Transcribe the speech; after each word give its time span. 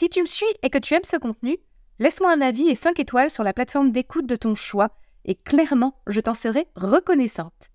Si 0.00 0.08
tu 0.08 0.22
me 0.22 0.26
suis 0.26 0.46
et 0.62 0.70
que 0.70 0.78
tu 0.78 0.94
aimes 0.94 1.00
ce 1.02 1.16
contenu, 1.16 1.56
laisse-moi 1.98 2.30
un 2.30 2.40
avis 2.40 2.68
et 2.68 2.76
5 2.76 3.00
étoiles 3.00 3.30
sur 3.30 3.42
la 3.42 3.52
plateforme 3.52 3.90
d'écoute 3.90 4.26
de 4.26 4.36
ton 4.36 4.54
choix 4.54 4.90
et 5.24 5.34
clairement, 5.34 5.94
je 6.06 6.20
t'en 6.20 6.34
serai 6.34 6.68
reconnaissante. 6.76 7.70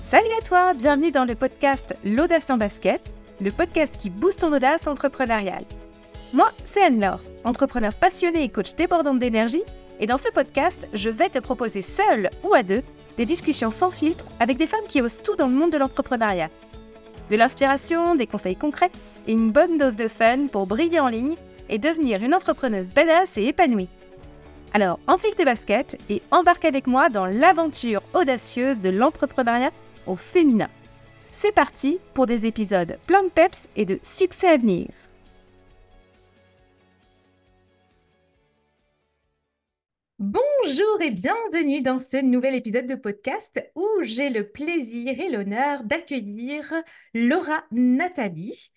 Salut 0.00 0.32
à 0.36 0.42
toi, 0.44 0.74
bienvenue 0.74 1.12
dans 1.12 1.24
le 1.24 1.36
podcast 1.36 1.94
L'audace 2.04 2.50
en 2.50 2.56
basket, 2.56 3.12
le 3.40 3.52
podcast 3.52 3.94
qui 3.96 4.10
booste 4.10 4.40
ton 4.40 4.52
audace 4.52 4.88
entrepreneuriale. 4.88 5.64
Moi, 6.32 6.50
c'est 6.64 6.82
Anne-Laure, 6.82 7.22
entrepreneur 7.44 7.94
passionné 7.94 8.42
et 8.42 8.48
coach 8.48 8.74
débordante 8.74 9.20
d'énergie, 9.20 9.62
et 10.00 10.08
dans 10.08 10.18
ce 10.18 10.28
podcast, 10.30 10.88
je 10.92 11.08
vais 11.08 11.28
te 11.28 11.38
proposer 11.38 11.82
seule 11.82 12.30
ou 12.42 12.52
à 12.52 12.64
deux 12.64 12.82
des 13.16 13.26
discussions 13.26 13.70
sans 13.70 13.92
filtre 13.92 14.24
avec 14.40 14.56
des 14.56 14.66
femmes 14.66 14.88
qui 14.88 15.00
osent 15.00 15.22
tout 15.22 15.36
dans 15.36 15.46
le 15.46 15.54
monde 15.54 15.70
de 15.70 15.78
l'entrepreneuriat. 15.78 16.50
De 17.30 17.36
l'inspiration, 17.36 18.16
des 18.16 18.26
conseils 18.26 18.56
concrets 18.56 18.90
une 19.26 19.50
bonne 19.50 19.78
dose 19.78 19.96
de 19.96 20.08
fun 20.08 20.46
pour 20.46 20.66
briller 20.66 21.00
en 21.00 21.08
ligne 21.08 21.36
et 21.68 21.78
devenir 21.78 22.22
une 22.22 22.34
entrepreneuse 22.34 22.92
badass 22.92 23.36
et 23.38 23.46
épanouie. 23.46 23.88
Alors 24.74 24.98
enfile 25.06 25.34
tes 25.34 25.44
baskets 25.44 25.98
et 26.08 26.22
embarque 26.30 26.64
avec 26.64 26.86
moi 26.86 27.08
dans 27.08 27.26
l'aventure 27.26 28.02
audacieuse 28.14 28.80
de 28.80 28.90
l'entrepreneuriat 28.90 29.70
au 30.06 30.16
féminin. 30.16 30.68
C'est 31.30 31.52
parti 31.52 31.98
pour 32.14 32.26
des 32.26 32.46
épisodes 32.46 32.98
plein 33.06 33.24
de 33.24 33.30
peps 33.30 33.68
et 33.76 33.84
de 33.84 33.98
succès 34.02 34.48
à 34.48 34.56
venir. 34.56 34.88
Bonjour 40.18 41.00
et 41.00 41.10
bienvenue 41.10 41.82
dans 41.82 41.98
ce 41.98 42.22
nouvel 42.22 42.54
épisode 42.54 42.86
de 42.86 42.94
podcast 42.94 43.60
où 43.74 43.86
j'ai 44.02 44.30
le 44.30 44.48
plaisir 44.48 45.18
et 45.18 45.28
l'honneur 45.28 45.82
d'accueillir 45.82 46.72
Laura 47.12 47.64
Nathalie. 47.72 48.70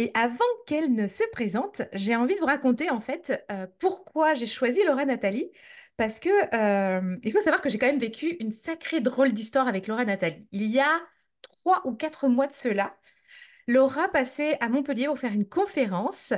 Et 0.00 0.10
avant 0.14 0.44
qu'elle 0.66 0.94
ne 0.94 1.06
se 1.06 1.22
présente, 1.30 1.82
j'ai 1.92 2.16
envie 2.16 2.34
de 2.34 2.40
vous 2.40 2.46
raconter 2.46 2.88
en 2.88 3.00
fait 3.00 3.44
euh, 3.52 3.66
pourquoi 3.78 4.32
j'ai 4.32 4.46
choisi 4.46 4.82
Laura 4.82 5.04
Nathalie. 5.04 5.50
Parce 5.98 6.20
que 6.20 6.30
euh, 6.54 7.18
il 7.22 7.30
faut 7.30 7.42
savoir 7.42 7.60
que 7.60 7.68
j'ai 7.68 7.78
quand 7.78 7.86
même 7.86 7.98
vécu 7.98 8.38
une 8.40 8.50
sacrée 8.50 9.02
drôle 9.02 9.34
d'histoire 9.34 9.68
avec 9.68 9.86
Laura 9.86 10.06
Nathalie. 10.06 10.48
Il 10.52 10.62
y 10.62 10.80
a 10.80 11.02
trois 11.42 11.86
ou 11.86 11.92
quatre 11.92 12.28
mois 12.28 12.46
de 12.46 12.54
cela, 12.54 12.96
Laura 13.68 14.08
passait 14.08 14.56
à 14.60 14.70
Montpellier 14.70 15.04
pour 15.04 15.18
faire 15.18 15.34
une 15.34 15.46
conférence 15.46 16.32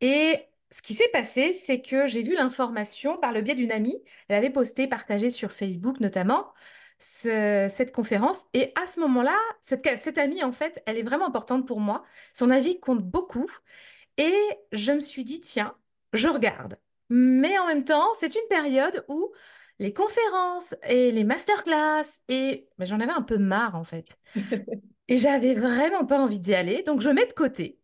et 0.00 0.38
ce 0.70 0.80
qui 0.80 0.94
s'est 0.94 1.10
passé, 1.12 1.52
c'est 1.52 1.82
que 1.82 2.06
j'ai 2.06 2.22
vu 2.22 2.34
l'information 2.34 3.18
par 3.18 3.32
le 3.32 3.42
biais 3.42 3.54
d'une 3.54 3.70
amie. 3.70 4.02
Elle 4.28 4.36
avait 4.36 4.50
posté, 4.50 4.88
partagé 4.88 5.28
sur 5.28 5.52
Facebook 5.52 6.00
notamment, 6.00 6.52
cette 7.04 7.92
conférence. 7.92 8.46
Et 8.54 8.72
à 8.80 8.86
ce 8.86 9.00
moment-là, 9.00 9.36
cette, 9.60 9.86
cette 9.98 10.18
amie, 10.18 10.42
en 10.42 10.52
fait, 10.52 10.82
elle 10.86 10.98
est 10.98 11.02
vraiment 11.02 11.26
importante 11.26 11.66
pour 11.66 11.80
moi. 11.80 12.04
Son 12.32 12.50
avis 12.50 12.80
compte 12.80 13.02
beaucoup. 13.02 13.50
Et 14.16 14.34
je 14.72 14.92
me 14.92 15.00
suis 15.00 15.24
dit, 15.24 15.40
tiens, 15.40 15.74
je 16.12 16.28
regarde. 16.28 16.78
Mais 17.10 17.58
en 17.58 17.66
même 17.66 17.84
temps, 17.84 18.14
c'est 18.14 18.34
une 18.34 18.48
période 18.48 19.04
où 19.08 19.32
les 19.78 19.92
conférences 19.92 20.74
et 20.88 21.10
les 21.10 21.24
masterclass, 21.24 22.20
et 22.28 22.68
ben, 22.78 22.84
j'en 22.84 23.00
avais 23.00 23.12
un 23.12 23.22
peu 23.22 23.38
marre, 23.38 23.74
en 23.74 23.84
fait. 23.84 24.18
et 25.08 25.16
j'avais 25.16 25.54
vraiment 25.54 26.06
pas 26.06 26.20
envie 26.20 26.40
d'y 26.40 26.54
aller. 26.54 26.82
Donc, 26.84 27.00
je 27.00 27.10
mets 27.10 27.26
de 27.26 27.32
côté. 27.32 27.80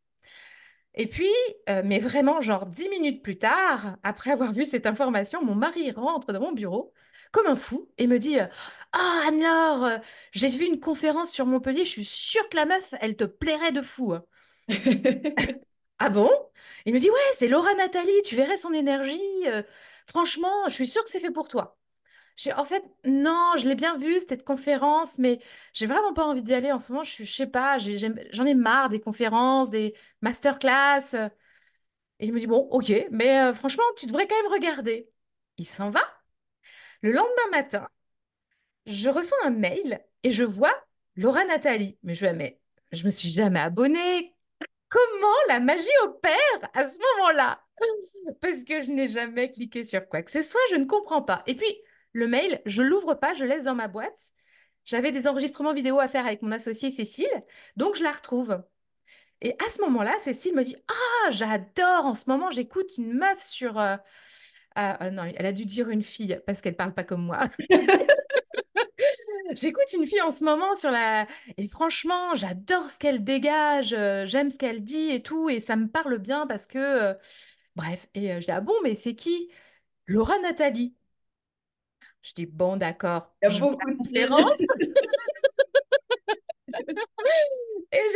Et 0.94 1.06
puis, 1.06 1.30
euh, 1.68 1.82
mais 1.84 1.98
vraiment, 1.98 2.41
genre 2.41 2.66
dix 2.66 2.88
minutes 2.88 3.22
plus 3.22 3.38
tard, 3.38 3.96
après 4.02 4.30
avoir 4.30 4.52
vu 4.52 4.64
cette 4.64 4.86
information, 4.86 5.44
mon 5.44 5.54
mari 5.54 5.91
rentre 5.92 6.32
dans 6.32 6.41
mon 6.41 6.52
bureau 6.52 6.92
comme 7.32 7.46
un 7.46 7.56
fou 7.56 7.90
et 7.98 8.06
me 8.06 8.18
dit 8.18 8.38
Ah, 8.92 9.22
Anne-Laure, 9.28 9.84
euh, 9.84 9.98
j'ai 10.32 10.48
vu 10.48 10.66
une 10.66 10.80
conférence 10.80 11.30
sur 11.32 11.46
Montpellier, 11.46 11.84
je 11.84 11.90
suis 11.90 12.04
sûre 12.04 12.48
que 12.48 12.56
la 12.56 12.66
meuf, 12.66 12.94
elle 13.00 13.16
te 13.16 13.24
plairait 13.24 13.72
de 13.72 13.82
fou. 13.82 14.14
Ah 16.02 16.08
bon? 16.08 16.30
Il 16.86 16.94
me 16.94 16.98
dit 16.98 17.10
Ouais, 17.10 17.18
c'est 17.34 17.46
Laura 17.46 17.74
Nathalie, 17.74 18.22
tu 18.24 18.34
verrais 18.34 18.56
son 18.56 18.72
énergie. 18.72 19.20
Euh, 19.46 19.62
franchement, 20.06 20.66
je 20.68 20.72
suis 20.72 20.86
sûre 20.86 21.04
que 21.04 21.10
c'est 21.10 21.20
fait 21.20 21.30
pour 21.30 21.46
toi 21.46 21.78
en 22.56 22.64
fait, 22.64 22.82
non, 23.04 23.52
je 23.58 23.68
l'ai 23.68 23.74
bien 23.74 23.96
vu, 23.96 24.18
cette 24.20 24.44
conférence, 24.44 25.18
mais 25.18 25.40
j'ai 25.74 25.86
vraiment 25.86 26.14
pas 26.14 26.24
envie 26.24 26.42
d'y 26.42 26.54
aller 26.54 26.72
en 26.72 26.78
ce 26.78 26.92
moment. 26.92 27.04
Je, 27.04 27.10
suis, 27.10 27.24
je 27.26 27.32
sais 27.32 27.46
pas, 27.46 27.78
j'en 27.78 28.46
ai, 28.46 28.54
marre 28.54 28.88
des 28.88 29.00
conférences, 29.00 29.70
des 29.70 29.94
masterclass. 30.22 31.14
Et 32.19 32.26
il 32.26 32.32
me 32.32 32.40
dit, 32.40 32.46
bon, 32.46 32.69
ok, 32.70 32.92
mais 33.10 33.40
euh, 33.40 33.54
franchement, 33.54 33.84
tu 33.96 34.06
devrais 34.06 34.26
quand 34.26 34.42
même 34.42 34.52
regarder. 34.52 35.10
Il 35.58 35.66
s'en 35.66 35.90
va. 35.90 36.02
Le 37.03 37.12
lendemain 37.12 37.50
matin, 37.50 37.88
je 38.87 39.09
reçois 39.09 39.38
un 39.44 39.50
mail 39.50 40.00
et 40.22 40.31
je 40.31 40.44
vois 40.44 40.75
Laura 41.16 41.44
Nathalie. 41.44 41.99
Mais 42.03 42.15
je 42.15 42.27
mais 42.27 42.61
je 42.93 43.05
me 43.05 43.11
suis 43.11 43.28
jamais 43.28 43.61
abonnée. 43.61 44.34
Comment 44.88 45.28
la 45.49 45.61
magie 45.61 45.88
opère 46.05 46.71
à 46.75 46.84
ce 46.84 46.99
moment-là? 46.99 47.62
Parce 48.41 48.65
que 48.65 48.83
je 48.83 48.91
n'ai 48.91 49.09
jamais 49.09 49.50
cliqué 49.50 49.84
sur 49.84 50.06
quoi 50.09 50.22
que 50.22 50.31
ce 50.31 50.43
soit, 50.43 50.61
je 50.71 50.77
ne 50.77 50.84
comprends 50.84 51.22
pas. 51.22 51.43
Et 51.47 51.55
puis, 51.55 51.81
le 52.12 52.27
mail, 52.27 52.61
je 52.66 52.83
l'ouvre 52.83 53.15
pas, 53.15 53.34
je 53.34 53.44
laisse 53.44 53.65
dans 53.65 53.75
ma 53.75 53.88
boîte. 53.88 54.19
J'avais 54.84 55.12
des 55.12 55.28
enregistrements 55.28 55.72
vidéo 55.72 56.00
à 56.00 56.09
faire 56.09 56.27
avec 56.27 56.43
mon 56.43 56.50
associé 56.50 56.91
Cécile, 56.91 57.28
donc 57.77 57.94
je 57.94 58.03
la 58.03 58.12
retrouve. 58.12 58.62
Et 59.41 59.55
à 59.65 59.71
ce 59.71 59.81
moment-là, 59.82 60.19
Cécile 60.19 60.55
me 60.55 60.65
dit 60.65 60.77
Ah, 60.88 61.31
j'adore, 61.31 62.06
en 62.06 62.15
ce 62.15 62.28
moment, 62.28 62.50
j'écoute 62.50 62.99
une 62.99 63.15
meuf 63.15 63.41
sur. 63.43 63.78
Euh, 63.78 63.97
ah, 64.80 64.96
ah, 65.00 65.10
non, 65.10 65.24
elle 65.24 65.46
a 65.46 65.52
dû 65.52 65.66
dire 65.66 65.91
une 65.91 66.02
fille 66.02 66.41
parce 66.46 66.60
qu'elle 66.62 66.76
parle 66.76 66.94
pas 66.94 67.04
comme 67.04 67.24
moi. 67.24 67.44
J'écoute 69.54 69.92
une 69.94 70.06
fille 70.06 70.22
en 70.22 70.30
ce 70.30 70.44
moment 70.44 70.74
sur 70.74 70.91
la. 70.91 71.26
Et 71.58 71.66
franchement, 71.66 72.34
j'adore 72.34 72.88
ce 72.88 72.98
qu'elle 72.98 73.22
dégage, 73.24 73.92
euh, 73.92 74.24
j'aime 74.24 74.50
ce 74.50 74.58
qu'elle 74.58 74.82
dit 74.82 75.10
et 75.10 75.22
tout, 75.22 75.50
et 75.50 75.60
ça 75.60 75.76
me 75.76 75.88
parle 75.88 76.19
bien 76.19 76.46
parce 76.46 76.66
que. 76.66 76.78
Euh, 76.78 77.14
bref, 77.76 78.08
et 78.14 78.40
je 78.40 78.46
dis 78.46 78.50
Ah 78.52 78.60
bon, 78.60 78.74
mais 78.82 78.94
c'est 78.94 79.14
qui? 79.14 79.50
Laura 80.06 80.38
Nathalie. 80.38 80.94
Je 82.22 82.32
dis, 82.34 82.46
bon, 82.46 82.76
d'accord. 82.76 83.34
Il 83.42 83.50
y 83.50 83.54
a 83.54 83.58
beaucoup 83.58 83.76
de 83.76 83.96
conférences. 83.96 84.58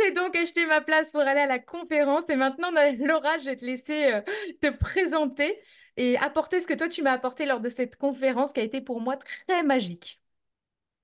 j'ai 0.05 0.11
donc 0.11 0.35
acheté 0.35 0.65
ma 0.65 0.81
place 0.81 1.11
pour 1.11 1.21
aller 1.21 1.39
à 1.39 1.47
la 1.47 1.59
conférence. 1.59 2.29
Et 2.29 2.35
maintenant, 2.35 2.71
Laura, 2.99 3.37
je 3.39 3.45
vais 3.45 3.55
te 3.55 3.65
laisser 3.65 4.13
euh, 4.13 4.21
te 4.61 4.69
présenter 4.69 5.59
et 5.97 6.17
apporter 6.17 6.59
ce 6.59 6.67
que 6.67 6.73
toi, 6.73 6.87
tu 6.87 7.01
m'as 7.01 7.13
apporté 7.13 7.45
lors 7.45 7.59
de 7.59 7.69
cette 7.69 7.95
conférence 7.97 8.53
qui 8.53 8.59
a 8.59 8.63
été 8.63 8.81
pour 8.81 9.01
moi 9.01 9.17
très 9.17 9.63
magique. 9.63 10.21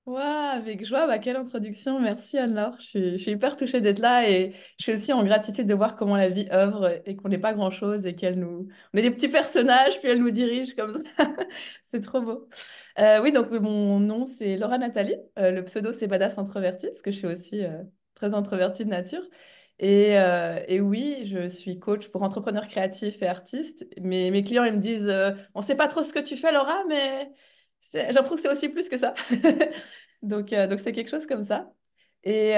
Ouais, 0.08 0.20
avec 0.20 0.84
joie, 0.84 1.06
bah, 1.06 1.20
quelle 1.20 1.36
introduction, 1.36 2.00
merci 2.00 2.38
Anne-Laure. 2.38 2.76
Je 2.80 3.18
suis, 3.18 3.32
hyper 3.32 3.56
touchée 3.56 3.82
d'être 3.82 4.00
là 4.00 4.28
et 4.28 4.54
je 4.80 4.84
suis 4.84 4.94
aussi 4.96 5.14
en 5.14 5.24
gratitude 5.24 5.68
de 5.68 5.76
voir 5.76 5.96
comment 5.96 6.18
la 6.18 6.28
vie 6.28 6.48
œuvre 6.52 7.02
et 7.06 7.16
qu'on 7.16 7.30
n'est 7.30 7.38
pas 7.38 7.54
grand-chose 7.54 8.08
et 8.08 8.16
qu'elle 8.16 8.40
nous... 8.40 8.68
On 8.94 8.98
est 8.98 9.04
des 9.04 9.12
petits 9.12 9.30
personnages, 9.30 10.00
puis 10.00 10.10
elle 10.10 10.20
nous 10.20 10.32
dirige 10.32 10.76
comme 10.76 10.96
ça. 10.96 11.02
C'est 11.86 12.02
trop 12.02 12.20
beau. 12.20 12.50
Euh, 13.00 13.22
oui, 13.22 13.32
donc 13.32 13.52
mon 13.52 14.00
nom, 14.00 14.26
c'est 14.26 14.58
Laura 14.58 14.78
Nathalie. 14.78 15.16
Euh, 15.38 15.52
le 15.52 15.64
pseudo, 15.66 15.94
c'est 15.94 16.08
Badass 16.08 16.38
Introverti, 16.38 16.88
parce 16.88 17.02
que 17.02 17.12
je 17.12 17.18
suis 17.18 17.28
aussi 17.28 17.64
euh, 17.64 17.84
très 18.22 18.36
introvertie 18.36 18.86
de 18.86 18.90
nature. 18.90 19.24
Et, 19.80 20.12
et, 20.68 20.80
oui, 20.80 21.22
je 21.26 21.48
suis 21.48 21.80
coach 21.80 22.10
pour 22.10 22.22
entrepreneurs 22.22 22.68
créatifs 22.68 23.22
et 23.24 23.28
artistes. 23.28 23.88
Mais 24.00 24.30
mes 24.30 24.44
clients, 24.44 24.64
ils 24.64 24.74
me 24.74 24.80
disent, 24.80 25.12
on 25.56 25.60
ne 25.62 25.66
sait 25.66 25.76
pas 25.76 25.88
trop 25.88 26.04
ce 26.04 26.14
que 26.14 26.20
tu 26.20 26.38
fais, 26.38 26.52
Laura, 26.52 26.84
mais 26.88 27.32
j'ai 27.92 28.12
l'impression 28.12 28.36
que 28.36 28.42
c'est 28.42 28.52
aussi 28.52 28.70
plus 28.70 28.90
que 28.90 28.98
ça. 28.98 29.16
donc, 30.22 30.50
donc 30.54 30.80
c'est 30.80 30.92
quelque 30.92 31.10
chose 31.10 31.26
comme 31.26 31.44
ça. 31.44 31.74
Et, 32.24 32.52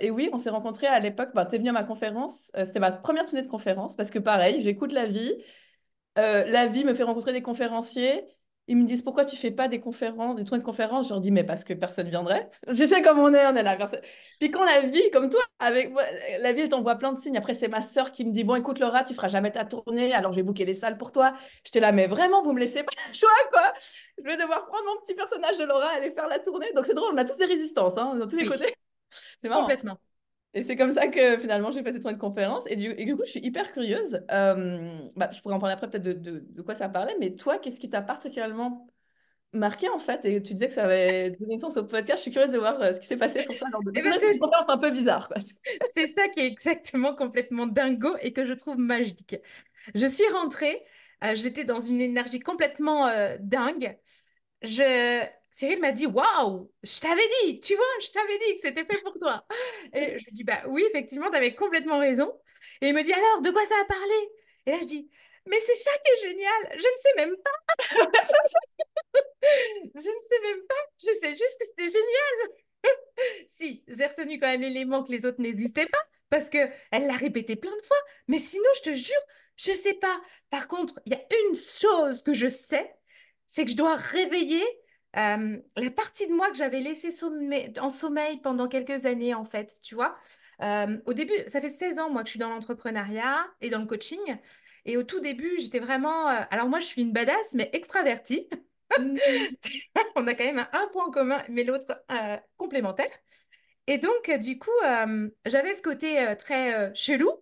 et 0.00 0.10
oui, 0.10 0.28
on 0.32 0.38
s'est 0.38 0.50
rencontrés 0.50 0.88
à 0.88 0.98
l'époque. 0.98 1.30
Ben, 1.34 1.46
tu 1.46 1.54
es 1.54 1.58
venu 1.58 1.68
à 1.68 1.72
ma 1.72 1.84
conférence. 1.84 2.50
C'était 2.64 2.80
ma 2.80 2.90
première 2.90 3.24
tournée 3.24 3.42
de 3.42 3.48
conférence 3.48 3.94
parce 3.94 4.10
que 4.10 4.18
pareil, 4.18 4.60
j'écoute 4.60 4.90
la 4.90 5.06
vie. 5.06 5.32
la 6.16 6.66
vie 6.66 6.84
me 6.84 6.92
fait 6.92 7.04
rencontrer 7.04 7.32
des 7.32 7.42
conférenciers 7.42 8.24
ils 8.66 8.76
me 8.76 8.84
disent 8.84 9.02
pourquoi 9.02 9.24
tu 9.24 9.36
fais 9.36 9.50
pas 9.50 9.68
des 9.68 9.80
conférences, 9.80 10.36
des 10.36 10.44
tournées 10.44 10.60
de 10.60 10.66
conférences? 10.66 11.08
Je 11.08 11.10
leur 11.12 11.20
dis 11.20 11.30
mais 11.30 11.44
parce 11.44 11.64
que 11.64 11.74
personne 11.74 12.08
viendrait. 12.08 12.48
Je 12.68 12.84
sais 12.86 13.02
comme 13.02 13.18
on 13.18 13.32
est, 13.34 13.46
on 13.46 13.54
est 13.54 13.62
là. 13.62 13.76
Personne... 13.76 14.00
Puis 14.40 14.50
quand 14.50 14.64
la 14.64 14.80
vie, 14.80 15.10
comme 15.12 15.28
toi, 15.28 15.40
avec 15.58 15.92
la 16.40 16.52
vie, 16.52 16.62
elle 16.62 16.68
t'envoie 16.68 16.96
plein 16.96 17.12
de 17.12 17.18
signes. 17.18 17.36
Après, 17.36 17.54
c'est 17.54 17.68
ma 17.68 17.82
sœur 17.82 18.12
qui 18.12 18.24
me 18.24 18.32
dit 18.32 18.44
bon, 18.44 18.56
écoute 18.56 18.78
Laura, 18.78 19.04
tu 19.04 19.14
feras 19.14 19.28
jamais 19.28 19.52
ta 19.52 19.64
tournée, 19.64 20.14
alors 20.14 20.32
je 20.32 20.36
vais 20.36 20.42
booker 20.42 20.64
les 20.64 20.74
salles 20.74 20.96
pour 20.96 21.12
toi. 21.12 21.34
J'étais 21.64 21.80
là, 21.80 21.92
mais 21.92 22.06
vraiment, 22.06 22.42
vous 22.42 22.52
me 22.52 22.60
laissez 22.60 22.82
pas 22.82 22.92
le 23.08 23.14
choix, 23.14 23.28
quoi. 23.50 23.72
Je 24.18 24.24
vais 24.24 24.36
devoir 24.36 24.64
prendre 24.66 24.84
mon 24.86 25.00
petit 25.02 25.14
personnage 25.14 25.58
de 25.58 25.64
Laura, 25.64 25.88
aller 25.88 26.12
faire 26.12 26.28
la 26.28 26.38
tournée. 26.38 26.72
Donc 26.74 26.86
c'est 26.86 26.94
drôle, 26.94 27.10
on 27.12 27.18
a 27.18 27.24
tous 27.24 27.36
des 27.36 27.46
résistances, 27.46 27.98
hein, 27.98 28.14
dans 28.14 28.26
tous 28.26 28.36
les 28.36 28.46
côtés. 28.46 28.74
C'est 29.40 29.48
marrant. 29.48 29.62
Complètement. 29.62 29.98
Et 30.54 30.62
c'est 30.62 30.76
comme 30.76 30.94
ça 30.94 31.08
que 31.08 31.36
finalement 31.38 31.72
j'ai 31.72 31.82
fait 31.82 31.92
cette 31.92 32.02
tournée 32.02 32.16
de 32.16 32.20
conférence. 32.20 32.64
Et 32.70 32.76
du, 32.76 33.16
coup, 33.16 33.22
je 33.24 33.30
suis 33.30 33.40
hyper 33.40 33.72
curieuse. 33.72 34.20
Euh, 34.30 34.98
bah, 35.16 35.28
je 35.32 35.40
pourrais 35.42 35.54
en 35.54 35.58
parler 35.58 35.74
après 35.74 35.90
peut-être 35.90 36.04
de, 36.04 36.12
de, 36.12 36.44
de, 36.48 36.62
quoi 36.62 36.76
ça 36.76 36.88
parlait. 36.88 37.16
Mais 37.18 37.34
toi, 37.34 37.58
qu'est-ce 37.58 37.80
qui 37.80 37.90
t'a 37.90 38.02
particulièrement 38.02 38.86
marqué 39.52 39.88
en 39.88 39.98
fait? 39.98 40.24
Et 40.24 40.40
tu 40.42 40.54
disais 40.54 40.68
que 40.68 40.74
ça 40.74 40.84
avait 40.84 41.30
donné 41.30 41.58
sens 41.58 41.76
au 41.76 41.84
podcast. 41.84 42.18
Je 42.18 42.22
suis 42.22 42.30
curieuse 42.30 42.52
de 42.52 42.58
voir 42.58 42.80
euh, 42.80 42.94
ce 42.94 43.00
qui 43.00 43.06
s'est 43.06 43.16
passé 43.16 43.42
pour 43.42 43.56
toi 43.56 43.68
lors 43.72 43.82
de 43.82 43.90
eh 43.96 44.02
ben, 44.02 44.12
c'est 44.12 44.38
un 44.68 44.78
peu 44.78 44.92
bizarre. 44.92 45.28
c'est 45.92 46.06
ça 46.06 46.28
qui 46.28 46.40
est 46.40 46.46
exactement 46.46 47.16
complètement 47.16 47.66
dingo 47.66 48.14
et 48.20 48.32
que 48.32 48.44
je 48.44 48.52
trouve 48.52 48.78
magique. 48.78 49.36
Je 49.94 50.06
suis 50.06 50.26
rentrée, 50.32 50.84
euh, 51.24 51.34
j'étais 51.34 51.64
dans 51.64 51.80
une 51.80 52.00
énergie 52.00 52.40
complètement 52.40 53.10
dingue. 53.40 53.98
Je... 54.62 55.26
Cyril 55.54 55.78
m'a 55.78 55.92
dit 55.92 56.06
Waouh, 56.06 56.68
je 56.82 56.98
t'avais 56.98 57.22
dit, 57.44 57.60
tu 57.60 57.76
vois, 57.76 57.84
je 58.02 58.10
t'avais 58.10 58.38
dit 58.38 58.54
que 58.56 58.60
c'était 58.60 58.84
fait 58.84 59.00
pour 59.02 59.16
toi. 59.20 59.46
Et 59.92 60.18
je 60.18 60.24
lui 60.24 60.32
dis 60.32 60.42
Bah 60.42 60.62
oui, 60.66 60.84
effectivement, 60.88 61.30
tu 61.30 61.36
avais 61.36 61.54
complètement 61.54 62.00
raison. 62.00 62.32
Et 62.80 62.88
il 62.88 62.94
me 62.94 63.04
dit 63.04 63.12
Alors, 63.12 63.40
de 63.40 63.50
quoi 63.52 63.64
ça 63.64 63.76
a 63.80 63.84
parlé? 63.84 64.14
Et 64.66 64.72
là, 64.72 64.78
je 64.80 64.86
dis, 64.86 65.08
mais 65.46 65.60
c'est 65.60 65.76
ça 65.76 65.90
qui 66.04 66.10
est 66.10 66.28
génial. 66.28 66.62
Je 66.72 66.76
ne 66.76 66.98
sais 66.98 67.14
même 67.16 67.36
pas. 67.36 67.74
Je 69.94 69.98
ne 69.98 70.00
sais 70.02 70.40
même 70.42 70.66
pas. 70.66 70.74
Je 70.98 71.12
sais 71.20 71.30
juste 71.30 71.58
que 71.60 71.66
c'était 71.66 71.88
génial. 71.88 72.50
Si, 73.48 73.82
j'ai 73.88 74.06
retenu 74.06 74.38
quand 74.38 74.48
même 74.48 74.60
l'élément 74.60 75.04
que 75.04 75.12
les 75.12 75.24
autres 75.24 75.40
n'existaient 75.40 75.86
pas, 75.86 76.02
parce 76.28 76.50
que 76.50 76.58
elle 76.90 77.06
l'a 77.06 77.16
répété 77.16 77.56
plein 77.56 77.74
de 77.74 77.86
fois. 77.86 77.96
Mais 78.28 78.38
sinon, 78.38 78.68
je 78.76 78.90
te 78.90 78.94
jure, 78.94 79.14
je 79.56 79.72
sais 79.72 79.94
pas. 79.94 80.20
Par 80.50 80.68
contre, 80.68 81.00
il 81.06 81.12
y 81.12 81.16
a 81.16 81.24
une 81.48 81.54
chose 81.56 82.22
que 82.22 82.34
je 82.34 82.48
sais, 82.48 82.94
c'est 83.46 83.64
que 83.64 83.70
je 83.70 83.76
dois 83.76 83.94
réveiller 83.94 84.64
euh, 85.16 85.56
la 85.76 85.90
partie 85.90 86.26
de 86.26 86.32
moi 86.32 86.50
que 86.50 86.56
j'avais 86.56 86.80
laissée 86.80 87.10
en 87.80 87.90
sommeil 87.90 88.40
pendant 88.40 88.68
quelques 88.68 89.06
années, 89.06 89.34
en 89.34 89.44
fait, 89.44 89.74
tu 89.82 89.94
vois? 89.94 90.14
Euh, 90.62 90.98
au 91.06 91.14
début, 91.14 91.34
ça 91.46 91.60
fait 91.60 91.70
16 91.70 91.98
ans, 91.98 92.10
moi, 92.10 92.22
que 92.22 92.28
je 92.28 92.32
suis 92.32 92.40
dans 92.40 92.48
l'entrepreneuriat 92.48 93.46
et 93.60 93.70
dans 93.70 93.80
le 93.80 93.86
coaching. 93.86 94.38
Et 94.84 94.96
au 94.96 95.02
tout 95.02 95.20
début, 95.20 95.56
j'étais 95.58 95.78
vraiment... 95.78 96.28
euh, 96.28 96.40
alors 96.50 96.68
moi, 96.68 96.80
je 96.80 96.86
suis 96.86 97.02
une 97.02 97.12
badass, 97.12 97.54
mais 97.54 97.70
extravertie. 97.72 98.48
Hmm. 98.98 99.16
On 100.14 100.26
a 100.28 100.34
quand 100.34 100.44
même 100.44 100.68
un, 100.72 100.88
point 100.92 101.10
commun, 101.10 101.42
mais 101.48 101.64
l'autre 101.64 102.00
euh, 102.12 102.36
complémentaire. 102.58 103.10
Et 103.88 103.98
donc, 103.98 104.30
du 104.38 104.58
coup, 104.58 104.70
j'avais 105.46 105.74
ce 105.74 105.82
côté 105.82 106.34
très 106.38 106.94
chelou. 106.94 107.32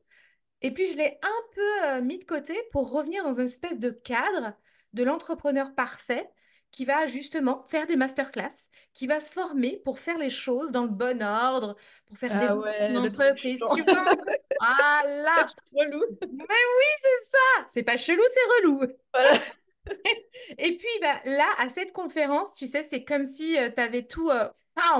Et 0.63 0.71
puis, 0.73 0.87
je 0.87 0.97
l'ai 0.97 1.19
un 1.21 1.43
peu 1.55 2.01
mis 2.01 2.21
de 2.21 2.25
côté 2.25 2.57
pour 2.71 2.91
revenir 2.91 3.25
dans 3.25 3.39
une 3.39 3.49
espèce 3.49 3.79
de 3.79 3.91
cadre 3.91 4.55
de 4.95 5.03
l'entrepreneur 5.03 5.75
parfait 5.75 6.31
qui 6.73 6.87
va 6.87 7.07
justement 7.07 7.65
faire 7.69 7.87
des 7.87 7.97
masterclass, 7.97 8.71
qui 8.95 9.07
va 9.07 9.21
se 9.21 9.31
former 9.31 9.81
pour 9.85 9.99
faire 9.99 10.19
les 10.19 10.31
choses 10.31 10.73
dans 10.73 10.83
le 10.83 10.89
bon 10.89 11.23
ordre, 11.23 11.77
pour 12.07 12.17
faire 12.19 12.31
Ah 12.35 12.49
son 12.49 12.61
ouais, 12.61 12.97
entreprise. 12.97 13.61
Tu 13.77 13.83
vois? 13.83 14.11
Voilà. 14.59 15.47
relou. 15.73 16.03
Mais 16.23 16.45
oui, 16.49 16.91
c'est 16.97 17.31
ça. 17.31 17.67
C'est 17.69 17.83
pas 17.83 17.99
chelou, 17.99 18.23
c'est 18.27 18.69
relou. 18.69 18.81
Voilà. 19.13 19.39
Et 20.59 20.77
puis 20.77 20.89
bah, 21.01 21.21
là, 21.25 21.49
à 21.59 21.69
cette 21.69 21.93
conférence, 21.93 22.55
tu 22.55 22.67
sais, 22.67 22.83
c'est 22.83 23.05
comme 23.05 23.27
si 23.27 23.57
tu 23.75 23.81
avais 23.81 24.05
tout, 24.05 24.31
euh, 24.31 24.49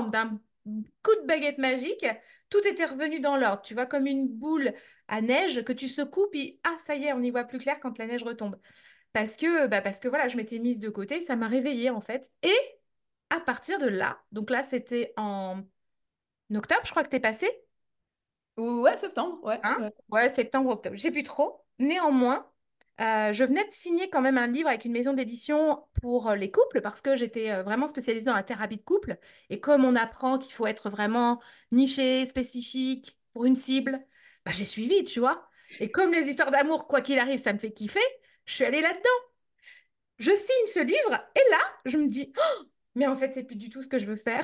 d'un 0.09 0.39
coup 0.65 1.15
de 1.21 1.25
baguette 1.25 1.57
magique, 1.57 2.05
tout 2.49 2.65
était 2.67 2.85
revenu 2.85 3.19
dans 3.19 3.35
l'ordre. 3.35 3.63
Tu 3.63 3.73
vois, 3.73 3.87
comme 3.87 4.05
une 4.05 4.27
boule 4.27 4.73
à 5.07 5.21
neige 5.21 5.63
que 5.63 5.73
tu 5.73 5.87
secoues, 5.87 6.27
puis 6.31 6.59
ah, 6.63 6.75
ça 6.77 6.95
y 6.95 7.05
est, 7.05 7.13
on 7.13 7.21
y 7.21 7.31
voit 7.31 7.45
plus 7.45 7.57
clair 7.57 7.79
quand 7.79 7.97
la 7.97 8.05
neige 8.05 8.23
retombe. 8.23 8.57
Parce 9.13 9.37
que, 9.37 9.67
bah, 9.67 9.81
parce 9.81 9.99
que 9.99 10.07
voilà, 10.07 10.27
je 10.27 10.37
m'étais 10.37 10.59
mise 10.59 10.79
de 10.79 10.89
côté, 10.89 11.21
ça 11.21 11.35
m'a 11.35 11.47
réveillée 11.47 11.89
en 11.89 12.01
fait. 12.01 12.31
Et 12.41 12.55
à 13.29 13.39
partir 13.39 13.79
de 13.79 13.87
là, 13.87 14.19
donc 14.31 14.49
là, 14.49 14.63
c'était 14.63 15.13
en 15.17 15.63
octobre, 16.53 16.81
je 16.85 16.91
crois 16.91 17.03
que 17.03 17.09
t'es 17.09 17.19
passé. 17.19 17.49
Ouais, 18.57 18.97
septembre, 18.97 19.39
ouais. 19.43 19.59
Hein? 19.63 19.77
ouais. 19.79 19.91
Ouais, 20.09 20.29
septembre, 20.29 20.69
octobre. 20.69 20.95
Je 20.95 21.01
sais 21.01 21.11
plus 21.11 21.23
trop. 21.23 21.65
Néanmoins, 21.79 22.47
euh, 23.01 23.33
je 23.33 23.43
venais 23.43 23.65
de 23.65 23.71
signer 23.71 24.09
quand 24.09 24.21
même 24.21 24.37
un 24.37 24.45
livre 24.47 24.69
avec 24.69 24.85
une 24.85 24.91
maison 24.91 25.13
d'édition 25.13 25.83
pour 26.01 26.29
euh, 26.29 26.35
les 26.35 26.51
couples 26.51 26.81
parce 26.81 27.01
que 27.01 27.17
j'étais 27.17 27.51
euh, 27.51 27.63
vraiment 27.63 27.87
spécialisée 27.87 28.25
dans 28.25 28.35
la 28.35 28.43
thérapie 28.43 28.77
de 28.77 28.83
couple. 28.83 29.17
Et 29.49 29.59
comme 29.59 29.83
on 29.83 29.95
apprend 29.95 30.37
qu'il 30.37 30.53
faut 30.53 30.67
être 30.67 30.89
vraiment 30.91 31.41
niché, 31.71 32.25
spécifique 32.27 33.17
pour 33.33 33.45
une 33.45 33.55
cible, 33.55 33.99
bah, 34.45 34.51
j'ai 34.53 34.65
suivi, 34.65 35.03
tu 35.03 35.19
vois. 35.19 35.49
Et 35.79 35.89
comme 35.89 36.11
les 36.11 36.29
histoires 36.29 36.51
d'amour, 36.51 36.87
quoi 36.87 37.01
qu'il 37.01 37.17
arrive, 37.17 37.39
ça 37.39 37.53
me 37.53 37.57
fait 37.57 37.71
kiffer, 37.71 37.99
je 38.45 38.53
suis 38.53 38.65
allée 38.65 38.81
là-dedans. 38.81 39.09
Je 40.19 40.31
signe 40.31 40.67
ce 40.67 40.79
livre 40.79 41.13
et 41.35 41.41
là, 41.51 41.59
je 41.85 41.97
me 41.97 42.07
dis, 42.07 42.31
Oh, 42.37 42.63
mais 42.95 43.07
en 43.07 43.15
fait, 43.15 43.33
c'est 43.33 43.43
plus 43.43 43.55
du 43.55 43.69
tout 43.69 43.81
ce 43.81 43.89
que 43.89 43.99
je 43.99 44.05
veux 44.05 44.15
faire. 44.15 44.43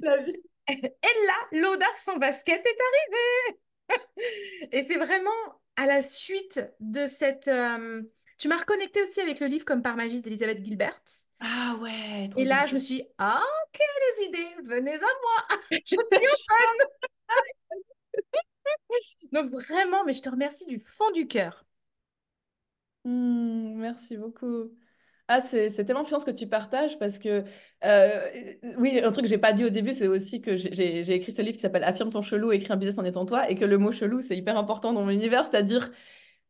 La 0.00 0.16
vie. 0.22 0.42
Et 0.68 1.26
là, 1.26 1.60
l'audace 1.62 2.06
en 2.08 2.16
basket 2.18 2.64
est 2.64 2.76
Et 4.72 4.82
c'est 4.82 4.96
vraiment 4.96 5.30
à 5.76 5.86
la 5.86 6.02
suite 6.02 6.60
de 6.80 7.06
cette... 7.06 7.48
euh, 7.48 8.02
Tu 8.38 8.48
m'as 8.48 8.56
reconnecté 8.56 9.02
aussi 9.02 9.20
avec 9.20 9.40
le 9.40 9.46
livre 9.46 9.64
Comme 9.64 9.82
par 9.82 9.96
magie 9.96 10.20
d'Elisabeth 10.20 10.64
Gilbert. 10.64 11.00
Ah 11.40 11.76
ouais, 11.80 12.28
Et 12.36 12.44
bien. 12.44 12.44
là, 12.44 12.66
je 12.66 12.74
me 12.74 12.78
suis 12.78 12.96
dit, 12.96 13.08
ah, 13.18 13.40
ok, 13.66 13.80
les 14.18 14.26
idées, 14.26 14.54
venez 14.64 14.94
à 14.94 14.98
moi. 15.00 15.58
Je 15.70 15.96
suis 16.12 16.26
open. 16.26 16.89
Donc 19.32 19.50
vraiment, 19.50 20.04
mais 20.04 20.12
je 20.12 20.22
te 20.22 20.28
remercie 20.28 20.66
du 20.66 20.78
fond 20.78 21.10
du 21.12 21.26
cœur. 21.26 21.64
Hmm, 23.04 23.78
merci 23.78 24.16
beaucoup. 24.16 24.70
Ah, 25.28 25.40
c'est 25.40 25.70
tellement 25.84 26.02
puissant 26.02 26.18
ce 26.18 26.26
que 26.26 26.30
tu 26.32 26.48
partages 26.48 26.98
parce 26.98 27.18
que, 27.20 27.44
euh, 27.84 28.30
oui, 28.78 29.00
un 29.00 29.12
truc 29.12 29.24
que 29.26 29.30
j'ai 29.30 29.38
pas 29.38 29.52
dit 29.52 29.64
au 29.64 29.70
début, 29.70 29.94
c'est 29.94 30.08
aussi 30.08 30.42
que 30.42 30.56
j'ai 30.56 31.12
écrit 31.12 31.30
ce 31.32 31.40
livre 31.40 31.54
qui 31.54 31.60
s'appelle 31.62 31.84
Affirme 31.84 32.10
ton 32.10 32.20
chelou, 32.20 32.50
écris 32.50 32.72
un 32.72 32.76
business 32.76 32.98
en 32.98 33.04
étant 33.04 33.24
toi, 33.26 33.48
et 33.48 33.54
que 33.54 33.64
le 33.64 33.78
mot 33.78 33.92
chelou, 33.92 34.22
c'est 34.22 34.36
hyper 34.36 34.58
important 34.58 34.92
dans 34.92 35.04
mon 35.04 35.10
univers, 35.10 35.46
c'est-à-dire 35.46 35.90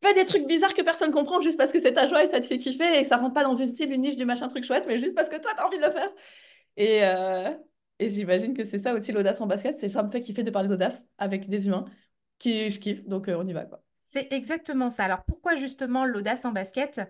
fais 0.05 0.15
des 0.15 0.25
trucs 0.25 0.47
bizarres 0.47 0.75
que 0.75 0.83
personne 0.83 1.13
comprend 1.13 1.41
juste 1.41 1.59
parce 1.59 1.73
que 1.73 1.81
c'est 1.81 1.95
ta 1.95 2.07
joie 2.07 2.25
et 2.25 2.29
ça 2.29 2.41
te 2.41 2.47
fait 2.47 2.59
kiffer 2.59 2.99
et 2.99 3.03
que 3.03 3.09
ça 3.09 3.19
rentre 3.19 3.35
pas 3.35 3.45
dans 3.45 3.55
une 3.55 3.67
cible, 3.75 3.93
une 3.95 4.03
niche 4.03 4.17
du 4.17 4.25
machin 4.27 4.49
truc 4.49 4.65
chouette, 4.65 4.85
mais 4.89 4.99
juste 4.99 5.15
parce 5.17 5.29
que 5.31 5.37
toi, 5.41 5.53
t'as 5.57 5.67
envie 5.67 5.79
de 5.79 5.85
le 5.87 5.93
faire. 5.93 6.11
Et, 6.77 7.05
euh, 7.05 7.51
et 7.99 8.09
j'imagine 8.11 8.55
que 8.55 8.65
c'est 8.65 8.79
ça 8.79 8.95
aussi 8.95 9.13
l'audace 9.13 9.41
en 9.41 9.47
basket, 9.47 9.77
c'est 9.79 9.89
ça 9.89 10.03
me 10.03 10.11
fait 10.11 10.21
kiffer 10.21 10.43
de 10.45 10.51
parler 10.51 10.69
d'audace 10.69 11.05
avec 11.19 11.49
des 11.49 11.67
humains 11.67 11.85
qui 12.41 12.71
je 12.71 12.81
kiffe, 12.81 13.05
donc 13.07 13.29
euh, 13.29 13.37
on 13.39 13.47
y 13.47 13.53
va, 13.53 13.67
quoi. 13.67 13.85
C'est 14.05 14.33
exactement 14.33 14.91
ça. 14.91 15.05
Alors 15.05 15.25
pourquoi 15.25 15.55
justement 15.57 16.05
l'audace 16.05 16.45
en 16.45 16.51
basket? 16.53 17.01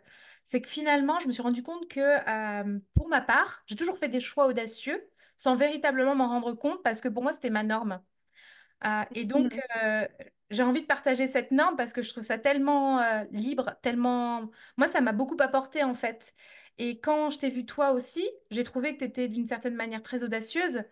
C'est 0.44 0.61
que 0.61 0.69
finalement, 0.69 1.19
je 1.21 1.29
me 1.29 1.32
suis 1.32 1.43
rendu 1.43 1.62
compte 1.62 1.88
que 1.88 2.00
euh, 2.00 2.79
pour 2.94 3.09
ma 3.09 3.23
part, 3.23 3.62
j'ai 3.67 3.77
toujours 3.77 3.97
fait 3.99 4.09
des 4.09 4.21
choix 4.21 4.47
audacieux 4.47 5.09
sans 5.38 5.55
véritablement 5.56 6.15
m'en 6.15 6.29
rendre 6.29 6.53
compte 6.55 6.82
parce 6.82 7.00
que 7.00 7.09
pour 7.09 7.23
moi, 7.23 7.32
c'était 7.32 7.49
ma 7.50 7.62
norme. 7.62 8.03
Euh, 8.85 9.05
et 9.15 9.25
donc, 9.27 9.55
Mhm. 9.55 9.61
euh, 9.85 10.09
j'ai 10.50 10.62
envie 10.65 10.82
de 10.82 10.87
partager 10.87 11.27
cette 11.27 11.53
norme 11.53 11.76
parce 11.76 11.93
que 11.94 12.03
je 12.03 12.11
trouve 12.11 12.25
ça 12.25 12.38
tellement 12.38 13.00
euh, 13.00 13.25
libre, 13.33 13.76
tellement... 13.83 14.50
Moi, 14.79 14.88
ça 14.88 15.00
m'a 15.03 15.12
beaucoup 15.12 15.37
apporté 15.41 15.85
en 15.85 15.94
fait. 15.94 16.35
Et 16.79 17.00
quand 17.00 17.31
je 17.31 17.38
t'ai 17.41 17.50
vu 17.50 17.67
toi 17.67 17.93
aussi, 17.93 18.29
j'ai 18.50 18.65
trouvé 18.65 18.94
que 18.94 19.00
tu 19.00 19.05
étais 19.06 19.29
d'une 19.29 19.47
certaine 19.47 19.76
manière 19.76 20.03
très 20.03 20.25
audacieuse. 20.25 20.83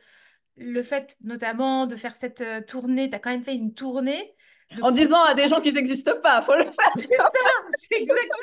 Le 0.59 0.83
fait 0.83 1.17
notamment 1.23 1.87
de 1.87 1.97
faire 1.97 2.15
cette 2.17 2.41
euh, 2.41 2.61
tournée, 2.61 3.09
tu 3.09 3.17
as 3.17 3.19
quand 3.19 3.31
même 3.31 3.43
fait 3.43 3.55
une 3.55 3.75
tournée 3.75 4.35
de... 4.77 4.83
En 4.83 4.91
disant 4.91 5.23
à 5.25 5.35
des 5.35 5.49
gens 5.49 5.61
qu'ils 5.61 5.75
n'existent 5.75 6.21
pas, 6.21 6.43
faut 6.43 6.57
le 6.57 6.65
faire. 6.65 6.93
C'est 6.97 7.17
ça, 7.17 7.51
c'est 7.77 7.97
exactement 8.01 8.39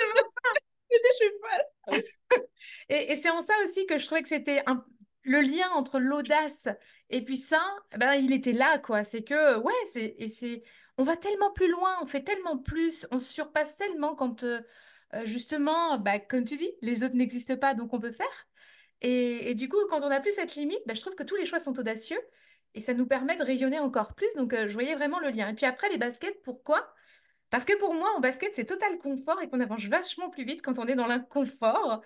Je 0.92 1.16
suis 1.16 1.32
folle. 1.90 2.04
Et, 2.90 3.12
et 3.12 3.16
c'est 3.16 3.30
en 3.30 3.42
ça 3.42 3.54
aussi 3.64 3.86
que 3.86 3.98
je 3.98 4.06
trouvais 4.06 4.22
que 4.22 4.30
c'était 4.30 4.64
un- 4.66 4.84
le 5.24 5.42
lien 5.42 5.70
entre 5.72 6.00
l'audace 6.00 6.68
et 7.10 7.24
puis 7.24 7.38
ça, 7.38 7.62
eh 7.94 7.98
ben, 7.98 8.14
il 8.14 8.32
était 8.32 8.54
là, 8.54 8.80
quoi. 8.80 9.04
C'est 9.04 9.24
que, 9.24 9.58
ouais, 9.58 9.74
c'est, 9.92 10.16
et 10.18 10.28
c'est, 10.30 10.64
on 10.98 11.04
va 11.04 11.18
tellement 11.18 11.52
plus 11.52 11.70
loin, 11.70 11.98
on 12.02 12.06
fait 12.06 12.24
tellement 12.24 12.58
plus, 12.58 13.06
on 13.12 13.18
se 13.18 13.32
surpasse 13.32 13.78
tellement 13.78 14.16
quand, 14.16 14.44
euh, 14.44 14.62
euh, 15.14 15.26
justement, 15.26 15.98
bah, 16.00 16.20
comme 16.20 16.46
tu 16.46 16.58
dis, 16.58 16.72
les 16.82 17.04
autres 17.04 17.16
n'existent 17.16 17.58
pas, 17.58 17.74
donc 17.76 17.94
on 17.94 18.00
peut 18.00 18.12
faire. 18.12 18.48
Et, 19.02 19.52
et 19.52 19.56
du 19.56 19.70
coup, 19.70 19.78
quand 19.90 20.02
on 20.02 20.10
n'a 20.10 20.20
plus 20.20 20.32
cette 20.32 20.56
limite, 20.56 20.82
bah, 20.86 20.94
je 20.94 21.02
trouve 21.02 21.16
que 21.16 21.24
tous 21.24 21.36
les 21.36 21.46
choix 21.46 21.60
sont 21.60 21.78
audacieux 21.78 22.20
et 22.74 22.82
ça 22.82 22.94
nous 22.94 23.06
permet 23.06 23.38
de 23.38 23.44
rayonner 23.44 23.80
encore 23.80 24.14
plus. 24.14 24.34
Donc, 24.36 24.54
euh, 24.54 24.68
je 24.68 24.74
voyais 24.74 24.96
vraiment 24.96 25.20
le 25.20 25.30
lien. 25.30 25.50
Et 25.50 25.54
puis 25.54 25.66
après, 25.66 25.90
les 25.90 25.98
baskets, 25.98 26.42
pourquoi? 26.44 26.94
Parce 27.50 27.66
que 27.66 27.78
pour 27.80 27.94
moi, 27.94 28.10
en 28.18 28.20
basket, 28.20 28.54
c'est 28.54 28.66
total 28.66 28.98
confort 28.98 29.42
et 29.42 29.50
qu'on 29.50 29.62
avance 29.62 29.86
vachement 29.86 30.30
plus 30.30 30.44
vite 30.44 30.62
quand 30.62 30.78
on 30.78 30.88
est 30.88 30.96
dans 30.96 31.08
l'inconfort, 31.08 32.02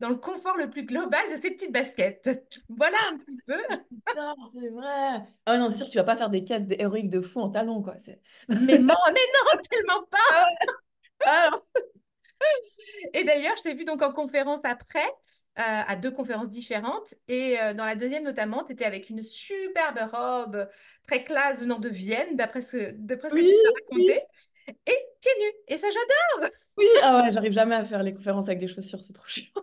dans 0.00 0.08
le 0.08 0.16
confort 0.16 0.56
le 0.56 0.70
plus 0.70 0.84
global 0.84 1.30
de 1.30 1.36
ces 1.36 1.50
petites 1.50 1.72
baskets. 1.72 2.28
Voilà 2.68 2.96
un 3.10 3.18
petit 3.18 3.38
peu. 3.46 3.58
Non, 4.16 4.34
c'est 4.52 4.68
vrai. 4.68 5.26
Ah 5.46 5.58
non, 5.58 5.70
c'est 5.70 5.78
sûr 5.78 5.90
tu 5.90 5.98
vas 5.98 6.04
pas 6.04 6.16
faire 6.16 6.30
des 6.30 6.44
quêtes 6.44 6.70
héroïques 6.78 7.10
de 7.10 7.20
fou 7.20 7.40
en 7.40 7.48
talons, 7.48 7.82
quoi. 7.82 7.96
Mais 8.48 8.78
non, 8.78 8.94
mais 9.08 9.26
non, 9.34 9.60
tellement 9.70 10.04
pas. 10.10 10.46
Ah. 11.24 11.50
Et 13.12 13.24
d'ailleurs, 13.24 13.56
je 13.56 13.62
t'ai 13.62 13.74
vu 13.74 13.84
donc 13.84 14.02
en 14.02 14.12
conférence 14.12 14.60
après, 14.64 15.08
à 15.56 15.96
deux 15.96 16.10
conférences 16.10 16.50
différentes. 16.50 17.14
Et 17.28 17.60
euh, 17.60 17.74
dans 17.74 17.84
la 17.84 17.96
deuxième 17.96 18.24
notamment, 18.24 18.64
tu 18.64 18.72
étais 18.72 18.84
avec 18.84 19.10
une 19.10 19.22
superbe 19.22 19.98
robe 20.12 20.68
très 21.06 21.24
classe 21.24 21.60
venant 21.60 21.78
de 21.78 21.88
Vienne, 21.88 22.36
d'après 22.36 22.60
ce, 22.60 22.92
d'après 22.92 23.30
ce 23.30 23.34
que 23.34 23.40
tu 23.40 23.46
m'as 23.46 23.70
oui, 23.92 24.02
raconté, 24.06 24.22
et 24.86 24.98
pieds 25.20 25.32
nus. 25.40 25.52
Et 25.68 25.76
ça, 25.76 25.88
j'adore. 25.90 26.50
oui. 26.78 26.86
Ah 27.02 27.22
ouais, 27.22 27.32
j'arrive 27.32 27.52
jamais 27.52 27.76
à 27.76 27.84
faire 27.84 28.02
les 28.02 28.14
conférences 28.14 28.48
avec 28.48 28.58
des 28.58 28.68
chaussures, 28.68 29.00
c'est 29.00 29.12
trop 29.12 29.26
chiant. 29.26 29.50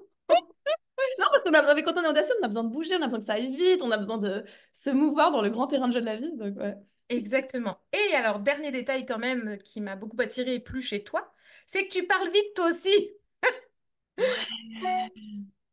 Non, 1.19 1.25
parce 1.31 1.43
qu'on 1.43 1.53
a, 1.53 1.81
quand 1.81 1.97
on 1.97 2.03
est 2.03 2.07
audacieux, 2.07 2.35
on 2.41 2.45
a 2.45 2.47
besoin 2.47 2.63
de 2.63 2.69
bouger, 2.69 2.95
on 2.95 3.01
a 3.01 3.05
besoin 3.05 3.19
que 3.19 3.25
ça 3.25 3.33
aille 3.33 3.51
vite, 3.51 3.81
on 3.81 3.91
a 3.91 3.97
besoin 3.97 4.17
de 4.17 4.45
se 4.71 4.91
mouvoir 4.91 5.31
dans 5.31 5.41
le 5.41 5.49
grand 5.49 5.67
terrain 5.67 5.87
de 5.87 5.93
jeu 5.93 5.99
de 5.99 6.05
la 6.05 6.15
vie. 6.15 6.31
Donc, 6.35 6.55
ouais. 6.57 6.75
Exactement. 7.09 7.77
Et 7.91 8.15
alors, 8.15 8.39
dernier 8.39 8.71
détail 8.71 9.05
quand 9.05 9.17
même 9.17 9.57
qui 9.57 9.81
m'a 9.81 9.95
beaucoup 9.95 10.21
attiré 10.21 10.55
et 10.55 10.59
plu 10.59 10.81
chez 10.81 11.03
toi, 11.03 11.33
c'est 11.65 11.87
que 11.87 11.91
tu 11.91 12.07
parles 12.07 12.29
vite 12.31 12.53
toi 12.55 12.67
aussi 12.67 13.11
Ouais. 14.81 15.11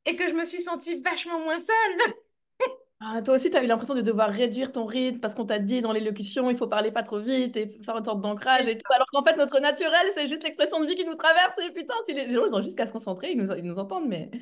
Et 0.09 0.17
que 0.17 0.29
je 0.29 0.35
me 0.35 0.45
suis 0.45 0.61
sentie 0.63 1.01
vachement 1.01 1.41
moins 1.41 1.59
seule. 1.59 2.15
Ah, 3.01 3.23
toi 3.23 3.37
aussi, 3.37 3.49
tu 3.49 3.57
as 3.57 3.63
eu 3.63 3.69
l'impression 3.69 3.95
de 3.95 4.01
devoir 4.01 4.29
réduire 4.29 4.73
ton 4.73 4.85
rythme 4.85 5.21
parce 5.21 5.37
qu'on 5.37 5.47
t'a 5.47 5.61
dit 5.61 5.83
dans 5.83 5.93
l'élocution, 5.93 6.51
il 6.51 6.57
faut 6.57 6.67
parler 6.67 6.91
pas 6.91 7.05
trop 7.05 7.21
vite 7.21 7.57
et 7.57 7.69
faire 7.81 7.97
une 7.97 8.05
sorte 8.05 8.21
d'ancrage 8.21 8.67
et 8.67 8.77
tout. 8.77 8.93
Alors 8.93 9.07
qu'en 9.13 9.23
fait, 9.23 9.37
notre 9.37 9.61
naturel, 9.61 10.05
c'est 10.15 10.27
juste 10.27 10.43
l'expression 10.43 10.81
de 10.81 10.87
vie 10.87 10.97
qui 10.97 11.05
nous 11.05 11.15
traverse. 11.15 11.57
Et 11.59 11.71
putain, 11.71 11.95
si 12.07 12.13
les, 12.13 12.27
les 12.27 12.35
gens, 12.35 12.45
ils 12.47 12.55
ont 12.57 12.61
juste 12.61 12.77
qu'à 12.77 12.87
se 12.87 12.93
concentrer, 12.93 13.31
ils 13.31 13.39
nous, 13.39 13.55
ils 13.55 13.63
nous 13.63 13.79
entendent, 13.79 14.09
mais... 14.09 14.33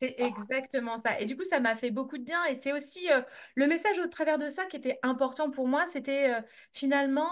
C'est 0.00 0.14
exactement 0.18 1.00
ça. 1.04 1.18
Et 1.18 1.26
du 1.26 1.36
coup, 1.36 1.42
ça 1.42 1.58
m'a 1.58 1.74
fait 1.74 1.90
beaucoup 1.90 2.18
de 2.18 2.22
bien. 2.22 2.44
Et 2.44 2.54
c'est 2.54 2.72
aussi 2.72 3.10
euh, 3.10 3.20
le 3.56 3.66
message 3.66 3.98
au 3.98 4.06
travers 4.06 4.38
de 4.38 4.48
ça 4.48 4.64
qui 4.66 4.76
était 4.76 5.00
important 5.02 5.50
pour 5.50 5.66
moi. 5.66 5.84
C'était 5.86 6.34
euh, 6.34 6.40
finalement, 6.72 7.30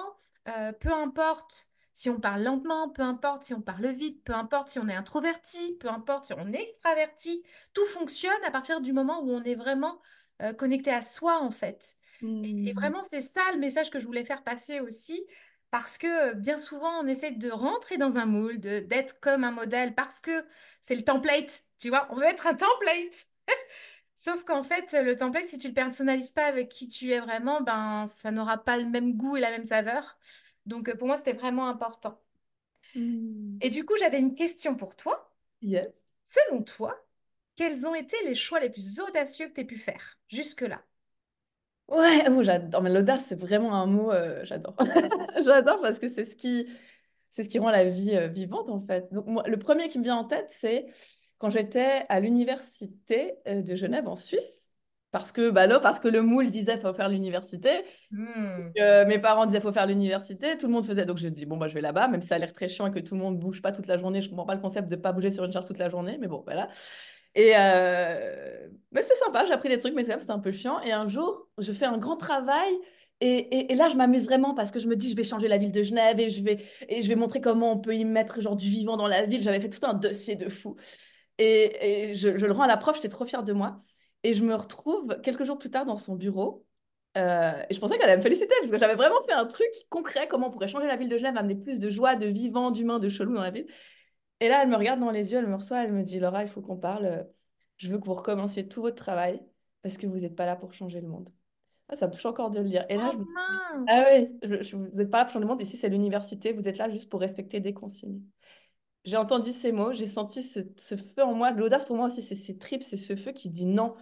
euh, 0.49 0.73
peu 0.73 0.93
importe 0.93 1.69
si 1.95 2.11
on 2.11 2.21
parle 2.21 2.43
lentement, 2.43 2.89
peu 2.91 3.03
importe 3.03 3.43
si 3.45 3.55
on 3.55 3.61
parle 3.63 3.89
vite, 3.93 4.25
peu 4.25 4.35
importe 4.35 4.69
si 4.69 4.79
on 4.79 4.89
est 4.89 4.95
introverti, 4.95 5.77
peu 5.81 5.89
importe 5.89 6.25
si 6.27 6.33
on 6.35 6.53
est 6.53 6.63
extraverti, 6.63 7.43
tout 7.75 7.85
fonctionne 7.87 8.43
à 8.45 8.51
partir 8.51 8.81
du 8.81 8.93
moment 8.93 9.23
où 9.23 9.31
on 9.31 9.43
est 9.45 9.55
vraiment 9.55 10.01
euh, 10.43 10.53
connecté 10.55 10.91
à 10.91 11.03
soi 11.03 11.41
en 11.41 11.51
fait. 11.51 11.97
Et, 12.43 12.57
et 12.65 12.73
Hmm. 12.73 12.81
vraiment, 12.81 13.03
c'est 13.05 13.23
ça 13.23 13.41
le 13.53 13.59
message 13.59 13.91
que 13.91 13.99
je 14.01 14.07
voulais 14.07 14.25
faire 14.25 14.43
passer 14.43 14.81
aussi, 14.81 15.25
parce 15.71 15.97
que 15.99 16.31
euh, 16.31 16.35
bien 16.35 16.57
souvent, 16.57 17.01
on 17.03 17.07
essaie 17.07 17.33
de 17.33 17.51
rentrer 17.51 17.99
dans 17.99 18.19
un 18.19 18.27
moule, 18.27 18.59
d'être 18.59 19.21
comme 19.21 19.45
un 19.45 19.53
modèle, 19.53 19.95
parce 19.95 20.21
que 20.21 20.45
c'est 20.81 20.95
le 20.97 21.03
template, 21.05 21.63
tu 21.79 21.89
vois, 21.89 22.07
on 22.11 22.17
veut 22.17 22.25
être 22.25 22.47
un 22.47 22.55
template. 22.55 23.27
Sauf 24.15 24.45
qu'en 24.45 24.63
fait, 24.63 24.93
le 24.93 25.17
template, 25.17 25.47
si 25.47 25.59
tu 25.59 25.69
le 25.69 25.75
personnalises 25.75 26.31
pas 26.33 26.47
avec 26.47 26.69
qui 26.69 26.87
tu 26.89 27.11
es 27.13 27.21
vraiment, 27.21 27.61
ben, 27.63 28.07
ça 28.07 28.31
n'aura 28.31 28.59
pas 28.59 28.77
le 28.77 28.85
même 28.87 29.17
goût 29.17 29.37
et 29.37 29.41
la 29.41 29.51
même 29.51 29.65
saveur. 29.65 30.19
Donc, 30.67 30.89
euh, 30.89 30.97
pour 30.97 31.07
moi, 31.07 31.17
c'était 31.17 31.33
vraiment 31.33 31.69
important. 31.69 32.21
Hmm. 32.95 33.59
Et 33.61 33.71
du 33.71 33.85
coup, 33.85 33.95
j'avais 33.99 34.19
une 34.19 34.35
question 34.35 34.77
pour 34.77 34.97
toi. 34.97 35.33
Yes. 35.63 35.89
Selon 36.23 36.63
toi, 36.63 36.97
quels 37.57 37.87
ont 37.87 37.95
été 37.95 38.17
les 38.25 38.35
choix 38.35 38.61
les 38.61 38.71
plus 38.71 39.01
audacieux 39.01 39.49
que 39.49 39.55
tu 39.55 39.61
aies 39.63 39.65
pu 39.65 39.79
faire 39.79 40.19
jusque-là? 40.29 40.83
Ouais, 41.89 42.25
oh, 42.31 42.43
j'adore. 42.43 42.83
Mais 42.83 42.91
l'audace, 42.93 43.27
c'est 43.27 43.39
vraiment 43.39 43.75
un 43.75 43.87
mot, 43.87 44.11
euh, 44.13 44.45
j'adore. 44.45 44.75
J'adore 45.45 45.81
parce 45.83 45.99
que 45.99 46.09
c'est 46.09 46.25
ce 46.25 46.37
qui, 46.37 46.67
c'est 47.31 47.45
ce 47.45 47.49
qui 47.51 47.59
rend 47.59 47.71
la 47.71 47.85
vie 47.85 48.17
euh, 48.17 48.29
vivante, 48.29 48.71
en 48.71 48.81
fait. 48.81 49.13
Donc, 49.13 49.27
moi, 49.27 49.43
le 49.47 49.59
premier 49.59 49.89
qui 49.89 49.99
me 49.99 50.05
vient 50.05 50.17
en 50.17 50.25
tête, 50.25 50.47
c'est 50.51 50.87
quand 51.39 51.51
j'étais 51.51 52.05
à 52.09 52.21
l'université 52.21 53.35
euh, 53.47 53.63
de 53.63 53.75
Genève, 53.75 54.09
en 54.09 54.17
Suisse. 54.17 54.72
Parce 55.13 55.31
que, 55.33 55.51
bah 55.51 55.67
là, 55.69 55.79
parce 55.81 56.01
que 56.01 56.09
le 56.09 56.23
moule 56.23 56.51
disait 56.51 56.79
faut 56.81 56.95
faire 56.95 57.09
l'université. 57.11 57.69
Hmm, 58.11 58.71
Euh, 58.81 59.07
mes 59.07 59.19
parents 59.21 59.47
disaient 59.47 59.61
faut 59.61 59.73
faire 59.73 59.87
l'université. 59.87 60.59
Tout 60.59 60.67
le 60.69 60.73
monde 60.73 60.87
faisait. 60.87 61.07
Donc, 61.07 61.19
j'ai 61.19 61.31
dit, 61.31 61.47
bon, 61.47 61.59
bah, 61.59 61.69
je 61.69 61.75
vais 61.75 61.83
là-bas, 61.83 62.09
même 62.09 62.23
si 62.23 62.29
ça 62.29 62.37
a 62.37 62.39
l'air 62.39 62.53
très 62.53 62.69
chiant 62.69 62.87
et 62.87 62.91
que 62.93 62.99
tout 63.01 63.15
le 63.15 63.21
monde 63.21 63.39
bouge 63.39 63.63
pas 63.63 63.73
toute 63.73 63.87
la 63.89 63.99
journée. 63.99 64.23
Je 64.23 64.31
comprends 64.31 64.47
pas 64.47 64.55
le 64.57 64.63
concept 64.63 64.89
de 64.89 64.97
pas 64.97 65.13
bouger 65.13 65.31
sur 65.31 65.45
une 65.45 65.53
charge 65.53 65.67
toute 65.67 65.79
la 65.79 65.91
journée. 65.91 66.19
Mais 66.19 66.29
bon, 66.29 66.43
voilà. 66.47 66.69
Et 67.35 67.53
euh, 67.57 68.69
mais 68.93 69.03
c'est 69.03 69.15
sympa, 69.17 69.45
j'ai 69.47 69.53
appris 69.53 69.69
des 69.71 69.79
trucs, 69.79 69.95
mais 69.95 70.05
c'est 70.05 70.19
c'était 70.21 70.33
un 70.33 70.39
peu 70.39 70.53
chiant. 70.53 70.81
Et 70.83 70.93
un 70.93 71.09
jour, 71.09 71.49
je 71.59 71.73
fais 71.73 71.87
un 71.87 71.99
grand 71.99 72.17
travail. 72.17 72.73
Et, 73.21 73.29
et, 73.37 73.73
et 73.73 73.75
là, 73.77 73.89
je 73.89 73.97
m'amuse 73.97 74.25
vraiment 74.27 74.55
parce 74.55 74.71
que 74.73 74.79
je 74.81 74.89
me 74.89 74.97
dis, 74.97 75.11
je 75.11 75.17
vais 75.17 75.25
changer 75.25 75.49
la 75.49 75.57
ville 75.59 75.71
de 75.73 75.83
Genève 75.83 76.19
et 76.21 76.29
je 76.31 76.43
vais, 76.43 76.65
et 76.89 77.03
je 77.03 77.09
vais 77.09 77.15
montrer 77.15 77.41
comment 77.41 77.73
on 77.73 77.79
peut 77.81 77.95
y 77.97 78.05
mettre 78.05 78.41
genre 78.41 78.57
du 78.57 78.69
vivant 78.69 78.97
dans 78.97 79.07
la 79.09 79.27
ville. 79.27 79.43
J'avais 79.43 79.61
fait 79.61 79.71
tout 79.71 79.85
un 79.87 79.95
dossier 79.95 80.37
de 80.37 80.49
fou. 80.49 80.77
Et, 81.39 82.11
et 82.11 82.15
je, 82.15 82.39
je 82.39 82.47
le 82.47 82.53
rends 82.53 82.65
à 82.65 82.67
la 82.69 82.77
prof, 82.79 82.97
j'étais 82.97 83.09
trop 83.11 83.27
fière 83.27 83.45
de 83.45 83.53
moi. 83.53 83.81
Et 84.25 84.35
je 84.35 84.45
me 84.45 84.55
retrouve 84.55 85.21
quelques 85.23 85.45
jours 85.45 85.59
plus 85.59 85.71
tard 85.71 85.85
dans 85.85 85.97
son 85.97 86.15
bureau. 86.15 86.65
Euh, 87.17 87.53
et 87.69 87.75
je 87.75 87.81
pensais 87.81 87.99
qu'elle 87.99 88.09
allait 88.09 88.17
me 88.17 88.23
féliciter 88.23 88.55
parce 88.61 88.71
que 88.71 88.79
j'avais 88.79 88.95
vraiment 88.95 89.21
fait 89.27 89.33
un 89.35 89.45
truc 89.45 89.69
concret, 89.91 90.29
comment 90.29 90.49
on 90.49 90.51
pourrait 90.51 90.69
changer 90.69 90.87
la 90.87 90.97
ville 90.97 91.09
de 91.09 91.19
Genève, 91.19 91.37
amener 91.37 91.57
plus 91.57 91.79
de 91.79 91.91
joie, 91.91 92.17
de 92.17 92.27
vivant, 92.27 92.71
d'humain, 92.71 92.99
de 92.99 93.09
chelou 93.09 93.35
dans 93.35 93.43
la 93.43 93.51
ville. 93.51 93.67
Et 94.41 94.49
là, 94.49 94.63
elle 94.63 94.69
me 94.69 94.77
regarde 94.77 94.99
dans 95.01 95.11
les 95.11 95.33
yeux, 95.33 95.39
elle 95.39 95.47
me 95.47 95.55
reçoit, 95.55 95.85
elle 95.85 95.93
me 95.93 96.03
dit, 96.03 96.19
Laura, 96.19 96.43
il 96.43 96.49
faut 96.49 96.63
qu'on 96.63 96.77
parle. 96.77 97.27
Je 97.77 97.91
veux 97.93 97.99
que 97.99 98.05
vous 98.07 98.15
recommenciez 98.15 98.67
tout 98.67 98.81
votre 98.81 98.97
travail 98.97 99.43
parce 99.83 99.99
que 99.99 100.07
vous 100.07 100.19
n'êtes 100.19 100.37
pas 100.37 100.47
là 100.47 100.57
pour 100.57 100.73
changer 100.73 101.01
le 101.01 101.09
monde. 101.09 101.29
Ah, 101.89 101.97
ça 101.97 102.07
me 102.07 102.13
touche 102.13 102.25
encore 102.25 102.51
de 102.51 102.61
le 102.61 102.69
dire. 102.69 102.87
Et 102.89 102.97
là, 102.97 103.11
Oh 103.11 103.13
je 103.13 103.19
me 103.19 103.25
dit, 103.25 103.31
ah 103.89 104.05
oui, 104.11 104.39
je- 104.43 104.63
je- 104.63 104.77
vous 104.77 104.87
n'êtes 104.97 105.11
pas 105.11 105.19
là 105.19 105.25
pour 105.25 105.33
changer 105.35 105.45
le 105.45 105.49
monde. 105.49 105.61
Ici, 105.61 105.77
c'est 105.77 105.91
l'université. 105.91 106.53
Vous 106.53 106.67
êtes 106.67 106.79
là 106.79 106.89
juste 106.89 107.11
pour 107.11 107.21
respecter 107.21 107.61
des 107.61 107.75
consignes. 107.75 108.23
J'ai 109.05 109.17
entendu 109.17 109.53
ces 109.53 109.73
mots, 109.73 109.93
j'ai 109.93 110.07
senti 110.07 110.43
ce, 110.43 110.61
ce 110.79 110.97
feu 110.97 111.23
en 111.25 111.35
moi. 111.35 111.51
L'audace, 111.51 111.87
pour 111.87 111.97
moi 111.97 112.07
aussi, 112.07 112.23
c'est 112.23 112.37
ces 112.37 112.57
tripes, 112.59 112.83
c'est 112.83 112.97
ce 112.97 113.17
feu 113.17 113.33
qui 113.33 113.51
dit 113.51 113.67
non. 113.67 113.97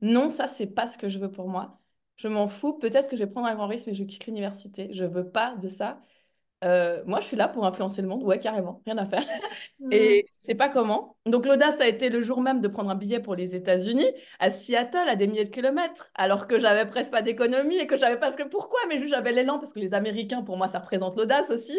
Non, 0.00 0.30
ça, 0.30 0.48
c'est 0.48 0.66
pas 0.68 0.86
ce 0.88 0.98
que 0.98 1.08
je 1.08 1.18
veux 1.18 1.30
pour 1.30 1.48
moi. 1.48 1.80
Je 2.16 2.28
m'en 2.28 2.46
fous. 2.46 2.78
Peut-être 2.78 3.08
que 3.10 3.16
je 3.16 3.24
vais 3.24 3.30
prendre 3.30 3.48
un 3.48 3.54
grand 3.54 3.66
risque, 3.66 3.86
mais 3.88 3.94
je 3.94 4.04
quitte 4.04 4.26
l'université. 4.26 4.88
Je 4.92 5.04
veux 5.04 5.28
pas 5.28 5.56
de 5.56 5.66
ça. 5.68 6.00
Euh, 6.64 7.02
moi, 7.06 7.20
je 7.20 7.26
suis 7.26 7.36
là 7.36 7.48
pour 7.48 7.66
influencer 7.66 8.00
le 8.00 8.08
monde. 8.08 8.22
Ouais, 8.22 8.38
carrément. 8.38 8.82
Rien 8.86 8.96
à 8.98 9.06
faire. 9.06 9.22
Et 9.90 10.26
je 10.40 10.46
sais 10.46 10.54
pas 10.54 10.68
comment. 10.70 11.16
Donc 11.26 11.46
l'audace 11.46 11.80
a 11.80 11.88
été 11.88 12.08
le 12.08 12.22
jour 12.22 12.40
même 12.40 12.60
de 12.60 12.68
prendre 12.68 12.90
un 12.90 12.94
billet 12.94 13.20
pour 13.20 13.34
les 13.34 13.54
États-Unis, 13.54 14.06
à 14.38 14.50
Seattle, 14.50 15.08
à 15.08 15.16
des 15.16 15.26
milliers 15.26 15.44
de 15.44 15.50
kilomètres, 15.50 16.10
alors 16.14 16.46
que 16.46 16.58
j'avais 16.58 16.88
presque 16.88 17.12
pas 17.12 17.22
d'économie 17.22 17.76
et 17.76 17.86
que 17.86 17.96
j'avais 17.96 18.18
pas 18.18 18.32
ce 18.32 18.36
que 18.38 18.44
pourquoi, 18.48 18.80
mais 18.88 18.98
juste 18.98 19.10
j'avais 19.14 19.32
l'élan 19.32 19.58
parce 19.58 19.72
que 19.74 19.80
les 19.80 19.92
Américains, 19.94 20.42
pour 20.42 20.56
moi, 20.56 20.68
ça 20.68 20.78
représente 20.80 21.16
l'audace 21.16 21.50
aussi. 21.50 21.78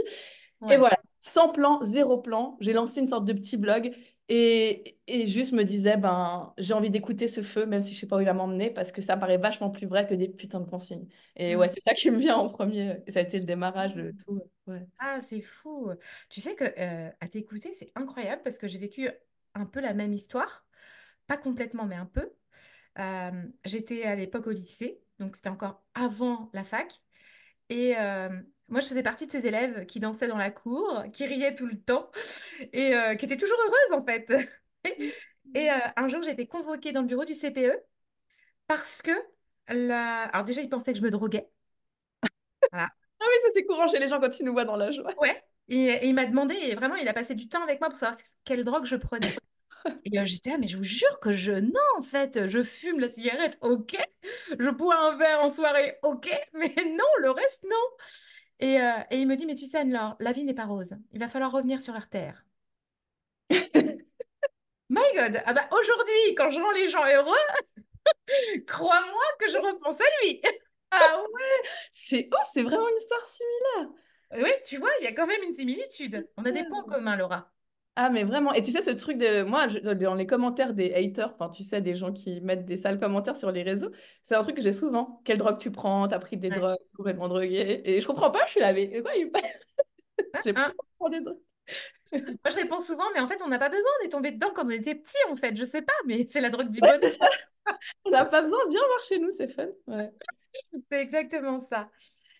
Et 0.70 0.77
voilà, 0.77 0.98
sans 1.25 1.50
plan, 1.51 1.79
zéro 1.84 2.20
plan, 2.22 2.58
j'ai 2.60 2.74
lancé 2.74 3.00
une 3.01 3.08
sorte 3.08 3.25
de 3.25 3.34
petit 3.34 3.58
blog 3.58 3.96
et, 4.29 5.00
et 5.08 5.27
juste 5.27 5.53
me 5.53 5.63
disais, 5.63 5.98
ben, 5.98 6.53
j'ai 6.58 6.74
envie 6.74 6.89
d'écouter 6.89 7.27
ce 7.27 7.41
feu, 7.44 7.65
même 7.65 7.82
si 7.82 7.94
je 7.94 8.00
sais 8.01 8.08
pas 8.08 8.17
où 8.17 8.20
il 8.22 8.25
va 8.25 8.34
m'emmener, 8.34 8.72
parce 8.72 8.91
que 8.91 9.01
ça 9.01 9.17
paraît 9.17 9.38
vachement 9.38 9.70
plus 9.70 9.88
vrai 9.88 10.08
que 10.08 10.13
des 10.15 10.29
putains 10.29 10.60
de 10.62 10.70
consignes. 10.70 11.08
Et 11.36 11.55
Hmm. 11.55 11.58
ouais, 11.58 11.70
c'est 11.70 11.82
ça 11.82 11.94
qui 11.94 12.12
me 12.12 12.17
vient 12.20 12.38
en 12.38 12.50
premier. 12.50 13.03
Ça 13.10 13.20
a 13.20 13.22
été 13.24 13.39
le 13.39 13.46
démarrage 13.46 13.96
de 13.96 14.12
tout. 14.25 14.41
Ouais. 14.67 14.88
Ah, 15.00 15.20
c'est 15.22 15.41
fou. 15.41 15.91
Tu 16.29 16.41
sais 16.41 16.55
que 16.55 16.63
euh, 16.63 17.12
à 17.20 17.27
t'écouter, 17.27 17.74
c'est 17.74 17.91
incroyable 17.96 18.41
parce 18.44 18.58
que 18.58 18.67
j'ai 18.67 18.79
vécu 18.79 19.10
un 19.53 19.65
peu 19.65 19.82
la 19.82 19.94
même 19.94 20.13
histoire. 20.13 20.65
Pas 21.27 21.38
complètement, 21.38 21.86
mais 21.86 21.96
un 21.96 22.05
peu. 22.05 22.34
Euh, 23.00 23.44
j'étais 23.65 24.03
à 24.03 24.15
l'époque 24.15 24.48
au 24.48 24.51
lycée, 24.51 25.01
donc 25.20 25.36
c'était 25.38 25.50
encore 25.50 25.86
avant 25.96 26.50
la 26.53 26.65
fac. 26.65 27.01
Et 27.70 27.98
euh, 27.98 28.41
moi, 28.68 28.80
je 28.82 28.88
faisais 28.88 29.04
partie 29.04 29.28
de 29.28 29.32
ces 29.32 29.48
élèves 29.48 29.86
qui 29.86 30.00
dansaient 30.00 30.28
dans 30.28 30.38
la 30.38 30.52
cour, 30.52 31.04
qui 31.14 31.26
riaient 31.26 31.56
tout 31.56 31.68
le 31.68 31.80
temps 31.80 32.10
et 32.74 32.96
euh, 32.96 33.16
qui 33.16 33.26
étaient 33.26 33.38
toujours 33.38 33.58
heureuses 33.60 34.00
en 34.02 34.06
fait. 34.06 34.32
Et 35.56 35.72
euh, 35.72 35.76
un 35.96 36.08
jour, 36.08 36.22
j'ai 36.24 36.32
été 36.32 36.48
convoquée 36.48 36.92
dans 36.92 37.02
le 37.02 37.08
bureau 37.08 37.26
du 37.26 37.34
CPE 37.34 37.84
parce 38.68 39.02
que 39.02 39.12
la... 39.70 40.24
Alors 40.26 40.46
déjà, 40.46 40.62
ils 40.62 40.70
pensaient 40.70 40.94
que 40.94 41.00
je 41.00 41.04
me 41.04 41.12
droguais. 41.12 41.50
Voilà. 42.72 42.90
Ah 43.20 43.26
oui, 43.28 43.36
ça 43.44 43.50
c'est 43.54 43.66
courant 43.66 43.88
chez 43.88 44.00
les 44.00 44.08
gens 44.08 44.20
quand 44.20 44.40
ils 44.40 44.46
nous 44.46 44.54
voient 44.54 44.66
dans 44.66 44.76
la 44.76 44.92
joie. 44.92 45.14
Ouais. 45.20 45.42
Et, 45.68 45.86
et 45.88 46.08
il 46.08 46.14
m'a 46.14 46.26
demandé, 46.26 46.56
et 46.56 46.76
vraiment, 46.76 46.96
il 46.96 47.08
a 47.08 47.14
passé 47.14 47.34
du 47.36 47.48
temps 47.50 47.64
avec 47.64 47.80
moi 47.80 47.90
pour 47.90 47.98
savoir 47.98 48.20
quelle 48.44 48.64
drogue 48.64 48.86
je 48.86 48.96
prenais. 48.96 49.32
Et 50.06 50.20
euh, 50.20 50.26
j'étais 50.26 50.52
là, 50.52 50.58
mais 50.58 50.68
je 50.68 50.78
vous 50.78 50.84
jure 50.84 51.20
que 51.22 51.34
je... 51.36 51.52
Non, 51.54 51.82
en 51.98 52.02
fait, 52.02 52.48
je 52.48 52.64
fume 52.64 53.00
la 53.00 53.10
cigarette, 53.10 53.58
ok. 53.62 53.98
Je 54.60 54.70
bois 54.72 54.98
un 54.98 55.18
verre 55.18 55.42
en 55.42 55.50
soirée, 55.50 55.98
ok. 56.04 56.30
Mais 56.54 56.74
non, 56.86 57.06
le 57.22 57.32
reste, 57.32 57.64
non. 57.64 57.78
Et, 58.60 58.80
euh, 58.82 59.00
et 59.12 59.20
il 59.20 59.28
me 59.28 59.36
dit, 59.38 59.46
mais 59.46 59.56
tu 59.56 59.66
sais, 59.66 59.78
Anne-Laure, 59.80 60.16
la 60.20 60.32
vie 60.34 60.44
n'est 60.44 60.54
pas 60.54 60.66
rose. 60.66 60.96
Il 61.14 61.20
va 61.20 61.28
falloir 61.30 61.52
revenir 61.52 61.80
sur 61.82 61.94
la 61.94 62.02
terre. 62.02 62.46
My 64.90 65.04
God! 65.16 65.42
Ah 65.46 65.54
bah 65.54 65.68
aujourd'hui, 65.72 66.36
quand 66.38 66.50
je 66.52 66.60
rends 66.60 66.72
les 66.72 66.90
gens 66.90 67.06
heureux, 67.06 67.36
crois-moi 68.68 69.24
que 69.40 69.50
je 69.50 69.58
repense 69.58 70.00
à 70.00 70.06
lui. 70.24 70.42
Ah 70.98 71.20
ouais, 71.20 71.70
c'est 71.92 72.30
ouf, 72.34 72.48
c'est 72.54 72.64
vraiment 72.64 72.88
une 72.88 72.96
histoire 72.96 73.26
similaire. 73.26 73.90
Oui, 74.34 74.50
tu 74.66 74.78
vois, 74.78 74.92
il 75.02 75.04
y 75.04 75.08
a 75.08 75.14
quand 75.14 75.28
même 75.28 75.44
une 75.44 75.54
similitude. 75.54 76.30
On 76.38 76.46
a 76.46 76.52
des 76.52 76.64
points 76.64 76.86
communs, 76.86 77.18
Laura. 77.18 77.52
Ah 77.98 78.10
mais 78.10 78.25
vraiment, 78.25 78.52
et 78.54 78.62
tu 78.62 78.72
sais 78.72 78.82
ce 78.82 78.90
truc 78.92 79.18
de 79.18 79.44
moi 79.44 79.70
je- 79.70 79.80
dans 79.80 80.16
les 80.16 80.28
commentaires 80.28 80.74
des 80.74 80.94
haters, 80.94 81.34
enfin 81.34 81.50
tu 81.50 81.64
sais 81.64 81.82
des 81.82 81.96
gens 81.96 82.12
qui 82.12 82.42
mettent 82.42 82.66
des 82.66 82.75
sales 82.75 83.00
commentaires 83.00 83.38
sur 83.38 83.52
les 83.52 83.64
réseaux, 83.64 83.90
c'est 84.25 84.36
un 84.36 84.44
truc 84.44 84.56
que 84.58 84.62
j'ai 84.62 84.74
souvent. 84.74 85.22
Quelle 85.24 85.38
drogue 85.38 85.58
tu 85.58 85.72
prends? 85.72 86.08
T'as 86.10 86.20
pris 86.20 86.36
des 86.36 86.50
Ouais. 86.50 86.58
drogues 86.58 86.78
complètement 86.98 87.30
drogué 87.30 87.82
et 87.86 88.02
je 88.02 88.08
comprends 88.08 88.32
pas, 88.32 88.46
je 88.48 88.52
suis 88.52 88.60
là 88.60 88.74
mais 88.74 89.02
quoi 89.02 89.16
il... 89.16 89.32
Hein, 90.34 90.42
j'ai 90.46 90.54
pas 90.54 90.68
hein. 90.68 90.74
pris 91.00 91.12
des 91.12 91.22
drogues. 91.22 91.40
Moi, 92.14 92.52
je 92.52 92.56
réponds 92.58 92.80
souvent, 92.80 93.06
mais 93.14 93.20
en 93.20 93.28
fait, 93.28 93.42
on 93.44 93.48
n'a 93.48 93.60
pas 93.60 93.70
besoin. 93.70 93.90
On 94.02 94.06
est 94.06 94.10
tombé 94.10 94.32
dedans 94.32 94.52
quand 94.56 94.66
on 94.66 94.70
était 94.70 94.96
petit, 94.96 95.18
en 95.30 95.36
fait. 95.36 95.58
Je 95.58 95.64
sais 95.64 95.82
pas, 95.82 95.94
mais 96.06 96.25
c'est 96.30 96.42
la 96.42 96.50
drogue 96.52 96.70
du 96.70 96.80
Ouais, 96.82 96.94
bonheur. 96.94 97.12
c'est 97.12 97.18
ça. 97.20 97.30
On 98.06 98.12
n'a 98.12 98.25
pas 98.25 98.42
besoin, 98.44 98.60
viens 98.70 98.82
voir 98.88 99.04
chez 99.04 99.20
nous, 99.20 99.32
c'est 99.32 99.48
fun. 99.50 99.68
Ouais. 99.88 100.12
C'est 100.92 101.02
exactement 101.02 101.60
ça. 101.60 101.90